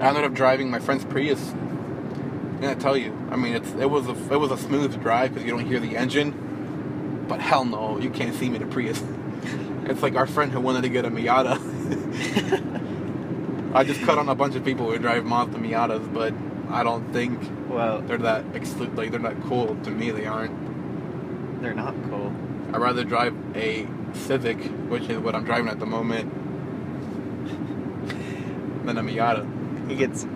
I 0.00 0.08
ended 0.08 0.24
up 0.24 0.34
driving 0.34 0.70
my 0.70 0.80
friend's 0.80 1.04
Prius. 1.04 1.50
And 1.50 2.66
I 2.66 2.74
tell 2.74 2.96
you, 2.96 3.12
I 3.30 3.36
mean, 3.36 3.54
it's 3.54 3.72
it 3.72 3.90
was 3.90 4.08
a 4.08 4.14
it 4.32 4.38
was 4.38 4.50
a 4.50 4.56
smooth 4.56 5.00
drive 5.02 5.30
because 5.32 5.44
you 5.44 5.50
don't 5.50 5.66
hear 5.66 5.80
the 5.80 5.96
engine. 5.96 7.24
But 7.28 7.40
hell 7.40 7.64
no, 7.64 7.98
you 7.98 8.10
can't 8.10 8.34
see 8.34 8.48
me 8.48 8.56
in 8.56 8.62
a 8.62 8.66
Prius. 8.66 9.02
It's 9.84 10.00
like 10.00 10.14
our 10.14 10.28
friend 10.28 10.52
who 10.52 10.60
wanted 10.60 10.82
to 10.82 10.88
get 10.88 11.04
a 11.04 11.10
Miata. 11.10 11.58
I 13.74 13.82
just 13.82 14.00
cut 14.02 14.16
on 14.16 14.28
a 14.28 14.34
bunch 14.34 14.54
of 14.54 14.64
people 14.64 14.88
who 14.88 14.96
drive 14.96 15.24
Mazda 15.24 15.58
Miatas, 15.58 16.14
but 16.14 16.32
I 16.70 16.84
don't 16.84 17.12
think 17.12 17.40
well, 17.68 18.00
they're 18.00 18.16
that 18.18 18.44
exclu- 18.52 18.96
like 18.96 19.10
they're 19.10 19.18
not 19.18 19.42
cool 19.42 19.74
to 19.82 19.90
me. 19.90 20.12
They 20.12 20.26
aren't. 20.26 21.60
they're 21.62 21.74
not 21.74 21.94
cool. 22.10 22.32
I'd 22.72 22.80
rather 22.80 23.02
drive 23.02 23.34
a 23.56 23.88
Civic, 24.14 24.58
which 24.88 25.08
is 25.08 25.18
what 25.18 25.34
I'm 25.34 25.44
driving 25.44 25.68
at 25.68 25.78
the 25.80 25.86
moment, 25.86 26.32
than 28.86 28.98
a 28.98 29.02
Miata. 29.02 29.88
He 29.88 29.96
gets 29.96 30.26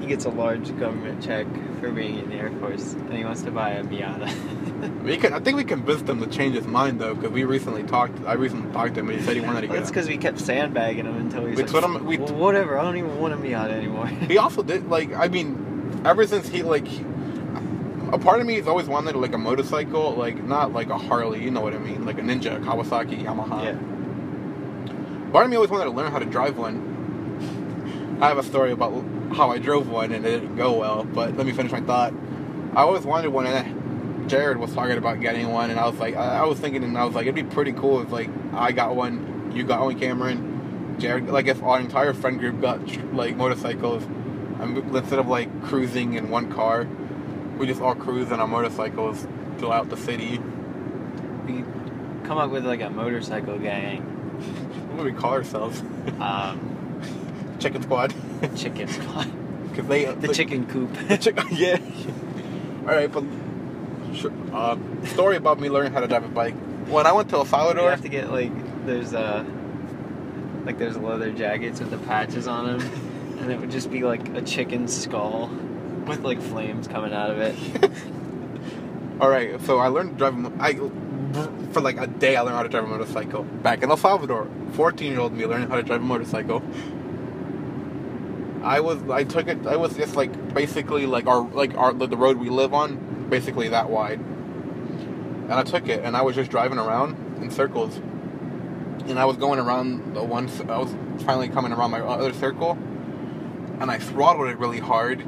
he 0.00 0.06
gets 0.06 0.24
a 0.24 0.30
large 0.30 0.76
government 0.78 1.22
check 1.22 1.46
for 1.80 1.90
being 1.90 2.18
in 2.18 2.28
the 2.28 2.36
Air 2.36 2.50
Force, 2.60 2.92
and 2.92 3.12
he 3.14 3.24
wants 3.24 3.42
to 3.42 3.50
buy 3.50 3.70
a 3.70 3.84
Miata. 3.84 4.32
We 5.02 5.16
can, 5.16 5.32
I 5.32 5.40
think 5.40 5.56
we 5.56 5.64
convinced 5.64 6.06
him 6.06 6.20
to 6.20 6.26
change 6.26 6.54
his 6.54 6.66
mind 6.66 7.00
though, 7.00 7.14
because 7.14 7.30
we 7.30 7.44
recently 7.44 7.82
talked. 7.84 8.22
I 8.26 8.34
recently 8.34 8.70
talked 8.72 8.94
to 8.94 9.00
him, 9.00 9.08
and 9.08 9.18
he 9.18 9.24
said 9.24 9.34
he 9.34 9.40
wanted 9.40 9.62
to 9.62 9.66
get. 9.68 9.76
That's 9.76 9.88
because 9.90 10.06
we 10.06 10.18
kept 10.18 10.38
sandbagging 10.38 11.06
him 11.06 11.16
until 11.16 11.46
he. 11.46 11.54
We 11.54 11.62
like, 11.62 11.68
told 11.70 11.84
him- 11.84 12.04
we- 12.04 12.18
"Well, 12.18 12.34
whatever. 12.34 12.78
I 12.78 12.82
don't 12.82 12.98
even 12.98 13.18
want 13.18 13.32
a 13.32 13.38
Miata 13.38 13.70
anymore. 13.70 14.06
He 14.06 14.36
also 14.36 14.62
did 14.62 14.88
like 14.90 15.14
I 15.14 15.28
mean, 15.28 16.02
ever 16.04 16.26
since 16.26 16.46
he 16.48 16.62
like, 16.62 16.86
he- 16.86 17.04
a 18.12 18.18
part 18.18 18.40
of 18.40 18.46
me 18.46 18.54
has 18.54 18.68
always 18.68 18.86
wanted 18.86 19.16
like 19.16 19.34
a 19.34 19.38
motorcycle, 19.38 20.12
like 20.14 20.42
not 20.44 20.72
like 20.72 20.90
a 20.90 20.98
Harley, 20.98 21.42
you 21.42 21.50
know 21.50 21.60
what 21.60 21.74
I 21.74 21.78
mean, 21.78 22.04
like 22.04 22.18
a 22.18 22.22
Ninja, 22.22 22.62
Kawasaki, 22.64 23.22
Yamaha. 23.22 23.64
yeah. 23.64 25.32
Part 25.32 25.44
of 25.44 25.50
me 25.50 25.56
always 25.56 25.70
wanted 25.70 25.84
to 25.84 25.90
learn 25.90 26.10
how 26.12 26.18
to 26.18 26.24
drive 26.24 26.56
one. 26.56 28.18
I 28.20 28.28
have 28.28 28.38
a 28.38 28.42
story 28.42 28.70
about 28.70 29.04
how 29.34 29.50
I 29.50 29.58
drove 29.58 29.90
one 29.90 30.12
and 30.12 30.24
it 30.24 30.30
didn't 30.40 30.56
go 30.56 30.72
well, 30.78 31.04
but 31.04 31.36
let 31.36 31.46
me 31.46 31.52
finish 31.52 31.72
my 31.72 31.80
thought. 31.80 32.14
I 32.74 32.82
always 32.82 33.04
wanted 33.04 33.28
one, 33.28 33.46
and 33.46 34.28
Jared 34.30 34.58
was 34.58 34.72
talking 34.72 34.96
about 34.96 35.20
getting 35.20 35.50
one, 35.50 35.70
and 35.70 35.78
I 35.80 35.86
was 35.86 35.98
like, 35.98 36.14
I, 36.14 36.38
I 36.38 36.44
was 36.44 36.58
thinking, 36.58 36.84
and 36.84 36.96
I 36.96 37.04
was 37.04 37.14
like, 37.14 37.22
it'd 37.26 37.34
be 37.34 37.42
pretty 37.42 37.72
cool 37.72 38.00
if 38.00 38.10
like 38.12 38.30
I 38.52 38.72
got 38.72 38.94
one, 38.94 39.52
you 39.54 39.64
got 39.64 39.80
one, 39.80 39.98
Cameron, 39.98 40.96
Jared, 40.98 41.28
like 41.28 41.46
if 41.46 41.62
our 41.62 41.80
entire 41.80 42.14
friend 42.14 42.38
group 42.38 42.60
got 42.60 42.80
like 43.14 43.36
motorcycles, 43.36 44.04
instead 44.60 45.18
of 45.18 45.26
like 45.26 45.64
cruising 45.64 46.14
in 46.14 46.30
one 46.30 46.52
car, 46.52 46.86
we 47.56 47.66
just 47.66 47.80
all 47.80 47.94
cruise 47.94 48.30
on 48.32 48.40
our 48.40 48.46
motorcycles 48.46 49.26
throughout 49.58 49.88
the 49.88 49.96
city. 49.96 50.38
We 51.46 51.64
come 52.24 52.38
up 52.38 52.50
with 52.50 52.66
like 52.66 52.80
a 52.80 52.90
motorcycle 52.90 53.58
gang. 53.58 54.02
What 54.96 55.04
do 55.04 55.12
we 55.12 55.18
call 55.18 55.32
ourselves? 55.32 55.80
Um, 56.18 56.58
Chicken 57.58 57.82
Squad. 57.82 58.14
chicken 58.56 58.88
squad. 58.88 59.30
Cause 59.74 59.86
they 59.86 60.06
The 60.06 60.28
like- 60.28 60.32
chicken 60.36 60.66
coop. 60.66 60.90
The 61.08 61.18
chick- 61.18 61.38
yeah. 61.52 61.78
All 62.80 62.94
right, 62.94 63.10
but 63.12 63.24
sure. 64.14 64.32
Uh, 64.52 64.76
story 65.04 65.36
about 65.36 65.60
me 65.60 65.68
learning 65.68 65.92
how 65.92 66.00
to 66.00 66.06
drive 66.08 66.24
a 66.24 66.28
bike. 66.28 66.54
When 66.88 67.06
I 67.06 67.12
went 67.12 67.28
to 67.30 67.36
El 67.36 67.44
Salvador, 67.44 67.84
you 67.84 67.90
have 67.90 68.00
to 68.02 68.08
get 68.08 68.30
like 68.30 68.52
there's 68.86 69.12
a 69.12 69.44
like 70.64 70.78
there's 70.78 70.96
leather 70.96 71.30
jackets 71.32 71.80
with 71.80 71.90
the 71.90 71.98
patches 71.98 72.46
on 72.46 72.78
them, 72.78 72.90
and 73.38 73.50
it 73.52 73.60
would 73.60 73.70
just 73.70 73.90
be 73.90 74.02
like 74.02 74.28
a 74.34 74.40
chicken 74.42 74.88
skull 74.88 75.48
with 76.06 76.20
like 76.20 76.40
flames 76.40 76.88
coming 76.88 77.12
out 77.12 77.30
of 77.30 77.38
it. 77.38 77.90
all 79.20 79.28
right. 79.28 79.60
So 79.62 79.78
I 79.78 79.88
learned 79.88 80.18
to 80.18 80.30
drive. 80.30 80.60
I 80.60 80.74
for 81.72 81.80
like 81.80 81.98
a 81.98 82.06
day 82.06 82.36
I 82.36 82.40
learned 82.40 82.56
how 82.56 82.62
to 82.62 82.68
drive 82.68 82.84
a 82.84 82.86
motorcycle 82.86 83.42
back 83.42 83.82
in 83.82 83.90
El 83.90 83.96
Salvador. 83.96 84.48
Fourteen 84.72 85.12
year 85.12 85.20
old 85.20 85.32
me 85.32 85.46
learning 85.46 85.68
how 85.68 85.76
to 85.76 85.82
drive 85.82 86.00
a 86.00 86.04
motorcycle. 86.04 86.62
I 88.62 88.80
was 88.80 89.00
I 89.08 89.24
took 89.24 89.46
it. 89.46 89.66
I 89.66 89.76
was 89.76 89.96
just 89.96 90.16
like 90.16 90.54
basically 90.54 91.06
like 91.06 91.26
our 91.26 91.42
like 91.42 91.74
our 91.76 91.92
the 91.92 92.16
road 92.16 92.36
we 92.38 92.50
live 92.50 92.74
on, 92.74 93.28
basically 93.28 93.68
that 93.68 93.90
wide. 93.90 94.18
And 94.18 95.52
I 95.52 95.62
took 95.62 95.88
it, 95.88 96.02
and 96.02 96.16
I 96.16 96.22
was 96.22 96.34
just 96.34 96.50
driving 96.50 96.78
around 96.78 97.16
in 97.40 97.50
circles. 97.50 97.96
And 97.96 99.20
I 99.20 99.24
was 99.24 99.36
going 99.36 99.60
around 99.60 100.16
the 100.16 100.24
one. 100.24 100.50
I 100.68 100.78
was 100.78 100.92
finally 101.22 101.48
coming 101.48 101.72
around 101.72 101.92
my 101.92 102.00
other 102.00 102.32
circle, 102.32 102.72
and 103.78 103.88
I 103.88 103.98
throttled 103.98 104.48
it 104.48 104.58
really 104.58 104.80
hard, 104.80 105.24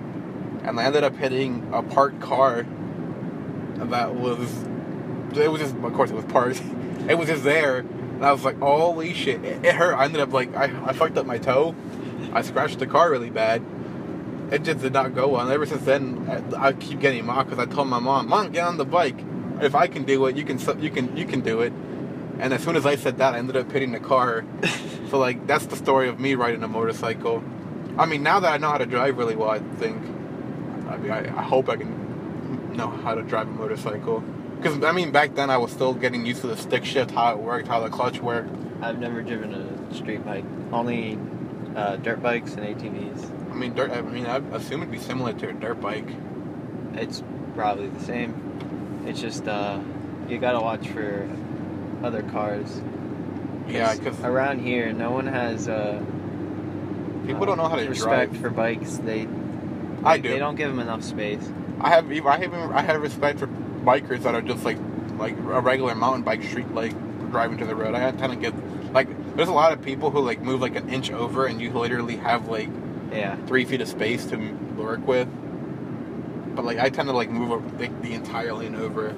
and 0.68 0.78
I 0.78 0.84
ended 0.84 1.02
up 1.02 1.16
hitting 1.16 1.70
a 1.72 1.82
parked 1.82 2.20
car. 2.20 2.66
That 3.76 4.14
was. 4.14 4.64
It 5.34 5.50
was 5.50 5.60
just, 5.60 5.74
of 5.76 5.94
course, 5.94 6.10
it 6.10 6.16
was 6.16 6.24
parked. 6.26 6.62
It 7.08 7.16
was 7.16 7.28
just 7.28 7.42
there, 7.42 7.78
and 7.78 8.22
I 8.22 8.32
was 8.32 8.44
like, 8.44 8.58
"Holy 8.58 9.14
shit!" 9.14 9.42
It, 9.42 9.64
it 9.64 9.74
hurt. 9.74 9.94
I 9.94 10.04
ended 10.04 10.20
up 10.20 10.30
like 10.30 10.54
I, 10.54 10.64
I 10.84 10.92
fucked 10.92 11.16
up 11.16 11.24
my 11.24 11.38
toe. 11.38 11.74
I 12.34 12.42
scratched 12.42 12.80
the 12.80 12.86
car 12.86 13.10
really 13.10 13.30
bad. 13.30 13.64
It 14.50 14.62
just 14.64 14.80
did 14.80 14.92
not 14.92 15.14
go 15.14 15.28
well. 15.28 15.40
And 15.40 15.50
ever 15.50 15.64
since 15.64 15.86
then, 15.86 16.52
I, 16.54 16.66
I 16.66 16.72
keep 16.74 17.00
getting 17.00 17.24
mocked 17.24 17.48
because 17.48 17.66
I 17.66 17.72
told 17.72 17.88
my 17.88 17.98
mom, 17.98 18.28
"Mom, 18.28 18.52
get 18.52 18.64
on 18.64 18.76
the 18.76 18.84
bike. 18.84 19.16
If 19.62 19.74
I 19.74 19.86
can 19.86 20.04
do 20.04 20.26
it, 20.26 20.36
you 20.36 20.44
can. 20.44 20.58
You 20.82 20.90
can. 20.90 21.16
You 21.16 21.24
can 21.24 21.40
do 21.40 21.62
it." 21.62 21.72
And 22.40 22.52
as 22.52 22.62
soon 22.62 22.76
as 22.76 22.84
I 22.84 22.96
said 22.96 23.16
that, 23.18 23.32
I 23.32 23.38
ended 23.38 23.56
up 23.56 23.72
hitting 23.72 23.92
the 23.92 24.00
car. 24.00 24.44
so 25.08 25.18
like 25.18 25.46
that's 25.46 25.64
the 25.64 25.76
story 25.76 26.10
of 26.10 26.20
me 26.20 26.34
riding 26.34 26.62
a 26.62 26.68
motorcycle. 26.68 27.42
I 27.96 28.04
mean, 28.04 28.22
now 28.22 28.40
that 28.40 28.52
I 28.52 28.58
know 28.58 28.70
how 28.70 28.78
to 28.78 28.86
drive 28.86 29.16
really 29.16 29.36
well, 29.36 29.50
I 29.50 29.60
think. 29.60 30.17
I 30.98 31.00
mean, 31.00 31.12
I, 31.12 31.38
I 31.38 31.42
hope 31.42 31.68
I 31.68 31.76
can 31.76 32.76
know 32.76 32.88
how 32.88 33.14
to 33.14 33.22
drive 33.22 33.48
a 33.48 33.50
motorcycle. 33.50 34.20
Because 34.56 34.82
I 34.82 34.92
mean, 34.92 35.12
back 35.12 35.34
then 35.34 35.50
I 35.50 35.56
was 35.56 35.70
still 35.70 35.94
getting 35.94 36.26
used 36.26 36.40
to 36.40 36.48
the 36.48 36.56
stick 36.56 36.84
shift, 36.84 37.12
how 37.12 37.32
it 37.32 37.38
worked, 37.38 37.68
how 37.68 37.80
the 37.80 37.90
clutch 37.90 38.20
worked. 38.20 38.50
I've 38.82 38.98
never 38.98 39.22
driven 39.22 39.54
a 39.54 39.94
street 39.94 40.24
bike. 40.24 40.44
Only 40.72 41.18
uh, 41.76 41.96
dirt 41.96 42.22
bikes 42.22 42.54
and 42.54 42.64
ATVs. 42.64 43.50
I 43.50 43.54
mean, 43.54 43.74
dirt. 43.74 43.90
I 43.92 44.00
mean, 44.00 44.26
I 44.26 44.38
assume 44.56 44.82
it'd 44.82 44.90
be 44.90 44.98
similar 44.98 45.32
to 45.34 45.50
a 45.50 45.52
dirt 45.52 45.80
bike. 45.80 46.08
It's 46.94 47.22
probably 47.54 47.88
the 47.88 48.04
same. 48.04 49.04
It's 49.06 49.20
just 49.20 49.46
uh, 49.46 49.80
you 50.28 50.38
gotta 50.38 50.60
watch 50.60 50.88
for 50.88 51.28
other 52.02 52.22
cars. 52.22 52.80
Yeah, 53.68 53.94
because 53.94 54.18
around 54.20 54.60
here, 54.60 54.92
no 54.92 55.10
one 55.10 55.26
has 55.26 55.68
uh, 55.68 56.02
people 57.26 57.46
don't 57.46 57.58
know 57.58 57.68
how 57.68 57.76
to 57.76 57.88
respect 57.88 58.32
drive. 58.32 58.42
for 58.42 58.50
bikes. 58.50 58.96
They 58.98 59.28
I 60.04 60.12
like, 60.12 60.22
do. 60.22 60.28
They 60.30 60.38
don't 60.38 60.56
give 60.56 60.70
them 60.70 60.80
enough 60.80 61.02
space. 61.02 61.50
I 61.80 61.90
have 61.90 62.10
even 62.12 62.28
I 62.28 62.38
have 62.38 62.54
I 62.54 62.82
have 62.82 63.00
respect 63.00 63.38
for 63.38 63.46
bikers 63.46 64.22
that 64.22 64.34
are 64.34 64.42
just 64.42 64.64
like 64.64 64.78
like 65.16 65.36
a 65.36 65.60
regular 65.60 65.94
mountain 65.94 66.22
bike 66.22 66.42
street 66.42 66.72
like 66.72 66.92
driving 67.30 67.58
to 67.58 67.64
the 67.66 67.74
road. 67.74 67.94
I 67.94 68.10
tend 68.12 68.32
to 68.32 68.38
get 68.38 68.54
like 68.92 69.08
there's 69.36 69.48
a 69.48 69.52
lot 69.52 69.72
of 69.72 69.82
people 69.82 70.10
who 70.10 70.20
like 70.20 70.40
move 70.40 70.60
like 70.60 70.76
an 70.76 70.88
inch 70.88 71.10
over 71.10 71.46
and 71.46 71.60
you 71.60 71.70
literally 71.72 72.16
have 72.16 72.48
like 72.48 72.68
Yeah. 73.12 73.36
three 73.46 73.64
feet 73.64 73.80
of 73.80 73.88
space 73.88 74.24
to 74.26 74.36
work 74.76 75.06
with. 75.06 75.28
But 76.56 76.64
like 76.64 76.78
I 76.78 76.88
tend 76.90 77.08
to 77.08 77.12
like 77.14 77.30
move 77.30 77.80
like, 77.80 78.02
the 78.02 78.12
entire 78.14 78.52
lane 78.52 78.74
over 78.74 79.10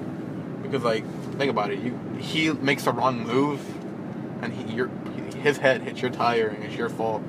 because 0.61 0.83
like 0.83 1.03
think 1.37 1.49
about 1.49 1.71
it, 1.71 1.79
you 1.79 1.97
he 2.19 2.51
makes 2.51 2.83
the 2.83 2.91
wrong 2.91 3.23
move 3.25 3.59
and 4.43 4.53
he 4.53 4.73
your 4.75 4.89
his 5.41 5.57
head 5.57 5.81
hits 5.81 6.01
your 6.01 6.11
tire 6.11 6.47
and 6.47 6.63
it's 6.63 6.75
your 6.75 6.89
fault. 6.89 7.23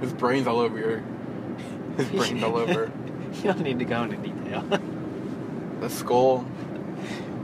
His 0.00 0.12
brain's 0.12 0.46
all 0.46 0.58
over 0.60 0.78
your 0.78 1.02
his 1.98 2.08
brain's 2.08 2.42
all 2.42 2.56
over. 2.56 2.90
you 3.34 3.42
don't 3.42 3.60
need 3.60 3.78
to 3.80 3.84
go 3.84 4.04
into 4.04 4.16
detail. 4.16 4.62
the 5.80 5.90
skull 5.90 6.46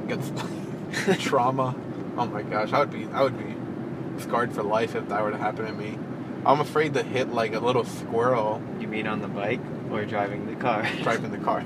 gets 0.09 0.33
trauma. 1.23 1.75
Oh 2.17 2.27
my 2.27 2.43
gosh, 2.43 2.73
I 2.73 2.79
would 2.79 2.91
be 2.91 3.07
I 3.13 3.23
would 3.23 3.37
be 3.37 4.23
scarred 4.23 4.53
for 4.55 4.63
life 4.63 4.95
if 4.95 5.09
that 5.09 5.23
were 5.23 5.33
to 5.33 5.37
happen 5.37 5.67
to 5.67 5.73
me. 5.73 5.99
I'm 6.47 6.61
afraid 6.61 6.95
to 6.95 7.03
hit 7.03 7.33
like 7.33 7.55
a 7.55 7.59
little 7.61 7.85
squirrel 7.85 8.63
you 8.79 8.87
mean 8.87 9.07
on 9.07 9.21
the 9.21 9.29
bike 9.29 9.61
or 9.91 10.05
driving 10.05 10.47
the 10.47 10.57
car? 10.57 10.87
driving 11.03 11.31
the 11.33 11.39
car. 11.39 11.65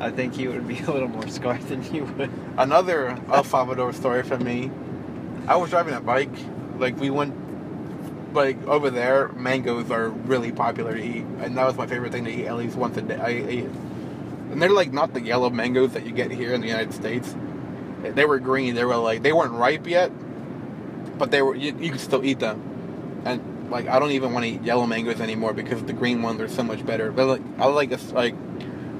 I 0.00 0.10
think 0.10 0.34
he 0.34 0.48
would 0.48 0.66
be 0.66 0.78
a 0.80 0.90
little 0.90 1.08
more 1.08 1.28
scarred 1.28 1.62
than 1.62 1.82
you 1.94 2.04
would. 2.04 2.30
Another 2.58 3.18
El 3.30 3.44
Salvador 3.44 3.92
story 3.92 4.22
for 4.22 4.38
me. 4.38 4.70
I 5.46 5.56
was 5.56 5.70
driving 5.70 5.94
a 5.94 6.00
bike. 6.00 6.34
Like 6.78 6.98
we 6.98 7.10
went 7.10 7.34
like 8.34 8.62
over 8.66 8.90
there, 8.90 9.28
mangoes 9.28 9.90
are 9.90 10.08
really 10.08 10.52
popular 10.52 10.94
to 10.94 11.02
eat, 11.02 11.24
and 11.40 11.56
that 11.56 11.66
was 11.66 11.76
my 11.76 11.86
favorite 11.86 12.12
thing 12.12 12.24
to 12.24 12.30
eat 12.30 12.46
at 12.46 12.56
least 12.56 12.76
once 12.76 12.96
a 12.96 13.02
day. 13.02 13.16
I 13.16 13.66
and 14.54 14.62
they're 14.62 14.70
like 14.70 14.92
not 14.92 15.14
the 15.14 15.20
yellow 15.20 15.50
mangoes 15.50 15.92
that 15.94 16.06
you 16.06 16.12
get 16.12 16.30
here 16.30 16.54
in 16.54 16.60
the 16.60 16.68
United 16.68 16.94
States. 16.94 17.34
They 18.02 18.24
were 18.24 18.38
green. 18.38 18.74
They 18.74 18.84
were 18.84 18.96
like 18.96 19.22
they 19.22 19.32
weren't 19.32 19.52
ripe 19.52 19.86
yet, 19.86 20.12
but 21.18 21.30
they 21.30 21.42
were 21.42 21.56
you, 21.56 21.76
you 21.78 21.90
could 21.90 22.00
still 22.00 22.24
eat 22.24 22.38
them. 22.38 23.22
And 23.24 23.70
like 23.70 23.88
I 23.88 23.98
don't 23.98 24.12
even 24.12 24.32
want 24.32 24.44
to 24.44 24.52
eat 24.52 24.62
yellow 24.62 24.86
mangoes 24.86 25.20
anymore 25.20 25.54
because 25.54 25.82
the 25.82 25.92
green 25.92 26.22
ones 26.22 26.40
are 26.40 26.48
so 26.48 26.62
much 26.62 26.84
better. 26.86 27.10
But 27.10 27.26
like 27.26 27.42
I 27.58 27.66
like 27.66 27.90
it's 27.90 28.12
like 28.12 28.34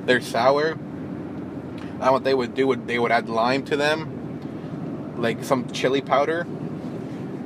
they're 0.06 0.20
sour. 0.20 0.72
And 0.72 2.12
what 2.12 2.24
they 2.24 2.34
would 2.34 2.54
do 2.54 2.66
would 2.66 2.88
they 2.88 2.98
would 2.98 3.12
add 3.12 3.28
lime 3.28 3.64
to 3.66 3.76
them, 3.76 5.14
like 5.18 5.44
some 5.44 5.70
chili 5.70 6.00
powder, 6.00 6.46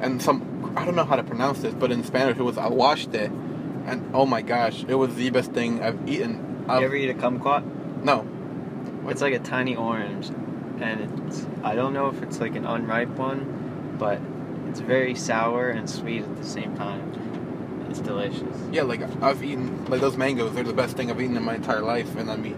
and 0.01 0.23
some 0.23 0.48
I 0.79 0.85
don't 0.85 0.95
know 0.95 1.05
how 1.05 1.17
to 1.17 1.25
pronounce 1.25 1.61
this, 1.61 1.75
but 1.75 1.91
in 1.91 2.05
Spanish 2.05 2.39
it 2.39 2.43
was 2.43 2.57
I 2.57 2.69
washed 2.69 3.15
it, 3.15 3.31
and 3.87 4.11
oh 4.15 4.27
my 4.27 4.43
gosh, 4.43 4.85
it 4.87 4.95
was 4.95 5.15
the 5.17 5.31
best 5.31 5.53
thing 5.53 5.83
I've 5.83 6.09
eaten. 6.09 6.65
Have 6.69 6.81
you 6.81 6.87
ever 6.87 6.97
eat 6.97 7.11
a 7.11 7.15
kumquat? 7.15 7.63
no, 8.05 8.27
It's 9.09 9.21
like 9.23 9.35
a 9.35 9.39
tiny 9.41 9.75
orange, 9.75 10.29
and 10.81 11.01
it's 11.27 11.47
I 11.65 11.75
don't 11.75 11.93
know 11.93 12.09
if 12.09 12.23
it's 12.23 12.39
like 12.41 12.55
an 12.57 12.65
unripe 12.65 13.09
one, 13.11 13.97
but 13.99 14.21
it's 14.69 14.81
very 14.81 15.15
sour 15.15 15.71
and 15.71 15.89
sweet 15.91 16.23
at 16.23 16.37
the 16.37 16.45
same 16.45 16.77
time. 16.77 17.87
It's 17.91 18.01
delicious. 18.01 18.57
yeah, 18.71 18.83
like 18.83 19.01
I've 19.23 19.43
eaten 19.43 19.85
like 19.87 20.01
those 20.01 20.17
mangoes. 20.17 20.55
They're 20.55 20.63
the 20.63 20.73
best 20.75 20.97
thing 20.97 21.11
I've 21.11 21.21
eaten 21.21 21.37
in 21.37 21.43
my 21.43 21.55
entire 21.57 21.81
life, 21.81 22.15
and 22.17 22.31
I 22.31 22.37
mean 22.37 22.55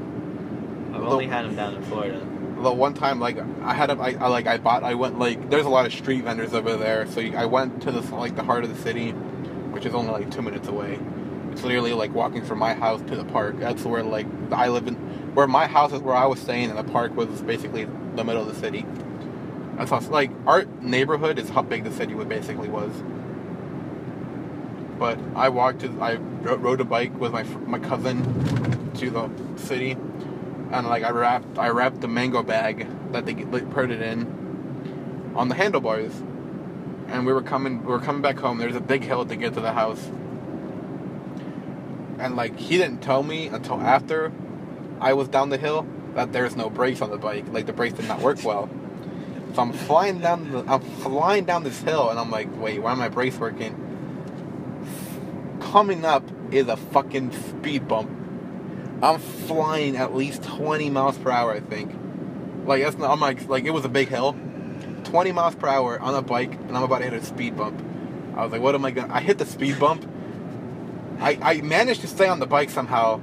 I've 0.95 1.03
only 1.05 1.27
had 1.29 1.45
them 1.47 1.57
down 1.57 1.75
in 1.77 1.83
Florida. 1.85 2.21
The 2.63 2.73
one 2.73 2.95
time 2.95 3.21
like 3.21 3.39
I 3.63 3.75
had 3.75 3.91
a, 3.91 3.95
I, 3.95 4.11
I 4.21 4.29
like 4.29 4.47
I 4.47 4.59
bought 4.59 4.85
I 4.85 4.95
went 4.95 5.19
like 5.19 5.51
there's 5.51 5.67
a 5.67 5.71
lot 5.71 5.87
of 5.87 5.93
street 5.93 6.25
vendors 6.25 6.53
over 6.53 6.77
there 6.77 7.07
so 7.07 7.21
I 7.21 7.47
went 7.47 7.83
to 7.83 7.91
this 7.91 8.11
like 8.11 8.37
the 8.37 8.43
heart 8.43 8.65
of 8.65 8.75
the 8.75 8.83
city 8.83 9.11
which 9.73 9.87
is 9.87 9.95
only 9.95 10.13
like 10.13 10.31
two 10.31 10.43
minutes 10.43 10.69
away. 10.69 10.99
It's 11.53 11.63
literally 11.63 11.93
like 11.93 12.13
walking 12.15 12.45
from 12.45 12.59
my 12.59 12.75
house 12.75 13.01
to 13.03 13.17
the 13.17 13.25
park. 13.25 13.59
That's 13.59 13.85
where 13.85 14.03
like 14.03 14.27
I 14.53 14.69
live 14.69 14.87
in 14.87 14.95
where 15.35 15.47
my 15.47 15.67
house 15.67 15.93
is 15.93 16.01
where 16.01 16.15
I 16.15 16.27
was 16.27 16.41
staying 16.41 16.71
and 16.71 16.79
the 16.79 16.85
park 16.85 17.17
was 17.17 17.43
basically 17.43 17.87
the 18.15 18.25
middle 18.25 18.43
of 18.43 18.49
the 18.49 18.61
city. 18.61 18.85
That's 19.77 19.91
how, 19.91 20.01
like 20.01 20.31
our 20.47 20.65
neighborhood 20.81 21.39
is 21.39 21.49
how 21.49 21.63
big 21.63 21.85
the 21.85 21.93
city 21.93 22.15
would 22.15 22.29
basically 22.29 22.69
was. 22.69 22.93
But 24.99 25.19
I 25.35 25.49
walked 25.49 25.81
to 25.81 25.89
I 26.01 26.17
rode 26.17 26.81
a 26.81 26.85
bike 26.85 27.19
with 27.19 27.33
my 27.33 27.45
my 27.45 27.79
cousin 27.79 28.23
to 28.95 29.11
the 29.11 29.31
city 29.57 29.97
and 30.71 30.87
like 30.87 31.03
I 31.03 31.11
wrapped 31.11 31.59
I 31.59 31.69
wrapped 31.69 32.01
the 32.01 32.09
mango 32.09 32.43
bag 32.43 32.87
that 33.13 33.27
they 33.27 33.35
put 33.35 33.91
it 33.91 34.01
in 34.01 35.33
on 35.35 35.49
the 35.49 35.55
handlebars, 35.55 36.13
and 37.09 37.27
we 37.27 37.33
were 37.33 37.43
coming 37.43 37.81
we 37.85 37.89
were 37.91 38.01
coming 38.01 38.23
back 38.23 38.39
home. 38.39 38.59
There's 38.59 38.77
a 38.77 38.81
big 38.81 39.03
hill 39.03 39.25
to 39.27 39.37
get 39.37 39.55
to 39.55 39.61
the 39.61 39.73
house, 39.73 40.11
and 42.19 42.37
like 42.37 42.57
he 42.59 42.77
didn't 42.79 43.01
tell 43.01 43.23
me 43.23 43.49
until 43.49 43.81
after 43.81 44.33
I 45.01 45.15
was 45.15 45.29
down 45.29 45.49
the 45.49 45.59
hill 45.59 45.87
that 46.15 46.33
there's 46.33 46.57
no 46.57 46.71
brakes 46.71 47.01
on 47.03 47.11
the 47.11 47.19
bike. 47.19 47.47
Like 47.53 47.67
the 47.67 47.73
brakes 47.73 47.95
did 47.95 48.07
not 48.07 48.21
work 48.21 48.45
well. 48.45 48.69
So 49.55 49.63
I'm 49.63 49.73
flying 49.73 50.21
down 50.21 50.53
the 50.53 50.65
I'm 50.71 50.81
flying 50.81 51.45
down 51.45 51.65
this 51.65 51.81
hill, 51.83 52.11
and 52.11 52.19
I'm 52.19 52.31
like, 52.31 52.49
wait, 52.61 52.81
why 52.81 52.93
are 52.93 52.97
my 52.97 53.09
brakes 53.09 53.37
working? 53.39 53.75
Coming 55.61 56.05
up 56.05 56.25
is 56.53 56.69
a 56.69 56.77
fucking 56.77 57.33
speed 57.33 57.89
bump. 57.89 58.11
I'm 59.03 59.19
flying 59.19 59.97
at 59.97 60.15
least 60.15 60.43
20 60.43 60.91
miles 60.91 61.17
per 61.19 61.31
hour, 61.31 61.53
I 61.53 61.61
think. 61.61 61.95
Like 62.67 62.83
that's 62.83 62.97
not. 62.99 63.11
I'm 63.11 63.21
like, 63.21 63.49
like 63.49 63.65
it 63.65 63.71
was 63.71 63.85
a 63.85 63.89
big 63.89 64.09
hill, 64.09 64.37
20 65.05 65.33
miles 65.33 65.55
per 65.55 65.69
hour 65.69 65.99
on 65.99 66.15
a 66.15 66.23
bike, 66.23 66.53
and 66.53 66.77
I'm 66.77 66.83
about 66.83 66.99
to 66.99 67.05
hit 67.05 67.15
a 67.15 67.25
speed 67.25 67.57
bump. 67.57 67.83
I 68.37 68.45
was 68.45 68.53
like, 68.53 68.61
what 68.61 68.75
am 68.75 68.85
I 68.85 68.91
gonna? 68.91 69.13
I 69.13 69.21
hit 69.21 69.39
the 69.39 69.47
speed 69.47 69.81
bump. 69.81 70.09
I 71.19 71.39
I 71.41 71.61
managed 71.63 72.03
to 72.03 72.07
stay 72.07 72.29
on 72.29 72.39
the 72.39 72.47
bike 72.47 72.71
somehow, 72.71 73.21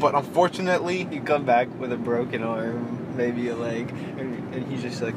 but 0.00 0.14
unfortunately, 0.14 1.08
You 1.10 1.20
come 1.20 1.44
back 1.44 1.68
with 1.78 1.92
a 1.92 1.96
broken 1.96 2.42
arm, 2.42 3.16
maybe 3.16 3.48
a 3.48 3.56
leg, 3.56 3.90
and, 4.18 4.54
and 4.54 4.66
he's 4.70 4.82
just 4.82 5.00
like, 5.02 5.14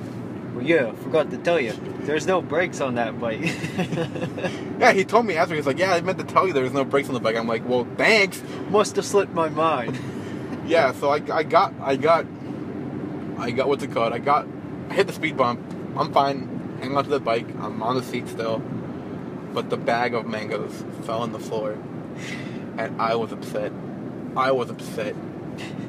"Well, 0.53 0.65
yeah, 0.65 0.91
forgot 0.93 1.31
to 1.31 1.37
tell 1.37 1.59
you, 1.59 1.73
there's 2.01 2.27
no 2.27 2.41
brakes 2.41 2.81
on 2.81 2.95
that 2.95 3.19
bike." 3.19 3.41
yeah, 4.79 4.93
he 4.93 5.03
told 5.03 5.25
me 5.25 5.35
after. 5.35 5.55
He's 5.55 5.65
like, 5.65 5.79
yeah, 5.79 5.93
I 5.93 6.01
meant 6.01 6.19
to 6.19 6.23
tell 6.23 6.47
you 6.47 6.53
there 6.53 6.63
was 6.63 6.73
no 6.73 6.83
brakes 6.83 7.07
on 7.07 7.13
the 7.13 7.19
bike. 7.19 7.35
I'm 7.35 7.47
like, 7.47 7.67
well, 7.67 7.87
thanks. 7.97 8.41
Must 8.69 8.95
have 8.95 9.05
slipped 9.05 9.33
my 9.33 9.49
mind. 9.49 9.99
Yeah, 10.65 10.93
so 10.93 11.09
I, 11.09 11.21
I 11.29 11.43
got 11.43 11.73
I 11.81 11.97
got 11.97 12.25
I 13.37 13.51
got 13.51 13.67
what's 13.67 13.83
it 13.83 13.91
called? 13.91 14.13
I 14.13 14.19
got 14.19 14.47
I 14.89 14.93
hit 14.93 15.07
the 15.07 15.13
speed 15.13 15.35
bump. 15.35 15.59
I'm 15.97 16.13
fine. 16.13 16.77
Hang 16.79 16.95
on 16.95 17.03
to 17.03 17.09
the 17.09 17.19
bike. 17.19 17.47
I'm 17.59 17.83
on 17.83 17.97
the 17.97 18.03
seat 18.03 18.29
still. 18.29 18.59
But 19.53 19.69
the 19.69 19.75
bag 19.75 20.13
of 20.13 20.25
mangoes 20.25 20.85
fell 21.03 21.21
on 21.21 21.33
the 21.33 21.39
floor. 21.39 21.77
And 22.77 23.01
I 23.01 23.15
was 23.15 23.33
upset. 23.33 23.73
I 24.37 24.51
was 24.51 24.69
upset. 24.69 25.15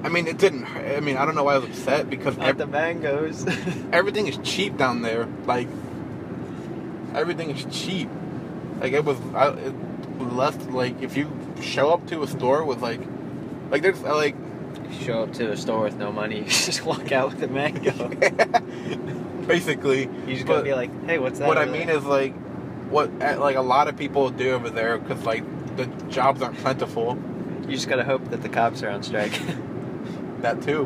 I 0.05 0.11
mean, 0.11 0.27
it 0.27 0.37
didn't 0.37 0.65
hurt. 0.65 0.97
I 0.97 1.01
mean, 1.01 1.17
I 1.17 1.25
don't 1.25 1.35
know 1.35 1.45
why 1.45 1.55
I 1.55 1.59
was 1.59 1.71
upset 1.71 2.11
because 2.11 2.37
ev- 2.39 2.59
the 2.59 2.67
mangoes. 2.67 3.47
everything 3.93 4.27
is 4.27 4.37
cheap 4.43 4.77
down 4.77 5.01
there. 5.01 5.27
Like, 5.47 5.67
everything 7.15 7.51
is 7.51 7.65
cheap. 7.75 8.11
Like 8.81 8.93
it 8.93 9.05
was, 9.05 9.19
I, 9.35 9.49
it 9.49 9.75
less 10.21 10.57
like 10.67 11.01
if 11.01 11.17
you 11.17 11.31
show 11.63 11.91
up 11.91 12.07
to 12.09 12.23
a 12.23 12.27
store 12.27 12.65
with 12.65 12.83
like, 12.83 13.01
like 13.71 13.81
there's 13.81 14.03
uh, 14.05 14.15
like, 14.15 14.37
show 15.01 15.23
up 15.23 15.33
to 15.35 15.51
a 15.51 15.57
store 15.57 15.85
with 15.85 15.97
no 15.97 16.13
money, 16.13 16.39
you 16.41 16.45
just 16.45 16.85
walk 16.85 17.11
out 17.11 17.33
with 17.33 17.43
a 17.43 17.49
mango. 17.49 18.09
basically. 19.47 20.03
You 20.27 20.35
just 20.35 20.47
gotta 20.47 20.63
be 20.63 20.75
like, 20.75 20.91
hey, 21.07 21.19
what's 21.19 21.39
that? 21.39 21.49
what 21.49 21.57
I 21.57 21.65
mean 21.65 21.87
there?" 21.87 21.97
is 21.97 22.05
like, 22.05 22.35
what 22.91 23.11
like 23.19 23.57
a 23.57 23.63
lot 23.63 23.89
of 23.89 23.97
people 23.97 24.29
do 24.29 24.51
over 24.51 24.69
there 24.69 24.99
because 24.99 25.25
like 25.25 25.45
the 25.77 25.87
jobs 26.11 26.43
aren't 26.43 26.59
plentiful. 26.59 27.19
you 27.63 27.75
just 27.75 27.89
gotta 27.89 28.05
hope 28.05 28.29
that 28.31 28.43
the 28.43 28.51
cops 28.51 28.83
are 28.83 28.91
on 28.91 29.03
strike. 29.03 29.41
That 30.45 30.62
too. 30.62 30.84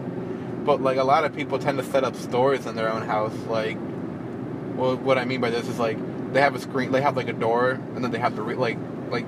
But 0.64 0.80
like 0.80 0.98
a 0.98 1.04
lot 1.04 1.24
of 1.24 1.34
people 1.34 1.58
tend 1.58 1.78
to 1.78 1.84
set 1.84 2.04
up 2.04 2.14
stores 2.16 2.66
in 2.66 2.76
their 2.76 2.90
own 2.90 3.02
house. 3.02 3.34
Like, 3.48 3.76
well, 4.76 4.96
what 4.96 5.18
I 5.18 5.24
mean 5.24 5.40
by 5.40 5.50
this 5.50 5.68
is 5.68 5.78
like 5.78 5.98
they 6.32 6.40
have 6.40 6.54
a 6.54 6.60
screen, 6.60 6.92
they 6.92 7.00
have 7.02 7.16
like 7.16 7.28
a 7.28 7.32
door, 7.32 7.70
and 7.70 8.04
then 8.04 8.10
they 8.10 8.18
have 8.18 8.36
the 8.36 8.42
re- 8.42 8.54
like 8.54 8.78
like 9.10 9.26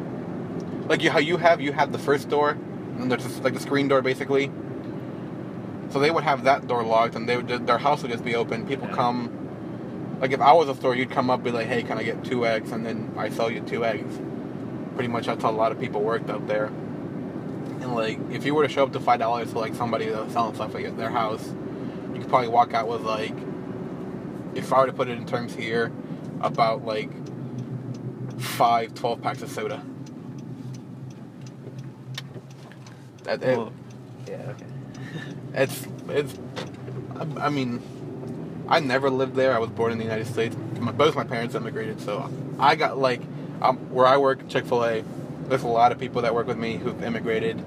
like 0.88 1.02
you, 1.02 1.10
how 1.10 1.18
you 1.18 1.36
have 1.36 1.60
you 1.60 1.72
have 1.72 1.92
the 1.92 1.98
first 1.98 2.28
door, 2.28 2.50
and 2.50 3.00
then 3.00 3.08
there's 3.08 3.24
just 3.24 3.42
like 3.42 3.54
the 3.54 3.60
screen 3.60 3.88
door 3.88 4.02
basically. 4.02 4.50
So 5.90 5.98
they 5.98 6.10
would 6.12 6.22
have 6.24 6.44
that 6.44 6.68
door 6.68 6.84
locked, 6.84 7.16
and 7.16 7.28
they 7.28 7.36
would 7.36 7.48
just, 7.48 7.66
their 7.66 7.78
house 7.78 8.02
would 8.02 8.12
just 8.12 8.24
be 8.24 8.36
open. 8.36 8.66
People 8.66 8.86
Yeah. 8.88 8.94
come. 8.94 9.30
Like 10.20 10.32
if 10.32 10.40
I 10.40 10.52
was 10.52 10.68
a 10.68 10.74
store, 10.74 10.94
you'd 10.94 11.10
come 11.10 11.30
up, 11.30 11.42
be 11.42 11.50
like, 11.50 11.66
"Hey, 11.66 11.82
can 11.82 11.98
I 11.98 12.04
get 12.04 12.22
two 12.22 12.46
eggs?" 12.46 12.70
And 12.70 12.86
then 12.86 13.10
I 13.16 13.30
sell 13.30 13.50
you 13.50 13.60
two 13.62 13.84
eggs. 13.84 14.20
Pretty 14.94 15.08
much 15.08 15.26
that's 15.26 15.42
how 15.42 15.50
a 15.50 15.58
lot 15.64 15.72
of 15.72 15.80
people 15.80 16.02
worked 16.02 16.30
out 16.30 16.46
there. 16.46 16.70
And 17.90 17.96
like, 17.96 18.18
if 18.30 18.44
you 18.46 18.54
were 18.54 18.66
to 18.66 18.72
show 18.72 18.84
up 18.84 18.92
to 18.92 19.00
five 19.00 19.18
dollars 19.18 19.50
to 19.52 19.58
like 19.58 19.74
somebody 19.74 20.06
that 20.06 20.24
was 20.24 20.32
selling 20.32 20.54
stuff 20.54 20.74
like 20.74 20.84
at 20.84 20.96
their 20.96 21.10
house, 21.10 21.44
you 22.14 22.20
could 22.20 22.28
probably 22.28 22.48
walk 22.48 22.72
out 22.72 22.86
with 22.88 23.00
like, 23.02 23.34
if 24.54 24.72
I 24.72 24.80
were 24.80 24.86
to 24.86 24.92
put 24.92 25.08
it 25.08 25.18
in 25.18 25.26
terms 25.26 25.54
here, 25.54 25.90
about 26.40 26.84
like 26.84 27.10
five 28.38 28.94
12 28.94 29.20
packs 29.22 29.42
of 29.42 29.50
soda. 29.50 29.82
That, 33.24 33.42
it- 33.42 33.58
Well, 33.58 33.72
yeah, 34.28 34.52
okay. 34.54 34.66
it's 35.54 35.86
it's. 36.08 36.34
I, 37.16 37.46
I 37.46 37.48
mean, 37.50 37.82
I 38.68 38.78
never 38.80 39.10
lived 39.10 39.34
there. 39.34 39.52
I 39.52 39.58
was 39.58 39.70
born 39.70 39.90
in 39.90 39.98
the 39.98 40.04
United 40.04 40.26
States. 40.28 40.56
My, 40.78 40.92
both 40.92 41.16
my 41.16 41.24
parents 41.24 41.54
immigrated, 41.56 42.00
so 42.00 42.30
I 42.58 42.76
got 42.76 42.98
like 42.98 43.20
um, 43.60 43.78
where 43.92 44.06
I 44.06 44.16
work, 44.16 44.48
Chick 44.48 44.64
Fil 44.66 44.84
A. 44.84 45.04
There's 45.48 45.64
a 45.64 45.68
lot 45.68 45.90
of 45.90 45.98
people 45.98 46.22
that 46.22 46.32
work 46.34 46.46
with 46.46 46.56
me 46.56 46.76
who've 46.76 47.02
immigrated, 47.02 47.62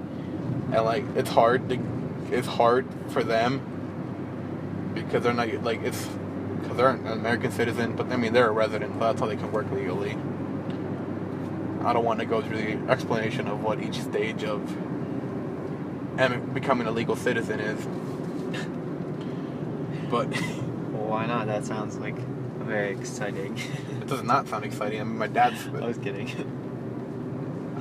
and 0.74 0.84
like 0.84 1.04
it's 1.16 1.30
hard. 1.30 1.68
To, 1.68 1.78
it's 2.30 2.46
hard 2.48 2.86
for 3.08 3.22
them 3.22 4.92
because 4.94 5.22
they're 5.22 5.32
not 5.32 5.48
like 5.62 5.82
it's 5.82 6.06
because 6.60 6.76
they're 6.76 6.90
an 6.90 7.06
American 7.06 7.52
citizen, 7.52 7.94
but 7.96 8.10
I 8.10 8.16
mean 8.16 8.32
they're 8.32 8.48
a 8.48 8.52
resident, 8.52 8.94
so 8.94 9.00
that's 9.00 9.20
how 9.20 9.26
they 9.26 9.36
can 9.36 9.52
work 9.52 9.70
legally. 9.70 10.16
I 11.84 11.92
don't 11.92 12.04
want 12.04 12.20
to 12.20 12.26
go 12.26 12.40
through 12.40 12.56
the 12.56 12.90
explanation 12.90 13.46
of 13.46 13.62
what 13.62 13.82
each 13.82 14.00
stage 14.00 14.42
of 14.42 14.60
em- 16.18 16.52
becoming 16.54 16.86
a 16.86 16.90
legal 16.90 17.16
citizen 17.16 17.60
is. 17.60 17.86
But 20.10 20.28
Well, 20.92 21.06
why 21.06 21.26
not? 21.26 21.46
That 21.46 21.64
sounds 21.64 21.96
like 21.98 22.16
very 22.58 22.92
exciting. 22.92 23.58
it 24.00 24.06
does 24.06 24.22
not 24.22 24.46
sound 24.48 24.64
exciting. 24.64 25.00
I 25.00 25.04
mean, 25.04 25.18
my 25.18 25.26
dad's. 25.26 25.66
I 25.74 25.86
was 25.86 25.98
kidding. 25.98 26.28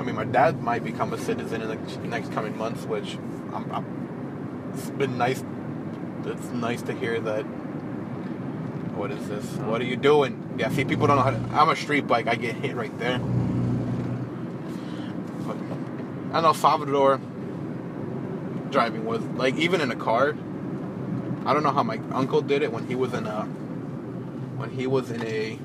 I 0.03 0.05
mean, 0.05 0.15
my 0.15 0.25
dad 0.25 0.61
might 0.61 0.83
become 0.83 1.13
a 1.13 1.17
citizen 1.17 1.61
in 1.61 1.69
the 1.69 2.07
next 2.09 2.33
coming 2.33 2.57
months, 2.57 2.83
which 2.83 3.15
I'm, 3.53 3.71
I'm, 3.71 4.71
it's 4.73 4.89
been 4.89 5.17
nice. 5.17 5.41
It's 6.25 6.49
nice 6.49 6.81
to 6.81 6.93
hear 6.93 7.21
that. 7.21 7.43
What 8.97 9.11
is 9.11 9.29
this? 9.29 9.45
What 9.59 9.79
are 9.79 9.85
you 9.85 9.95
doing? 9.95 10.57
Yeah, 10.57 10.67
see, 10.71 10.83
people 10.83 11.07
don't 11.07 11.15
know 11.15 11.23
how 11.23 11.31
to. 11.31 11.37
I'm 11.55 11.69
a 11.69 11.75
street 11.77 12.05
bike. 12.05 12.27
I 12.27 12.35
get 12.35 12.55
hit 12.55 12.75
right 12.75 12.91
there. 12.99 13.17
But 15.47 15.55
I 16.33 16.41
know 16.41 16.51
Salvador 16.51 17.21
driving 18.71 19.05
was 19.05 19.23
like 19.37 19.55
even 19.55 19.79
in 19.79 19.89
a 19.89 19.95
car. 19.95 20.35
I 21.45 21.53
don't 21.53 21.63
know 21.63 21.71
how 21.71 21.83
my 21.83 22.01
uncle 22.11 22.41
did 22.41 22.61
it 22.61 22.73
when 22.73 22.87
he 22.87 22.95
was 22.95 23.13
in 23.13 23.25
a 23.25 23.43
when 24.57 24.69
he 24.69 24.85
was 24.85 25.11
in 25.11 25.25
a 25.25 25.55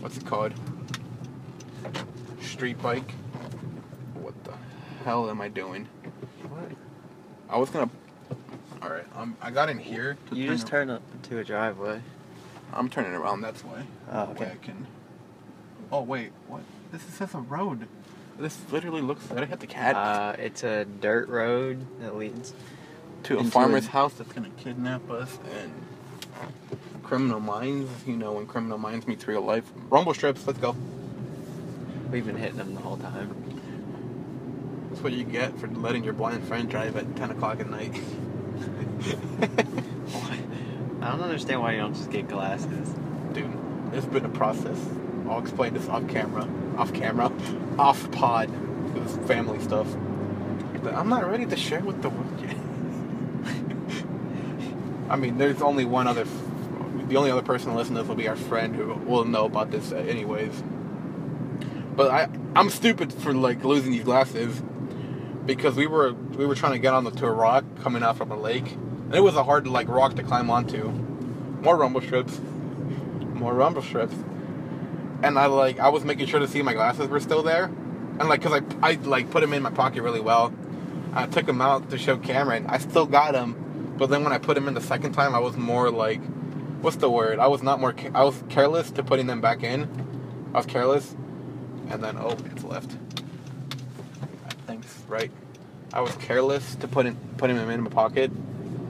what's 0.00 0.16
it 0.16 0.26
called 0.26 0.54
street 2.40 2.82
bike. 2.82 3.14
What 5.04 5.10
the 5.10 5.20
hell 5.20 5.30
am 5.30 5.40
I 5.42 5.48
doing? 5.48 5.86
what? 6.48 6.70
I 7.50 7.58
was 7.58 7.68
gonna. 7.68 7.90
All 8.80 8.88
right, 8.88 9.04
um, 9.14 9.36
I 9.42 9.50
got 9.50 9.68
in 9.68 9.78
here. 9.78 10.16
You 10.32 10.46
turn 10.46 10.56
just 10.56 10.66
turned 10.66 10.90
up 10.90 11.02
to 11.24 11.38
a 11.40 11.44
driveway. 11.44 12.00
I'm 12.72 12.88
turning 12.88 13.12
around. 13.12 13.42
That's 13.42 13.62
why. 13.62 13.82
Oh, 14.10 14.12
That 14.14 14.28
way 14.28 14.46
okay. 14.46 14.52
I 14.52 14.64
can. 14.64 14.86
Oh 15.92 16.00
wait, 16.00 16.32
what? 16.48 16.62
This 16.90 17.02
says 17.02 17.34
a 17.34 17.40
road. 17.40 17.86
This 18.38 18.58
literally 18.72 19.02
looks. 19.02 19.30
I 19.30 19.44
hit 19.44 19.60
the 19.60 19.66
cat? 19.66 19.94
Uh, 19.94 20.36
it's 20.38 20.64
a 20.64 20.86
dirt 20.86 21.28
road 21.28 21.84
that 22.00 22.16
leads. 22.16 22.54
to 23.24 23.38
a 23.40 23.44
farmer's 23.44 23.86
a- 23.88 23.90
house 23.90 24.14
that's 24.14 24.32
gonna 24.32 24.48
kidnap 24.56 25.10
us 25.10 25.38
and 25.60 25.70
criminal 27.02 27.40
minds. 27.40 27.90
You 28.06 28.16
know, 28.16 28.32
when 28.32 28.46
criminal 28.46 28.78
minds 28.78 29.06
meets 29.06 29.28
real 29.28 29.42
life. 29.42 29.70
Rumble 29.90 30.14
strips. 30.14 30.46
Let's 30.46 30.58
go. 30.58 30.74
We've 32.10 32.24
been 32.24 32.36
hitting 32.36 32.56
them 32.56 32.74
the 32.74 32.80
whole 32.80 32.96
time. 32.96 33.43
What 35.04 35.12
you 35.12 35.24
get 35.24 35.58
for 35.58 35.68
letting 35.68 36.02
your 36.02 36.14
blind 36.14 36.42
friend 36.44 36.66
drive 36.66 36.96
at 36.96 37.14
10 37.14 37.32
o'clock 37.32 37.60
at 37.60 37.68
night. 37.68 37.92
I 41.02 41.10
don't 41.10 41.20
understand 41.20 41.60
why 41.60 41.72
you 41.72 41.80
don't 41.80 41.92
just 41.92 42.10
get 42.10 42.26
glasses. 42.26 42.94
Dude, 43.34 43.52
it's 43.92 44.06
been 44.06 44.24
a 44.24 44.30
process. 44.30 44.82
I'll 45.28 45.40
explain 45.40 45.74
this 45.74 45.90
off 45.90 46.08
camera. 46.08 46.48
Off 46.78 46.94
camera. 46.94 47.30
Off 47.78 48.10
pod. 48.12 48.48
It 48.96 49.02
was 49.02 49.14
family 49.28 49.60
stuff. 49.60 49.86
But 50.82 50.94
I'm 50.94 51.10
not 51.10 51.30
ready 51.30 51.44
to 51.44 51.56
share 51.56 51.80
with 51.80 52.00
the 52.00 52.08
world 52.08 52.40
yet. 52.40 52.56
I 55.10 55.16
mean, 55.16 55.36
there's 55.36 55.60
only 55.60 55.84
one 55.84 56.06
other. 56.06 56.24
The 57.08 57.18
only 57.18 57.30
other 57.30 57.42
person 57.42 57.72
to 57.72 57.76
listen 57.76 57.94
to 57.96 58.00
this 58.00 58.08
will 58.08 58.16
be 58.16 58.28
our 58.28 58.36
friend 58.36 58.74
who 58.74 58.94
will 58.94 59.26
know 59.26 59.44
about 59.44 59.70
this 59.70 59.92
anyways. 59.92 60.62
But 61.94 62.10
I, 62.10 62.26
I'm 62.56 62.70
stupid 62.70 63.12
for 63.12 63.34
like 63.34 63.62
losing 63.64 63.92
these 63.92 64.04
glasses 64.04 64.62
because 65.46 65.76
we 65.76 65.86
were 65.86 66.12
we 66.12 66.46
were 66.46 66.54
trying 66.54 66.72
to 66.72 66.78
get 66.78 66.94
on 66.94 67.06
onto 67.06 67.26
a 67.26 67.32
rock 67.32 67.64
coming 67.82 68.02
out 68.02 68.16
from 68.16 68.30
a 68.30 68.36
lake, 68.36 68.72
and 68.72 69.14
it 69.14 69.20
was 69.20 69.36
a 69.36 69.44
hard 69.44 69.66
like 69.66 69.88
rock 69.88 70.14
to 70.16 70.22
climb 70.22 70.50
onto. 70.50 70.88
More 71.60 71.76
rumble 71.76 72.00
strips, 72.00 72.40
more 73.34 73.54
rumble 73.54 73.82
strips, 73.82 74.14
and 75.22 75.38
I 75.38 75.46
like 75.46 75.78
I 75.78 75.88
was 75.88 76.04
making 76.04 76.26
sure 76.26 76.40
to 76.40 76.48
see 76.48 76.62
my 76.62 76.74
glasses 76.74 77.08
were 77.08 77.20
still 77.20 77.42
there, 77.42 77.64
and 77.64 78.28
like 78.28 78.42
cause 78.42 78.52
I 78.52 78.88
I 78.88 78.94
like 78.94 79.30
put 79.30 79.40
them 79.40 79.52
in 79.52 79.62
my 79.62 79.70
pocket 79.70 80.02
really 80.02 80.20
well. 80.20 80.52
I 81.12 81.26
took 81.26 81.46
them 81.46 81.60
out 81.60 81.90
to 81.90 81.98
show 81.98 82.16
Cameron. 82.16 82.66
I 82.68 82.78
still 82.78 83.06
got 83.06 83.32
them, 83.32 83.94
but 83.96 84.10
then 84.10 84.24
when 84.24 84.32
I 84.32 84.38
put 84.38 84.54
them 84.54 84.66
in 84.66 84.74
the 84.74 84.80
second 84.80 85.12
time, 85.12 85.34
I 85.34 85.38
was 85.38 85.56
more 85.56 85.90
like, 85.90 86.20
what's 86.80 86.96
the 86.96 87.10
word? 87.10 87.38
I 87.38 87.46
was 87.46 87.62
not 87.62 87.80
more. 87.80 87.94
I 88.14 88.24
was 88.24 88.42
careless 88.48 88.90
to 88.92 89.02
putting 89.02 89.26
them 89.26 89.40
back 89.40 89.62
in. 89.62 89.88
I 90.52 90.58
was 90.58 90.66
careless, 90.66 91.14
and 91.88 92.02
then 92.02 92.16
oh, 92.18 92.36
it's 92.50 92.64
left. 92.64 92.96
Thanks. 94.66 95.02
Right. 95.08 95.30
I 95.92 96.00
was 96.00 96.14
careless 96.16 96.74
to 96.76 96.88
put 96.88 97.06
in, 97.06 97.16
putting 97.36 97.56
them 97.56 97.70
in 97.70 97.82
my 97.82 97.90
pocket. 97.90 98.30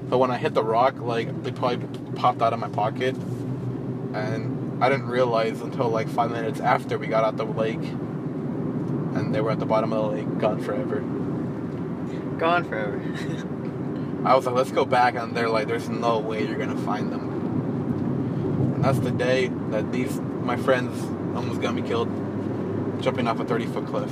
But 0.09 0.18
when 0.18 0.31
I 0.31 0.39
hit 0.39 0.55
the 0.55 0.62
rock, 0.62 0.99
like 0.99 1.43
they 1.43 1.51
probably 1.53 1.87
popped 2.12 2.43
out 2.43 2.53
of 2.53 2.59
my 2.59 2.68
pocket, 2.68 3.16
and 4.14 4.83
I 4.83 4.89
didn't 4.89 5.09
realize 5.09 5.61
until 5.61 5.89
like 5.89 6.09
five 6.09 6.31
minutes 6.31 6.61
after 6.61 6.99
we 6.99 7.07
got 7.07 7.25
out 7.25 7.37
the 7.37 7.45
lake, 7.45 7.83
and 7.83 9.35
they 9.35 9.41
were 9.41 9.51
at 9.51 9.59
the 9.59 9.66
bottom 9.66 9.93
of 9.93 10.11
the 10.11 10.16
lake, 10.16 10.39
gone 10.39 10.62
forever. 10.62 11.01
Gone 12.39 12.64
forever. 12.64 13.01
I 14.25 14.35
was 14.35 14.47
like, 14.47 14.55
let's 14.55 14.70
go 14.70 14.85
back, 14.85 15.14
and 15.14 15.37
they're 15.37 15.51
like, 15.51 15.68
there's 15.68 15.89
no 15.89 16.18
way 16.18 16.47
you're 16.47 16.59
gonna 16.59 16.81
find 16.83 17.12
them. 17.12 18.75
And 18.77 18.85
that's 18.85 18.99
the 18.99 19.11
day 19.11 19.49
that 19.70 19.93
these 19.93 20.20
my 20.20 20.57
friends 20.57 21.03
almost 21.37 21.61
got 21.61 21.75
me 21.75 21.83
killed, 21.83 22.09
jumping 23.03 23.27
off 23.27 23.41
a 23.41 23.45
30 23.45 23.66
foot 23.66 23.87
cliff. 23.87 24.11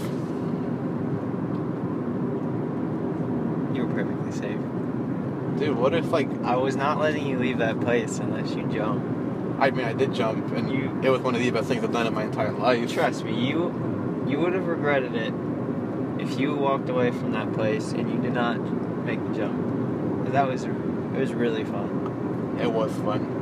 Safe. 4.32 4.58
Dude, 5.58 5.76
what 5.76 5.94
if 5.94 6.10
like 6.10 6.28
I 6.44 6.56
was 6.56 6.76
not 6.76 6.98
letting 6.98 7.26
you 7.26 7.38
leave 7.38 7.58
that 7.58 7.80
place 7.80 8.18
unless 8.18 8.54
you 8.54 8.64
jump. 8.72 9.04
I 9.60 9.70
mean 9.70 9.84
I 9.84 9.92
did 9.92 10.12
jump, 10.14 10.52
and 10.56 10.70
You- 10.72 10.90
it 11.02 11.10
was 11.10 11.20
one 11.20 11.34
of 11.34 11.40
the 11.40 11.50
best 11.50 11.68
things 11.68 11.84
I've 11.84 11.92
done 11.92 12.06
in 12.06 12.14
my 12.14 12.24
entire 12.24 12.52
life. 12.52 12.92
Trust 12.92 13.24
me, 13.24 13.34
you 13.34 13.72
you 14.26 14.38
would 14.40 14.54
have 14.54 14.66
regretted 14.66 15.14
it 15.14 15.32
if 16.18 16.38
you 16.38 16.54
walked 16.54 16.88
away 16.88 17.10
from 17.10 17.32
that 17.32 17.52
place 17.52 17.92
and 17.92 18.10
you 18.10 18.18
did 18.18 18.32
not 18.32 18.58
make 19.04 19.22
the 19.28 19.34
jump. 19.38 20.32
That 20.32 20.48
was 20.48 20.64
it 20.64 21.18
was 21.18 21.32
really 21.34 21.64
fun. 21.64 22.56
It 22.60 22.72
was 22.72 22.92
fun. 23.04 23.38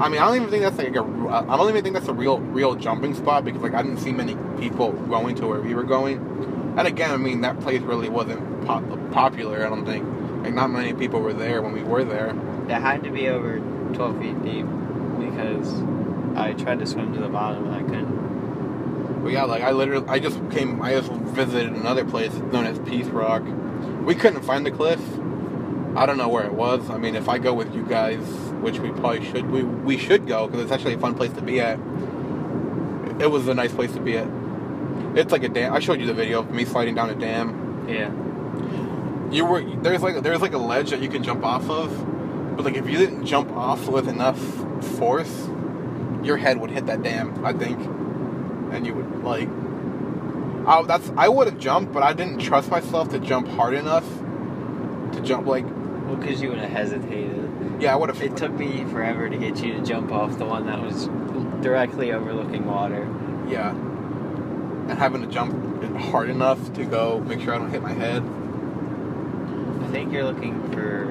I 0.00 0.08
mean, 0.08 0.20
I 0.20 0.26
don't 0.26 0.36
even 0.36 0.48
think 0.50 0.62
that's 0.62 0.78
like 0.78 0.96
a. 0.96 1.02
I 1.48 1.56
don't 1.56 1.68
even 1.68 1.82
think 1.82 1.94
that's 1.94 2.08
a 2.08 2.14
real, 2.14 2.38
real 2.38 2.74
jumping 2.74 3.14
spot 3.14 3.44
because 3.44 3.60
like 3.62 3.74
I 3.74 3.82
didn't 3.82 3.98
see 3.98 4.10
many 4.12 4.36
people 4.58 4.92
going 4.92 5.34
to 5.36 5.46
where 5.46 5.60
we 5.60 5.74
were 5.74 5.84
going. 5.84 6.74
And 6.76 6.88
again, 6.88 7.10
I 7.10 7.18
mean 7.18 7.42
that 7.42 7.60
place 7.60 7.82
really 7.82 8.08
wasn't 8.08 8.66
pop- 8.66 8.82
popular. 9.12 9.64
I 9.66 9.68
don't 9.68 9.84
think 9.84 10.04
like 10.42 10.54
not 10.54 10.70
many 10.70 10.92
people 10.92 11.20
were 11.20 11.32
there 11.32 11.62
when 11.62 11.72
we 11.72 11.82
were 11.82 12.04
there. 12.04 12.30
It 12.68 12.70
had 12.70 13.04
to 13.04 13.10
be 13.10 13.28
over 13.28 13.58
12 13.94 14.18
feet 14.20 14.42
deep 14.42 14.66
because 15.18 15.82
I 16.36 16.54
tried 16.54 16.80
to 16.80 16.86
swim 16.86 17.12
to 17.14 17.20
the 17.20 17.28
bottom 17.28 17.66
and 17.66 17.74
I 17.74 17.82
couldn't. 17.82 19.22
But 19.22 19.32
yeah, 19.32 19.44
like 19.44 19.62
I 19.62 19.70
literally, 19.70 20.08
I 20.08 20.18
just 20.18 20.38
came, 20.50 20.82
I 20.82 20.92
just 20.92 21.12
visited 21.12 21.72
another 21.72 22.04
place 22.04 22.32
known 22.34 22.66
as 22.66 22.78
Peace 22.80 23.06
Rock. 23.06 23.42
We 24.04 24.14
couldn't 24.14 24.42
find 24.42 24.66
the 24.66 24.70
cliff. 24.72 25.00
I 25.94 26.06
don't 26.06 26.16
know 26.16 26.28
where 26.28 26.44
it 26.44 26.54
was. 26.54 26.88
I 26.90 26.96
mean, 26.98 27.14
if 27.14 27.28
I 27.28 27.38
go 27.38 27.54
with 27.54 27.74
you 27.74 27.84
guys, 27.84 28.18
which 28.62 28.78
we 28.80 28.90
probably 28.90 29.24
should, 29.30 29.50
we 29.50 29.62
we 29.62 29.98
should 29.98 30.26
go 30.26 30.46
because 30.46 30.62
it's 30.62 30.72
actually 30.72 30.94
a 30.94 30.98
fun 30.98 31.14
place 31.14 31.32
to 31.34 31.42
be 31.42 31.60
at. 31.60 31.78
It 33.20 33.30
was 33.30 33.46
a 33.46 33.54
nice 33.54 33.72
place 33.72 33.92
to 33.92 34.00
be 34.00 34.16
at. 34.16 34.26
It's 35.14 35.30
like 35.30 35.44
a 35.44 35.48
dam. 35.48 35.72
I 35.72 35.80
showed 35.80 36.00
you 36.00 36.06
the 36.06 36.14
video 36.14 36.40
of 36.40 36.50
me 36.50 36.64
sliding 36.64 36.94
down 36.94 37.10
a 37.10 37.14
dam. 37.14 37.86
Yeah. 37.88 38.10
You 39.32 39.46
were 39.46 39.62
there's 39.82 40.02
like 40.02 40.22
there's 40.22 40.42
like 40.42 40.52
a 40.52 40.58
ledge 40.58 40.90
that 40.90 41.00
you 41.00 41.08
can 41.08 41.22
jump 41.22 41.44
off 41.44 41.68
of, 41.70 42.56
but 42.56 42.64
like 42.64 42.76
if 42.76 42.86
you 42.88 42.98
didn't 42.98 43.24
jump 43.24 43.50
off 43.52 43.88
with 43.88 44.06
enough 44.08 44.38
force, 44.98 45.48
your 46.22 46.36
head 46.36 46.58
would 46.60 46.70
hit 46.70 46.86
that 46.86 47.02
dam. 47.02 47.44
I 47.44 47.52
think, 47.52 47.78
and 48.72 48.86
you 48.86 48.94
would 48.94 49.24
like. 49.24 49.48
I, 50.66 50.82
that's 50.86 51.10
I 51.16 51.28
would 51.28 51.48
have 51.48 51.58
jumped, 51.58 51.92
but 51.92 52.02
I 52.02 52.12
didn't 52.12 52.38
trust 52.38 52.70
myself 52.70 53.08
to 53.10 53.18
jump 53.18 53.48
hard 53.48 53.74
enough 53.74 54.04
to 55.12 55.20
jump 55.22 55.46
like 55.46 55.64
Well, 55.64 56.16
because 56.16 56.40
you 56.40 56.50
would 56.50 56.58
have 56.58 56.70
hesitated. 56.70 57.80
yeah 57.80 57.92
I 57.92 57.96
would 57.96 58.10
have. 58.10 58.22
It 58.22 58.36
took 58.36 58.52
me 58.52 58.84
forever 58.84 59.28
to 59.28 59.36
get 59.36 59.62
you 59.64 59.72
to 59.72 59.82
jump 59.82 60.12
off 60.12 60.38
the 60.38 60.44
one 60.44 60.66
that 60.66 60.80
was 60.80 61.06
directly 61.62 62.12
overlooking 62.12 62.66
water. 62.66 63.08
Yeah. 63.48 63.70
And 63.70 64.92
having 64.98 65.22
to 65.22 65.26
jump 65.28 65.54
hard 65.96 66.28
enough 66.28 66.72
to 66.74 66.84
go 66.84 67.20
make 67.20 67.40
sure 67.40 67.54
I 67.54 67.58
don't 67.58 67.70
hit 67.70 67.82
my 67.82 67.92
head. 67.92 68.22
I 69.92 69.94
think 69.96 70.10
you're 70.10 70.24
looking 70.24 70.72
for 70.72 71.06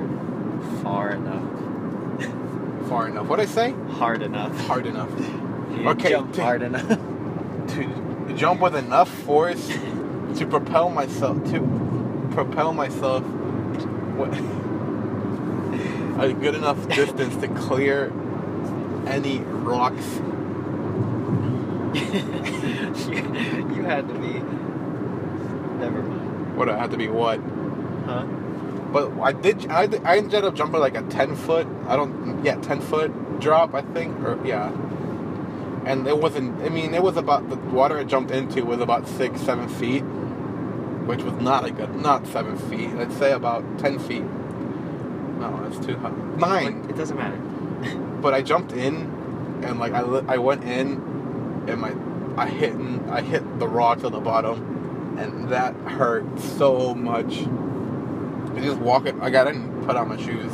far 0.81 1.11
enough, 1.11 2.89
Far 2.89 3.09
enough. 3.09 3.27
What'd 3.27 3.47
I 3.47 3.47
say? 3.47 3.73
hard 3.91 4.23
enough. 4.23 4.57
Hard 4.65 4.87
enough. 4.87 5.11
Okay, 5.71 6.09
jump 6.09 6.33
t- 6.33 6.41
hard 6.41 6.63
enough. 6.63 6.87
To 7.69 8.33
jump 8.35 8.59
with 8.59 8.75
enough 8.75 9.07
force 9.07 9.67
to 9.67 10.47
propel 10.47 10.89
myself 10.89 11.37
to 11.51 11.59
propel 12.31 12.73
myself 12.73 13.23
what 14.17 14.33
a 16.19 16.33
good 16.33 16.55
enough 16.55 16.87
distance 16.89 17.35
to 17.37 17.47
clear 17.49 18.11
any 19.05 19.39
rocks. 19.41 20.05
you, 23.07 23.19
you 23.75 23.83
had 23.83 24.07
to 24.07 24.13
be. 24.15 24.39
Never 25.79 26.01
mind. 26.01 26.57
Would 26.57 26.69
I 26.69 26.77
have 26.77 26.89
to 26.91 26.97
be 26.97 27.07
what? 27.09 27.39
But 28.91 29.11
I 29.19 29.31
did. 29.31 29.67
I, 29.67 29.87
I 30.03 30.17
ended 30.17 30.43
up 30.43 30.55
jumping 30.55 30.79
like 30.79 30.95
a 30.95 31.03
ten 31.03 31.35
foot. 31.35 31.67
I 31.87 31.95
don't. 31.95 32.43
Yeah, 32.43 32.55
ten 32.55 32.81
foot 32.81 33.39
drop. 33.39 33.73
I 33.73 33.81
think. 33.81 34.19
Or 34.19 34.39
yeah. 34.45 34.69
And 35.85 36.07
it 36.07 36.17
wasn't. 36.17 36.61
I 36.61 36.69
mean, 36.69 36.93
it 36.93 37.01
was 37.01 37.17
about 37.17 37.49
the 37.49 37.55
water 37.55 37.97
I 37.97 38.03
jumped 38.03 38.31
into 38.31 38.65
was 38.65 38.79
about 38.79 39.07
six, 39.07 39.41
seven 39.41 39.67
feet, 39.67 40.01
which 40.01 41.23
was 41.23 41.33
not 41.41 41.65
a 41.65 41.71
good. 41.71 41.95
Not 41.95 42.27
seven 42.27 42.57
feet. 42.57 42.89
I'd 42.91 43.13
say 43.13 43.31
about 43.31 43.63
ten 43.79 43.97
feet. 43.97 44.23
No, 44.23 45.67
that's 45.67 45.83
too 45.83 45.95
high. 45.97 46.11
Nine. 46.37 46.85
It 46.89 46.97
doesn't 46.97 47.17
matter. 47.17 47.37
But 48.21 48.35
I 48.35 48.43
jumped 48.43 48.73
in, 48.73 48.95
and 49.63 49.79
like 49.79 49.93
I, 49.93 50.01
I 50.01 50.37
went 50.37 50.63
in, 50.63 51.65
and 51.67 51.81
my 51.81 51.91
I 52.37 52.47
hit 52.47 52.75
I 53.09 53.21
hit 53.21 53.59
the 53.59 53.67
rocks 53.67 54.03
at 54.03 54.11
the 54.11 54.19
bottom, 54.19 55.17
and 55.17 55.49
that 55.49 55.73
hurt 55.75 56.39
so 56.39 56.93
much. 56.93 57.47
I 58.55 58.59
just 58.61 58.79
walk 58.79 59.05
it. 59.05 59.15
I 59.21 59.29
got 59.29 59.47
in 59.47 59.85
put 59.85 59.95
on 59.95 60.09
my 60.09 60.17
shoes 60.17 60.51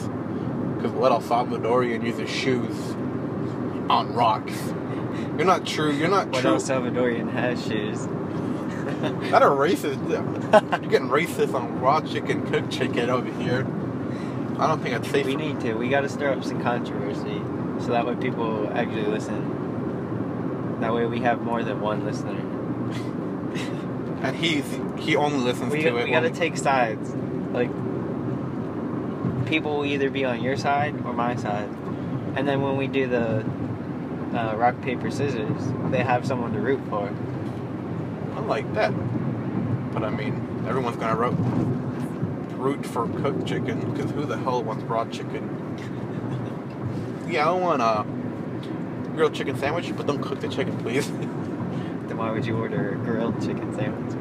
because 0.76 0.92
what 0.92 1.12
El 1.12 1.22
Salvadorian 1.22 2.04
uses 2.04 2.30
shoes 2.30 2.76
on 3.90 4.14
rocks. 4.14 4.54
You're 5.38 5.46
not 5.46 5.66
true. 5.66 5.92
You're 5.92 6.10
not 6.10 6.28
What 6.30 6.42
true. 6.42 6.52
El 6.52 6.58
Salvadorian 6.58 7.32
has 7.32 7.66
shoes. 7.66 8.08
Not 9.32 9.42
a 9.44 9.46
racist. 9.48 10.10
You're 10.10 10.90
getting 10.90 11.10
racist 11.10 11.54
on 11.54 11.82
raw 11.82 12.00
chicken, 12.02 12.50
cooked 12.50 12.72
chicken 12.72 13.10
over 13.10 13.30
here. 13.42 13.68
I 14.58 14.66
don't 14.68 14.82
think 14.82 14.96
it's 14.96 15.10
safe. 15.10 15.26
We 15.26 15.36
need 15.36 15.60
to. 15.62 15.74
We 15.74 15.90
got 15.90 16.02
to 16.02 16.10
stir 16.10 16.32
up 16.32 16.44
some 16.44 16.62
controversy, 16.64 17.42
so 17.80 17.92
that 17.92 18.08
way 18.08 18.16
people 18.16 18.70
actually 18.74 19.06
listen. 19.06 20.80
That 20.80 20.94
way 20.94 21.06
we 21.06 21.20
have 21.20 21.42
more 21.42 21.64
than 21.64 21.82
one 21.82 22.06
listener. 22.06 22.40
and 24.24 24.36
he's 24.36 24.66
he 24.98 25.16
only 25.16 25.40
listens 25.40 25.74
We, 25.74 25.84
to 25.84 25.92
we 25.92 26.02
it. 26.02 26.06
We 26.06 26.12
got 26.12 26.22
to 26.22 26.30
take 26.32 26.58
sides. 26.58 27.10
Like 27.52 27.70
people 29.48 29.78
will 29.78 29.86
either 29.86 30.10
be 30.10 30.26
on 30.26 30.42
your 30.44 30.58
side 30.58 30.96
or 31.06 31.14
my 31.14 31.36
side, 31.36 31.70
and 32.36 32.48
then 32.48 32.62
when 32.62 32.78
we 32.78 32.88
do 32.88 33.08
the 33.08 33.46
uh, 34.34 34.56
rock 34.56 34.82
paper 34.82 35.10
scissors, 35.10 35.62
they 35.92 36.04
have 36.04 36.26
someone 36.26 36.54
to 36.54 36.60
root 36.60 36.82
for. 36.90 37.10
I 38.36 38.40
like 38.42 38.72
that. 38.74 38.92
But 39.94 40.04
I 40.04 40.10
mean, 40.10 40.66
everyone's 40.68 40.98
gonna 40.98 41.16
root, 41.16 41.36
root 42.58 42.86
for 42.86 43.08
cooked 43.22 43.48
chicken 43.48 43.92
because 43.92 44.12
who 44.12 44.26
the 44.26 44.38
hell 44.38 44.64
wants 44.64 44.84
raw 44.84 45.06
chicken? 45.06 45.44
yeah, 47.28 47.50
I 47.50 47.52
want 47.52 47.82
a 47.82 48.06
grilled 49.16 49.34
chicken 49.34 49.58
sandwich, 49.58 49.92
but 49.96 50.06
don't 50.06 50.22
cook 50.22 50.40
the 50.42 50.48
chicken, 50.48 50.78
please, 50.78 51.10
Then 52.08 52.18
why 52.18 52.32
would 52.32 52.46
you 52.46 52.58
order 52.58 52.92
a 52.92 52.96
grilled 52.96 53.42
chicken 53.42 53.74
sandwich? 53.76 54.16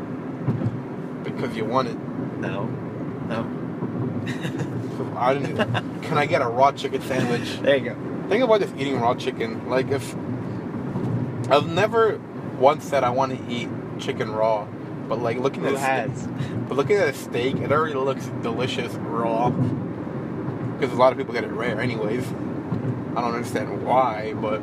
because 1.24 1.56
you 1.56 1.64
want 1.64 1.88
it. 1.88 1.98
No, 2.38 2.64
no. 3.28 3.42
I 5.16 5.34
didn't. 5.34 5.56
can 6.02 6.18
I 6.18 6.26
get 6.26 6.42
a 6.42 6.46
raw 6.48 6.72
chicken 6.72 7.00
sandwich? 7.02 7.58
there 7.60 7.76
you 7.76 7.84
go. 7.90 7.96
Think 8.28 8.42
about 8.44 8.60
just 8.60 8.74
eating 8.76 9.00
raw 9.00 9.14
chicken. 9.14 9.68
Like 9.68 9.90
if 9.90 10.14
I've 11.50 11.68
never 11.68 12.18
once 12.58 12.84
said 12.84 13.04
I 13.04 13.10
want 13.10 13.32
to 13.36 13.52
eat 13.52 13.68
chicken 13.98 14.32
raw, 14.32 14.66
but 15.08 15.20
like 15.20 15.38
looking 15.38 15.62
Who 15.62 15.76
at 15.76 15.78
ste- 15.78 15.80
has? 15.86 16.28
But 16.68 16.76
looking 16.76 16.96
at 16.96 17.08
a 17.08 17.14
steak, 17.14 17.56
it 17.56 17.70
already 17.72 17.94
looks 17.94 18.26
delicious 18.42 18.92
raw. 18.94 19.50
Because 19.50 20.92
a 20.92 20.96
lot 20.96 21.12
of 21.12 21.18
people 21.18 21.32
get 21.32 21.44
it 21.44 21.52
rare, 21.52 21.80
anyways. 21.80 22.26
I 22.26 23.20
don't 23.22 23.34
understand 23.34 23.86
why, 23.86 24.34
but 24.34 24.60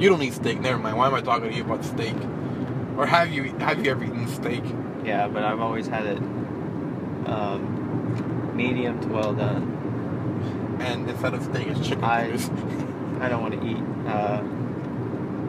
you 0.00 0.08
don't 0.08 0.22
eat 0.22 0.34
steak. 0.34 0.60
Never 0.60 0.78
mind. 0.78 0.96
Why 0.96 1.06
am 1.08 1.14
I 1.14 1.20
talking 1.20 1.50
to 1.50 1.56
you 1.56 1.64
about 1.64 1.84
steak? 1.84 2.14
Or 2.96 3.06
have 3.06 3.32
you 3.32 3.44
have 3.58 3.84
you 3.84 3.90
ever 3.90 4.04
eaten 4.04 4.28
steak? 4.28 4.62
Yeah, 5.04 5.26
but 5.28 5.42
I've 5.42 5.60
always 5.60 5.86
had 5.88 6.06
it 6.06 6.18
um, 7.28 8.56
medium 8.56 9.00
to 9.00 9.08
well 9.08 9.32
done. 9.34 10.76
And 10.80 11.08
instead 11.10 11.34
of 11.34 11.42
steak, 11.44 11.66
it's 11.68 11.86
chicken 11.86 12.04
I- 12.04 12.32
I 13.20 13.28
don't 13.28 13.42
want 13.42 13.60
to 13.60 13.66
eat 13.66 13.82
uh, 14.06 14.40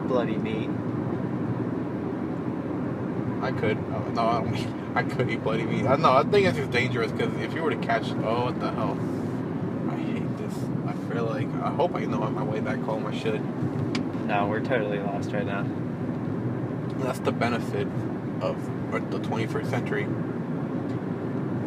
bloody 0.08 0.36
meat. 0.36 0.68
I 3.42 3.52
could. 3.52 3.78
Oh, 3.78 4.10
no, 4.12 4.22
I 4.26 4.40
don't. 4.42 4.80
I 4.96 5.02
could 5.04 5.30
eat 5.30 5.42
bloody 5.44 5.62
meat. 5.64 5.86
I 5.86 5.94
know. 5.96 6.12
I 6.12 6.24
think 6.24 6.46
it's 6.46 6.56
just 6.58 6.72
dangerous 6.72 7.12
because 7.12 7.32
if 7.40 7.54
you 7.54 7.62
were 7.62 7.70
to 7.70 7.76
catch, 7.76 8.10
oh, 8.10 8.46
what 8.46 8.58
the 8.60 8.72
hell? 8.72 8.98
I 9.88 9.96
hate 9.96 10.36
this. 10.38 10.54
I 10.86 10.92
feel 11.12 11.24
like 11.26 11.46
I 11.62 11.70
hope 11.70 11.94
I 11.94 12.04
know 12.06 12.22
on 12.22 12.34
my 12.34 12.42
way 12.42 12.58
back 12.60 12.80
home. 12.80 13.06
I 13.06 13.16
should. 13.16 13.40
No, 14.26 14.46
we're 14.48 14.60
totally 14.60 14.98
lost 14.98 15.30
right 15.32 15.46
now. 15.46 15.64
That's 17.04 17.20
the 17.20 17.32
benefit 17.32 17.86
of 18.40 18.56
the 19.10 19.18
21st 19.20 19.70
century. 19.70 20.06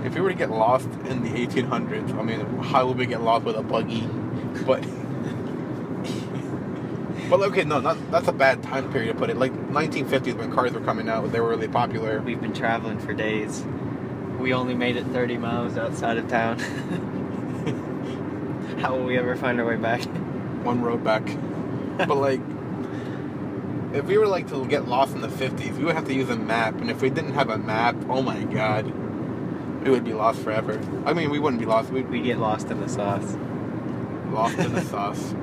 If 0.03 0.15
we 0.15 0.21
were 0.21 0.29
to 0.29 0.35
get 0.35 0.49
lost 0.51 0.89
in 1.05 1.23
the 1.23 1.29
1800s, 1.29 2.13
I 2.13 2.21
mean, 2.23 2.41
how 2.61 2.87
would 2.87 2.97
we 2.97 3.05
get 3.05 3.21
lost 3.21 3.45
with 3.45 3.55
a 3.55 3.63
buggy? 3.63 4.01
But, 4.65 4.81
but 7.29 7.39
okay, 7.49 7.63
no, 7.63 7.79
not, 7.79 8.11
that's 8.11 8.27
a 8.27 8.33
bad 8.33 8.61
time 8.63 8.91
period 8.91 9.13
to 9.13 9.17
put 9.17 9.29
it. 9.29 9.37
Like 9.37 9.53
1950s 9.53 10.35
when 10.35 10.51
cars 10.51 10.73
were 10.73 10.81
coming 10.81 11.07
out, 11.07 11.31
they 11.31 11.39
were 11.39 11.47
really 11.47 11.69
popular. 11.69 12.21
We've 12.21 12.41
been 12.41 12.53
traveling 12.53 12.99
for 12.99 13.13
days. 13.13 13.63
We 14.39 14.53
only 14.53 14.75
made 14.75 14.97
it 14.97 15.05
30 15.05 15.37
miles 15.37 15.77
outside 15.77 16.17
of 16.17 16.27
town. 16.27 16.59
How 18.79 18.97
will 18.97 19.05
we 19.05 19.17
ever 19.17 19.37
find 19.37 19.61
our 19.61 19.65
way 19.65 19.77
back? 19.77 20.03
One 20.63 20.81
road 20.81 21.05
back. 21.05 21.23
But 21.97 22.17
like, 22.17 22.41
if 23.93 24.03
we 24.05 24.17
were 24.17 24.27
like 24.27 24.49
to 24.49 24.67
get 24.67 24.89
lost 24.89 25.15
in 25.15 25.21
the 25.21 25.29
50s, 25.29 25.77
we 25.77 25.85
would 25.85 25.95
have 25.95 26.07
to 26.07 26.13
use 26.13 26.29
a 26.29 26.35
map. 26.35 26.75
And 26.75 26.91
if 26.91 27.01
we 27.01 27.09
didn't 27.09 27.35
have 27.35 27.47
a 27.49 27.57
map, 27.57 27.95
oh 28.09 28.21
my 28.21 28.43
god, 28.43 28.91
we 29.83 29.89
would 29.89 30.05
be 30.05 30.13
lost 30.13 30.41
forever. 30.41 30.79
I 31.05 31.13
mean, 31.13 31.29
we 31.29 31.39
wouldn't 31.39 31.59
be 31.59 31.65
lost. 31.65 31.91
We'd 31.91 32.09
We 32.09 32.21
get 32.21 32.39
lost 32.39 32.69
in 32.71 32.79
the 32.79 32.87
sauce. 32.87 33.35
Lost 34.29 34.57
in 34.57 34.73
the 34.73 34.81
sauce. 34.93 35.35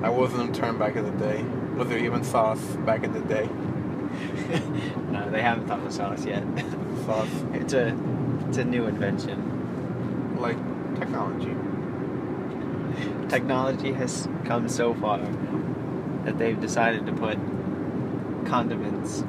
That 0.00 0.12
wasn't 0.12 0.56
a 0.56 0.60
term 0.60 0.78
back 0.78 0.96
in 0.96 1.04
the 1.04 1.24
day. 1.24 1.42
Was 1.76 1.88
there 1.88 1.98
even 1.98 2.24
sauce 2.24 2.60
back 2.84 3.04
in 3.04 3.12
the 3.12 3.20
day? 3.20 3.46
no, 5.10 5.30
they 5.30 5.40
haven't 5.40 5.68
thought 5.68 5.86
of 5.86 5.92
sauce 5.92 6.24
yet. 6.24 6.42
Sauce. 7.06 7.28
it's 7.54 7.72
a 7.72 7.96
it's 8.48 8.58
a 8.58 8.64
new 8.64 8.86
invention. 8.86 10.36
Like 10.38 10.56
technology. 10.98 11.54
Technology 13.28 13.92
has 13.92 14.28
come 14.44 14.68
so 14.68 14.94
far 14.94 15.20
that 16.24 16.38
they've 16.38 16.60
decided 16.60 17.06
to 17.06 17.12
put 17.12 17.38
condiments 18.46 19.20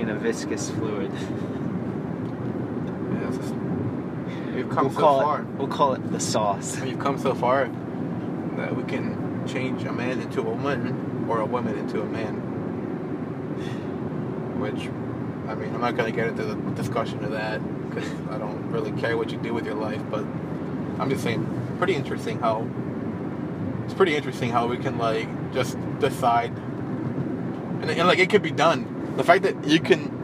in 0.00 0.08
a 0.08 0.14
viscous 0.14 0.70
fluid. 0.70 1.12
Yeah, 3.28 3.36
it's 3.36 3.38
just- 3.38 3.54
we've 4.54 4.68
come 4.70 4.84
we'll 4.86 4.94
so 4.94 5.00
call 5.00 5.22
far. 5.22 5.40
it 5.40 5.46
we'll 5.58 5.68
call 5.68 5.94
it 5.94 6.12
the 6.12 6.20
sauce. 6.20 6.80
We've 6.80 6.98
come 6.98 7.18
so 7.18 7.34
far 7.34 7.68
that 8.56 8.74
we 8.76 8.82
can 8.84 9.46
change 9.46 9.84
a 9.84 9.92
man 9.92 10.20
into 10.20 10.40
a 10.40 10.44
woman. 10.44 11.04
or 11.28 11.40
a 11.40 11.46
woman 11.46 11.76
into 11.76 12.00
a 12.00 12.06
man. 12.06 12.36
Which, 14.58 14.88
I 15.46 15.54
mean, 15.54 15.74
I'm 15.74 15.80
not 15.82 15.94
gonna 15.96 16.10
get 16.10 16.28
into 16.28 16.42
the 16.42 16.54
discussion 16.72 17.22
of 17.22 17.32
that 17.32 17.60
because 17.90 18.10
I 18.30 18.38
don't 18.38 18.70
really 18.70 18.92
care 18.92 19.16
what 19.16 19.30
you 19.30 19.36
do 19.38 19.52
with 19.52 19.66
your 19.66 19.74
life. 19.74 20.00
But 20.10 20.24
I'm 20.98 21.10
just 21.10 21.22
saying, 21.22 21.46
pretty 21.76 21.94
interesting 21.94 22.38
how 22.40 22.66
it's 23.84 23.92
pretty 23.94 24.16
interesting 24.16 24.50
how 24.50 24.66
we 24.66 24.78
can 24.78 24.96
like 24.98 25.28
just 25.52 25.76
decide, 26.00 26.50
and, 27.82 27.90
and 27.90 28.08
like 28.08 28.18
it 28.20 28.30
could 28.30 28.42
be 28.42 28.50
done. 28.52 29.12
The 29.16 29.24
fact 29.24 29.42
that 29.42 29.66
you 29.66 29.80
can 29.80 30.17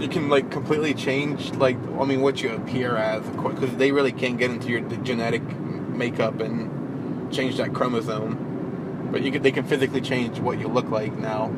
you 0.00 0.08
can 0.08 0.28
like 0.28 0.50
completely 0.50 0.94
change 0.94 1.52
like 1.52 1.76
I 1.98 2.04
mean 2.04 2.20
what 2.20 2.42
you 2.42 2.50
appear 2.54 2.96
as, 2.96 3.22
because 3.24 3.76
they 3.76 3.92
really 3.92 4.12
can't 4.12 4.38
get 4.38 4.50
into 4.50 4.68
your 4.68 4.80
genetic 4.80 5.42
makeup 5.42 6.40
and 6.40 7.32
change 7.32 7.56
that 7.56 7.72
chromosome. 7.72 9.08
But 9.12 9.22
you 9.22 9.30
can, 9.30 9.42
they 9.42 9.52
can 9.52 9.64
physically 9.64 10.00
change 10.00 10.40
what 10.40 10.58
you 10.58 10.68
look 10.68 10.90
like 10.90 11.16
now. 11.16 11.54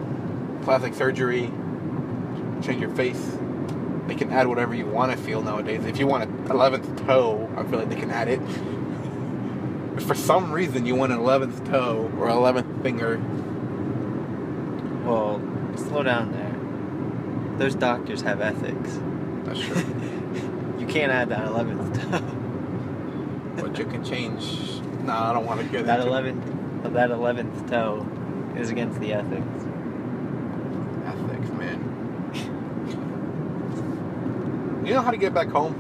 Plastic 0.63 0.95
surgery, 0.95 1.51
change 2.63 2.81
your 2.81 2.95
face. 2.95 3.39
They 4.07 4.15
can 4.15 4.31
add 4.31 4.47
whatever 4.47 4.75
you 4.75 4.87
want 4.87 5.13
to 5.13 5.19
feel 5.19 5.43
nowadays. 5.43 5.85
If 5.85 5.99
you 5.99 6.07
want 6.07 6.25
an 6.25 6.49
11th 6.49 7.07
toe, 7.07 7.51
I 7.57 7.65
feel 7.65 7.79
like 7.79 7.89
they 7.89 7.97
can 7.97 8.11
add 8.11 8.29
it. 8.29 8.41
If 9.97 10.05
for 10.05 10.15
some 10.15 10.53
reason 10.53 10.87
you 10.87 10.95
want 10.95 11.13
an 11.13 11.19
11th 11.19 11.69
toe 11.71 12.11
or 12.19 12.29
11th 12.29 12.83
finger, 12.83 13.19
Well, 15.07 15.41
slow 15.77 16.03
down 16.03 16.33
there. 16.33 16.46
Those 17.59 17.75
doctors 17.75 18.23
have 18.23 18.41
ethics. 18.41 18.99
that's 19.45 19.61
true. 19.61 19.83
You 20.79 20.87
can't 20.87 21.11
add 21.11 21.31
that 21.31 21.47
11th 21.49 22.11
toe. 22.11 22.21
but 23.63 23.77
you 23.79 23.87
can 23.87 24.05
change. 24.05 24.81
No, 25.03 25.13
I 25.13 25.33
don't 25.33 25.45
want 25.47 25.61
to 25.61 25.67
get 25.67 25.87
That 25.87 26.01
into 26.01 26.13
11th, 26.13 26.93
that 26.93 27.11
11th 27.11 27.69
toe 27.71 28.07
is 28.57 28.71
against 28.71 29.01
the 29.01 29.13
ethics. 29.15 29.65
ethics, 31.07 31.51
man. 31.59 31.81
You 34.87 34.95
know 34.95 35.03
how 35.03 35.11
to 35.11 35.17
get 35.17 35.35
back 35.35 35.49
home? 35.49 35.75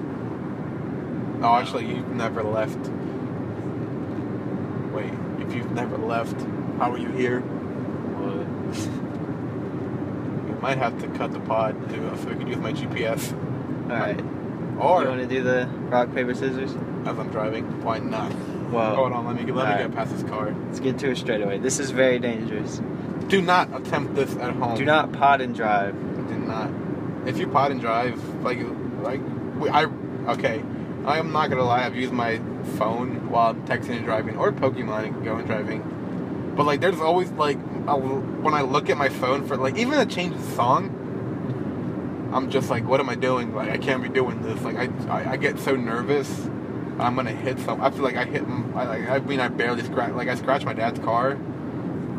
Oh, 1.42 1.54
actually, 1.54 1.86
you've 1.86 2.10
never 2.10 2.42
left. 2.42 2.78
Wait, 4.92 5.12
if 5.46 5.54
you've 5.54 5.70
never 5.72 5.96
left, 5.98 6.40
how 6.78 6.90
are 6.92 6.98
you 6.98 7.10
here? 7.10 7.42
You 10.48 10.55
might 10.66 10.78
have 10.78 11.00
to 11.00 11.06
cut 11.16 11.30
the 11.32 11.38
pod 11.40 11.74
to, 11.90 12.08
uh, 12.08 12.16
so 12.16 12.28
we 12.28 12.34
can 12.34 12.48
use 12.48 12.56
my 12.56 12.72
GPS. 12.72 13.32
Alright. 13.88 14.20
Or 14.80 15.02
You 15.02 15.08
want 15.10 15.20
to 15.20 15.26
do 15.28 15.42
the 15.44 15.68
rock, 15.90 16.12
paper, 16.12 16.34
scissors? 16.34 16.72
as 17.06 17.16
I'm 17.20 17.30
driving, 17.30 17.84
why 17.84 18.00
not? 18.00 18.32
Whoa. 18.32 18.96
Hold 18.96 19.12
on, 19.12 19.26
let 19.26 19.36
me 19.36 19.44
get, 19.44 19.54
let 19.54 19.66
me 19.68 19.72
Alright. 19.74 19.86
get 19.90 19.96
past 19.96 20.12
this 20.12 20.24
car. 20.28 20.52
Let's 20.66 20.80
get 20.80 20.98
to 20.98 21.10
it 21.12 21.18
straight 21.18 21.40
away. 21.40 21.58
This 21.58 21.78
is 21.78 21.92
very 21.92 22.18
dangerous. 22.18 22.80
Do 23.28 23.40
not 23.40 23.72
attempt 23.80 24.16
this 24.16 24.34
at 24.38 24.54
home. 24.54 24.76
Do 24.76 24.84
not 24.84 25.12
pod 25.12 25.40
and 25.40 25.54
drive. 25.54 25.94
Do 26.28 26.34
not. 26.36 26.68
If 27.28 27.38
you 27.38 27.46
pod 27.46 27.70
and 27.70 27.80
drive, 27.80 28.18
like, 28.42 28.58
like, 29.02 29.20
we- 29.60 29.68
I, 29.68 29.84
okay, 30.34 30.64
I 31.04 31.18
am 31.20 31.30
not 31.30 31.48
gonna 31.48 31.62
lie. 31.64 31.84
I've 31.86 31.94
used 31.94 32.12
my 32.12 32.40
phone 32.76 33.30
while 33.30 33.54
texting 33.54 33.96
and 33.98 34.04
driving, 34.04 34.36
or 34.36 34.50
Pokemon 34.50 35.04
and 35.06 35.24
going 35.24 35.46
driving. 35.46 36.52
But 36.56 36.66
like, 36.66 36.80
there's 36.80 37.00
always 37.00 37.30
like, 37.32 37.58
I'll, 37.86 38.00
when 38.00 38.54
I 38.54 38.62
look 38.62 38.90
at 38.90 38.96
my 38.96 39.08
phone 39.08 39.46
for 39.46 39.56
like, 39.56 39.76
even 39.76 39.98
to 39.98 40.06
change 40.12 40.36
the 40.36 40.42
song, 40.54 42.30
I'm 42.32 42.50
just 42.50 42.70
like, 42.70 42.84
what 42.86 43.00
am 43.00 43.08
I 43.08 43.14
doing? 43.14 43.54
Like, 43.54 43.70
I 43.70 43.78
can't 43.78 44.02
be 44.02 44.08
doing 44.08 44.42
this. 44.42 44.60
Like, 44.62 44.76
I, 44.76 44.88
I, 45.08 45.32
I 45.32 45.36
get 45.36 45.58
so 45.58 45.76
nervous. 45.76 46.28
I'm 46.98 47.14
gonna 47.14 47.30
hit 47.32 47.58
some. 47.60 47.80
I 47.80 47.90
feel 47.90 48.02
like 48.02 48.16
I 48.16 48.24
hit. 48.24 48.42
I, 48.74 48.84
like, 48.84 49.08
I 49.08 49.18
mean, 49.20 49.38
I 49.40 49.48
barely 49.48 49.82
scratch. 49.84 50.12
Like, 50.12 50.28
I 50.28 50.34
scratched 50.34 50.64
my 50.64 50.72
dad's 50.72 50.98
car. 51.00 51.38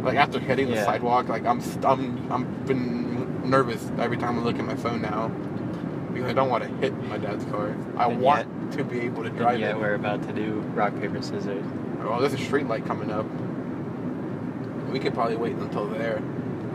Like 0.03 0.15
after 0.15 0.39
hitting 0.39 0.69
the 0.69 0.75
sidewalk, 0.85 1.27
like 1.27 1.45
I'm, 1.45 1.59
I'm, 1.83 2.31
I'm 2.31 2.63
been 2.65 3.49
nervous 3.49 3.91
every 3.97 4.15
time 4.17 4.39
I 4.39 4.41
look 4.43 4.57
at 4.57 4.63
my 4.63 4.75
phone 4.75 5.01
now 5.01 5.27
because 6.13 6.29
I 6.29 6.33
don't 6.33 6.49
want 6.49 6.63
to 6.63 6.69
hit 6.77 6.93
my 7.09 7.17
dad's 7.17 7.43
car. 7.45 7.75
I 7.97 8.05
And 8.09 8.21
want 8.21 8.71
to 8.73 8.83
be 8.85 9.01
able 9.01 9.23
to 9.23 9.29
drive 9.31 9.59
yet 9.59 9.71
it. 9.71 9.77
we're 9.79 9.95
about 9.95 10.23
to 10.27 10.33
do 10.33 10.59
rock, 10.75 10.93
paper, 10.99 11.21
scissors. 11.21 11.65
Oh, 12.03 12.21
there's 12.21 12.33
a 12.33 12.37
street 12.37 12.67
light 12.67 12.85
coming 12.85 13.11
up. 13.11 13.25
We 14.91 14.99
could 14.99 15.13
probably 15.13 15.35
wait 15.35 15.53
until 15.55 15.87
there. 15.87 16.17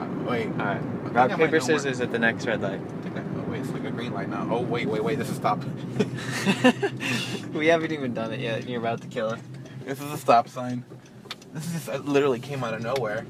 Uh, 0.00 0.06
wait. 0.28 0.48
Alright. 0.48 0.80
I 0.80 1.08
Rock, 1.08 1.30
paper, 1.36 1.60
scissors 1.60 2.00
at 2.00 2.10
the 2.12 2.18
next 2.18 2.46
red 2.46 2.60
light. 2.62 2.80
I 2.80 3.02
think 3.02 3.16
I- 3.16 3.20
oh 3.20 3.50
wait, 3.50 3.60
it's 3.60 3.70
like 3.70 3.84
a 3.84 3.90
green 3.90 4.12
light 4.12 4.28
now. 4.28 4.46
Oh 4.50 4.60
wait, 4.62 4.86
wait, 4.88 5.02
wait. 5.04 5.18
This 5.18 5.28
is 5.30 5.36
stop. 5.36 5.62
we 7.52 7.66
haven't 7.66 7.92
even 7.92 8.14
done 8.14 8.32
it 8.32 8.40
yet, 8.40 8.60
and 8.60 8.68
you're 8.68 8.80
about 8.80 9.00
to 9.02 9.08
kill 9.08 9.28
us. 9.28 9.40
this 9.84 10.00
is 10.00 10.10
a 10.10 10.16
stop 10.18 10.48
sign. 10.48 10.84
This 11.52 11.66
is 11.66 11.72
just, 11.72 11.88
it 11.88 12.04
literally 12.06 12.40
came 12.40 12.64
out 12.64 12.72
of 12.74 12.82
nowhere. 12.82 13.26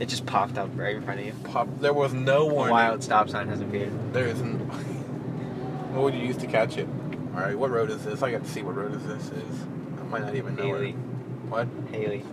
It 0.00 0.08
just 0.08 0.24
popped 0.26 0.56
up 0.58 0.70
right 0.74 0.96
in 0.96 1.02
front 1.02 1.20
of 1.20 1.26
you. 1.26 1.32
Pop. 1.44 1.68
There 1.80 1.92
was 1.92 2.12
no 2.14 2.48
A 2.48 2.52
warning. 2.54 2.72
wild 2.72 3.02
stop 3.04 3.28
sign 3.28 3.48
has 3.48 3.60
appeared. 3.60 3.92
There 4.12 4.26
isn't. 4.26 4.58
what 5.92 6.04
would 6.04 6.14
you 6.14 6.20
use 6.26 6.36
to 6.38 6.46
catch 6.46 6.76
it? 6.78 6.88
All 7.34 7.40
right, 7.40 7.56
what 7.56 7.70
road 7.70 7.90
is 7.90 8.04
this? 8.04 8.22
I 8.22 8.30
got 8.32 8.42
to 8.42 8.50
see 8.50 8.62
what 8.62 8.74
road 8.74 8.94
is 8.94 9.06
this 9.06 9.26
is. 9.30 9.62
I 10.00 10.02
might 10.04 10.22
not 10.22 10.34
even 10.34 10.56
know. 10.56 10.64
Haley. 10.64 10.92
What? 10.92 11.68
Haley. 11.92 12.24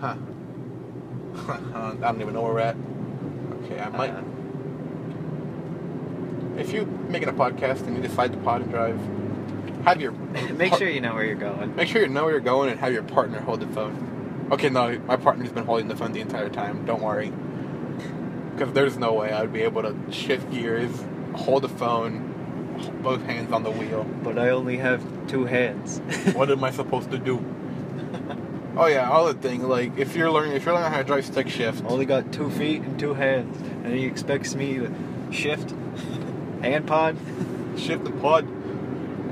Huh. 0.00 0.16
I 1.48 1.94
don't 2.00 2.20
even 2.20 2.34
know 2.34 2.42
where 2.42 2.52
we're 2.54 2.60
at. 2.60 2.76
Okay, 3.64 3.80
I 3.80 3.88
might. 3.90 4.10
Uh, 4.10 4.22
if 6.58 6.72
you 6.72 6.86
making 7.08 7.28
a 7.28 7.32
podcast 7.32 7.86
and 7.86 7.96
you 7.96 8.02
decide 8.02 8.32
to 8.32 8.38
pod 8.38 8.62
and 8.62 8.70
drive, 8.70 8.98
have 9.84 10.00
your 10.00 10.12
make 10.52 10.70
par- 10.70 10.78
sure 10.78 10.88
you 10.88 11.00
know 11.00 11.14
where 11.14 11.24
you're 11.24 11.34
going. 11.34 11.74
make 11.76 11.88
sure 11.88 12.00
you 12.02 12.08
know 12.08 12.24
where 12.24 12.32
you're 12.32 12.40
going 12.40 12.70
and 12.70 12.78
have 12.80 12.92
your 12.92 13.02
partner 13.02 13.40
hold 13.40 13.60
the 13.60 13.66
phone. 13.68 14.48
Okay, 14.52 14.68
no, 14.68 14.98
my 15.00 15.16
partner's 15.16 15.50
been 15.52 15.64
holding 15.64 15.88
the 15.88 15.96
phone 15.96 16.12
the 16.12 16.20
entire 16.20 16.48
time. 16.50 16.84
Don't 16.84 17.02
worry, 17.02 17.32
because 18.52 18.72
there's 18.72 18.96
no 18.98 19.14
way 19.14 19.32
I'd 19.32 19.52
be 19.52 19.62
able 19.62 19.82
to 19.82 19.96
shift 20.12 20.50
gears, 20.52 21.04
hold 21.34 21.62
the 21.62 21.68
phone, 21.68 22.30
both 23.02 23.22
hands 23.24 23.52
on 23.52 23.62
the 23.62 23.70
wheel. 23.70 24.04
But 24.22 24.38
I 24.38 24.50
only 24.50 24.76
have 24.76 25.02
two 25.26 25.46
hands. 25.46 26.00
what 26.34 26.50
am 26.50 26.62
I 26.62 26.70
supposed 26.80 27.10
to 27.10 27.18
do? 27.18 27.38
Oh 28.76 28.86
yeah, 28.86 29.08
all 29.08 29.26
the 29.26 29.34
thing, 29.34 29.68
like 29.68 29.96
if 29.96 30.16
you're 30.16 30.32
learning 30.32 30.56
if 30.56 30.64
you're 30.64 30.74
learning 30.74 30.90
how 30.90 30.98
to 30.98 31.04
drive 31.04 31.24
stick 31.24 31.48
shift, 31.48 31.84
only 31.86 32.06
got 32.06 32.32
two 32.32 32.50
feet 32.50 32.82
and 32.82 32.98
two 32.98 33.14
hands, 33.14 33.56
and 33.84 33.94
he 33.94 34.04
expects 34.04 34.56
me 34.56 34.78
to 34.78 34.92
shift 35.30 35.72
hand 36.60 36.86
pod. 36.86 37.16
shift 37.76 38.04
the 38.04 38.10
pod. 38.10 38.48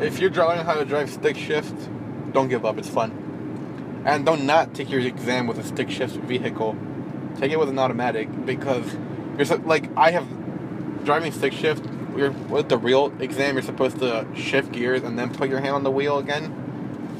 If 0.00 0.20
you're 0.20 0.30
learning 0.30 0.64
how 0.64 0.74
to 0.74 0.84
drive 0.84 1.10
stick 1.10 1.36
shift, 1.36 1.74
don't 2.32 2.48
give 2.48 2.64
up. 2.64 2.78
It's 2.78 2.88
fun. 2.88 4.02
And 4.06 4.24
don't 4.24 4.46
not 4.46 4.74
take 4.74 4.90
your 4.90 5.00
exam 5.00 5.48
with 5.48 5.58
a 5.58 5.64
stick 5.64 5.90
shift 5.90 6.14
vehicle. 6.16 6.76
Take 7.38 7.50
it 7.50 7.58
with 7.58 7.68
an 7.68 7.78
automatic 7.78 8.28
because 8.46 8.96
you're 9.36 9.44
so, 9.44 9.56
like 9.56 9.90
I 9.96 10.12
have 10.12 11.04
driving 11.04 11.32
stick 11.32 11.52
shift. 11.52 11.84
You're 12.16 12.30
with 12.30 12.68
the 12.68 12.78
real 12.78 13.12
exam. 13.20 13.56
You're 13.56 13.62
supposed 13.62 13.98
to 13.98 14.26
shift 14.36 14.70
gears 14.70 15.02
and 15.02 15.18
then 15.18 15.34
put 15.34 15.48
your 15.48 15.60
hand 15.60 15.74
on 15.74 15.82
the 15.82 15.90
wheel 15.90 16.18
again, 16.18 16.52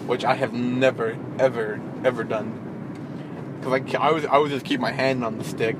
which 0.06 0.24
I 0.24 0.34
have 0.34 0.52
never, 0.52 1.16
ever, 1.38 1.80
ever 2.04 2.24
done. 2.24 2.58
Because 3.60 3.94
I, 3.94 3.98
I 4.08 4.10
was 4.12 4.24
I 4.26 4.38
would 4.38 4.50
just 4.50 4.64
keep 4.64 4.80
my 4.80 4.90
hand 4.92 5.24
on 5.24 5.38
the 5.38 5.44
stick. 5.44 5.76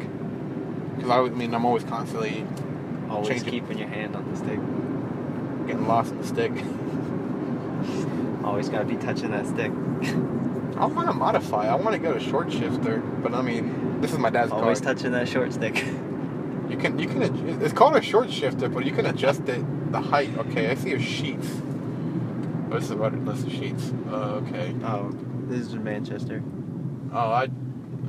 Because 0.97 1.11
I, 1.11 1.19
would- 1.21 1.33
I 1.33 1.35
mean 1.35 1.55
I'm 1.55 1.65
always 1.65 1.85
constantly 1.85 2.47
Always 3.11 3.29
Change 3.29 3.43
it. 3.47 3.51
keeping 3.51 3.79
your 3.79 3.89
hand 3.89 4.17
on 4.17 4.31
the 4.31 4.37
stick. 4.39 4.59
getting 5.67 5.87
lost 5.87 6.13
in 6.13 6.19
the 6.19 6.27
stick. 6.27 6.53
Always 8.45 8.69
gotta 8.69 8.85
be 8.87 8.97
touching 8.97 9.31
that 9.33 9.47
stick. 9.47 9.71
I 10.79 10.87
want 10.87 11.09
to 11.09 11.13
modify. 11.13 11.69
I 11.69 11.75
want 11.75 11.93
to 11.93 11.99
go 11.99 12.15
to 12.15 12.21
short 12.21 12.51
shifter, 12.51 12.99
but 12.99 13.35
I 13.35 13.43
mean, 13.43 14.01
this 14.01 14.13
is 14.13 14.19
my 14.19 14.31
dad's 14.31 14.51
Always 14.51 14.81
car. 14.81 14.95
touching 14.95 15.13
that 15.13 15.29
short 15.29 15.53
stick. 15.53 15.77
you 16.71 16.77
can 16.79 16.99
you 16.99 17.07
can 17.07 17.61
it's 17.63 17.73
called 17.75 17.95
a 17.97 18.03
short 18.03 18.31
shifter, 18.31 18.69
but 18.69 18.85
you 18.87 18.93
can 18.93 19.07
adjust 19.07 19.47
it 19.49 19.93
the 19.93 20.01
height. 20.01 20.37
Okay, 20.39 20.71
I 20.71 20.75
see 20.75 20.91
your 20.91 20.99
Sheetz. 20.99 21.61
Oh, 22.73 22.77
this 22.77 22.85
is 22.85 22.93
about 22.93 23.15
list 23.27 23.47
of 23.47 23.53
Sheetz. 23.53 24.11
Uh, 24.11 24.37
okay. 24.47 24.75
Oh, 24.83 25.11
this 25.47 25.61
is 25.61 25.75
in 25.75 25.85
Manchester. 25.85 26.43
Oh, 27.13 27.19
I. 27.31 27.49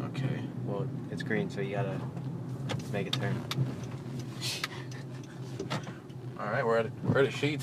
Okay. 0.06 0.40
Well, 0.66 0.88
it's 1.12 1.22
green, 1.22 1.50
so 1.50 1.60
you 1.60 1.76
gotta 1.76 2.00
make 2.94 3.08
a 3.08 3.10
turn. 3.10 3.44
All 6.40 6.46
right, 6.46 6.66
we're 6.66 6.78
at 6.78 6.92
we're 7.04 7.24
at 7.26 7.32
the 7.32 7.38
Sheetz. 7.38 7.62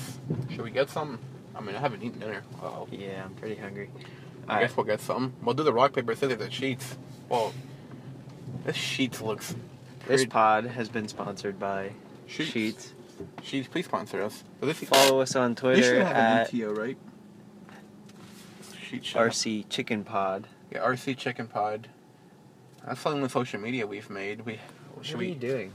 Should 0.51 0.61
we 0.61 0.69
get 0.69 0.91
some? 0.91 1.17
I 1.55 1.61
mean, 1.61 1.75
I 1.75 1.79
haven't 1.79 2.03
eaten 2.03 2.19
dinner. 2.19 2.43
Oh, 2.61 2.87
Yeah, 2.91 3.23
I'm 3.25 3.33
pretty 3.33 3.55
hungry. 3.55 3.89
I 4.47 4.51
Alright. 4.53 4.67
guess 4.67 4.77
we'll 4.77 4.85
get 4.85 5.01
some. 5.01 5.33
We'll 5.41 5.55
do 5.55 5.63
the 5.63 5.73
rock 5.73 5.93
paper 5.93 6.13
scissors 6.13 6.39
at 6.39 6.51
Sheetz. 6.51 6.97
Well, 7.29 7.51
this 8.63 8.77
Sheetz 8.77 9.21
looks. 9.21 9.55
This 10.05 10.25
pod 10.25 10.65
has 10.65 10.87
been 10.87 11.07
sponsored 11.07 11.57
by 11.57 11.93
Sheetz. 12.29 12.51
Sheetz. 12.51 12.89
Sheetz, 13.41 13.69
please 13.69 13.85
sponsor 13.85 14.21
us. 14.21 14.43
So 14.59 14.65
this 14.65 14.79
Follow 14.83 15.21
us 15.21 15.35
on 15.35 15.51
You 15.51 15.55
Twitter 15.55 15.83
should 15.83 16.01
have 16.03 16.15
at 16.15 16.53
an 16.53 16.59
UTO, 16.59 16.73
right? 16.73 16.97
Sheet 18.81 19.05
shop. 19.05 19.21
RC 19.23 19.69
Chicken 19.69 20.03
Pod. 20.03 20.47
Yeah, 20.71 20.79
RC 20.79 21.17
Chicken 21.17 21.47
Pod. 21.47 21.87
That's 22.85 23.01
the 23.03 23.09
only 23.09 23.29
social 23.29 23.59
media 23.59 23.85
we've 23.85 24.09
made. 24.09 24.45
We 24.45 24.59
should 25.01 25.15
what 25.15 25.15
are 25.15 25.17
we 25.17 25.27
you 25.29 25.35
doing? 25.35 25.73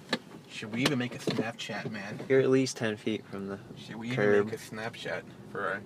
should 0.50 0.72
we 0.72 0.82
even 0.82 0.98
make 0.98 1.14
a 1.14 1.18
Snapchat, 1.18 1.90
man? 1.90 2.20
You're 2.28 2.40
at 2.40 2.50
least 2.50 2.76
ten 2.76 2.96
feet 2.96 3.24
from 3.26 3.48
the. 3.48 3.58
Should 3.76 3.96
we 3.96 4.08
even 4.08 4.16
Curb. 4.16 4.44
make 4.46 4.54
a 4.54 4.58
Snapchat 4.58 5.22
for 5.52 5.68
our? 5.68 5.80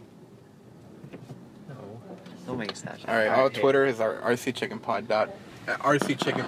No. 1.68 2.00
Don't 2.46 2.58
make 2.58 2.70
a 2.70 2.74
Snapchat. 2.74 3.08
All 3.08 3.14
right, 3.14 3.28
our 3.28 3.50
hey. 3.50 3.61
Twitter 3.61 3.84
is 3.84 4.00
our 4.00 4.14
RC 4.16 4.54
Chicken 4.54 4.78
Pod 4.78 5.08
dot 5.08 5.30
uh, 5.68 5.76
RC 5.78 6.18
Chicken 6.22 6.44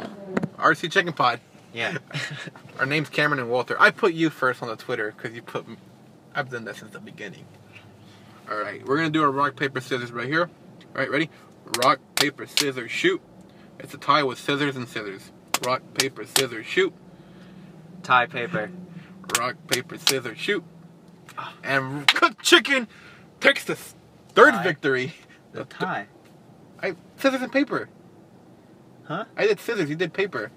RC 0.56 0.90
Chicken 0.90 1.12
Pod. 1.12 1.40
Yeah. 1.72 1.98
Our 2.78 2.86
name's 2.86 3.08
Cameron 3.08 3.40
and 3.40 3.50
Walter. 3.50 3.76
I 3.80 3.90
put 3.90 4.12
you 4.12 4.30
first 4.30 4.62
on 4.62 4.68
the 4.68 4.76
Twitter 4.76 5.12
because 5.16 5.34
you 5.34 5.42
put. 5.42 5.64
I've 6.34 6.50
done 6.50 6.64
that 6.64 6.76
since 6.76 6.92
the 6.92 7.00
beginning. 7.00 7.46
All 8.50 8.58
right, 8.58 8.84
we're 8.86 8.96
gonna 8.96 9.10
do 9.10 9.22
a 9.22 9.30
rock 9.30 9.56
paper 9.56 9.80
scissors 9.80 10.12
right 10.12 10.26
here. 10.26 10.50
All 10.94 11.00
right, 11.00 11.10
ready? 11.10 11.30
Rock 11.82 12.00
paper 12.16 12.46
scissors 12.46 12.90
shoot. 12.90 13.22
It's 13.78 13.94
a 13.94 13.98
tie 13.98 14.22
with 14.22 14.38
scissors 14.38 14.76
and 14.76 14.88
scissors. 14.88 15.30
Rock 15.64 15.82
paper 15.94 16.24
scissors 16.26 16.66
shoot. 16.66 16.92
Tie 18.02 18.26
paper. 18.26 18.70
Rock 19.38 19.56
paper 19.68 19.96
scissors 19.96 20.38
shoot. 20.38 20.64
And 21.62 22.06
cooked 22.08 22.42
chicken 22.42 22.88
takes 23.40 23.64
the 23.64 23.76
third 23.76 24.54
Tie. 24.54 24.62
victory. 24.62 25.14
The 25.52 25.64
tie. 25.64 26.06
I 26.82 26.96
scissors 27.16 27.40
and 27.42 27.52
paper. 27.52 27.88
Huh? 29.04 29.24
I 29.36 29.46
did 29.46 29.60
scissors. 29.60 29.88
You 29.88 29.96
did 29.96 30.12
paper. 30.12 30.50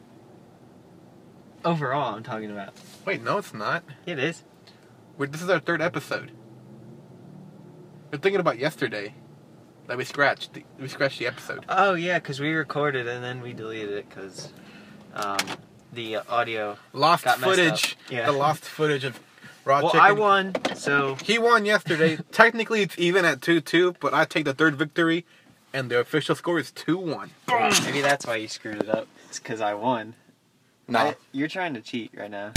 Overall, 1.65 2.13
I'm 2.15 2.21
talking 2.21 2.51
about. 2.51 2.75
Wait, 3.05 3.23
no, 3.23 3.39
it's 3.39 3.53
not. 3.53 3.83
It 4.05 4.19
is. 4.19 4.43
We're, 5.17 5.25
this 5.25 5.41
is 5.41 5.49
our 5.49 5.59
third 5.59 5.81
episode. 5.81 6.31
We're 8.11 8.19
thinking 8.19 8.39
about 8.39 8.59
yesterday 8.59 9.15
that 9.87 9.97
we 9.97 10.05
scratched. 10.05 10.53
The, 10.53 10.63
we 10.79 10.87
scratched 10.87 11.17
the 11.17 11.25
episode. 11.25 11.65
Oh 11.67 11.95
yeah, 11.95 12.19
because 12.19 12.39
we 12.39 12.53
recorded 12.53 13.07
and 13.07 13.23
then 13.23 13.41
we 13.41 13.53
deleted 13.53 13.89
it 13.93 14.09
because 14.09 14.53
um, 15.15 15.39
the 15.91 16.17
audio. 16.17 16.77
Lost 16.93 17.25
Got 17.25 17.39
footage. 17.39 17.93
up. 17.93 18.11
Yeah. 18.11 18.25
The 18.27 18.33
lost 18.33 18.63
footage 18.63 19.03
of 19.03 19.19
raw 19.65 19.81
well, 19.81 19.91
chicken. 19.91 20.05
I 20.05 20.11
won, 20.11 20.53
so 20.75 21.15
He 21.23 21.39
won 21.39 21.65
yesterday. 21.65 22.17
Technically, 22.31 22.83
it's 22.83 22.97
even 22.99 23.25
at 23.25 23.41
two-two, 23.41 23.95
but 23.99 24.13
I 24.13 24.25
take 24.25 24.45
the 24.45 24.53
third 24.53 24.75
victory, 24.75 25.25
and 25.73 25.89
the 25.89 25.99
official 25.99 26.35
score 26.35 26.59
is 26.59 26.71
two-one. 26.71 27.31
maybe 27.47 28.01
that's 28.01 28.27
why 28.27 28.35
you 28.35 28.47
screwed 28.47 28.83
it 28.83 28.89
up. 28.89 29.07
It's 29.29 29.39
because 29.39 29.61
I 29.61 29.73
won. 29.73 30.13
No. 30.87 30.99
I, 30.99 31.15
you're 31.31 31.47
trying 31.47 31.73
to 31.73 31.81
cheat 31.81 32.11
right 32.15 32.29
now. 32.29 32.51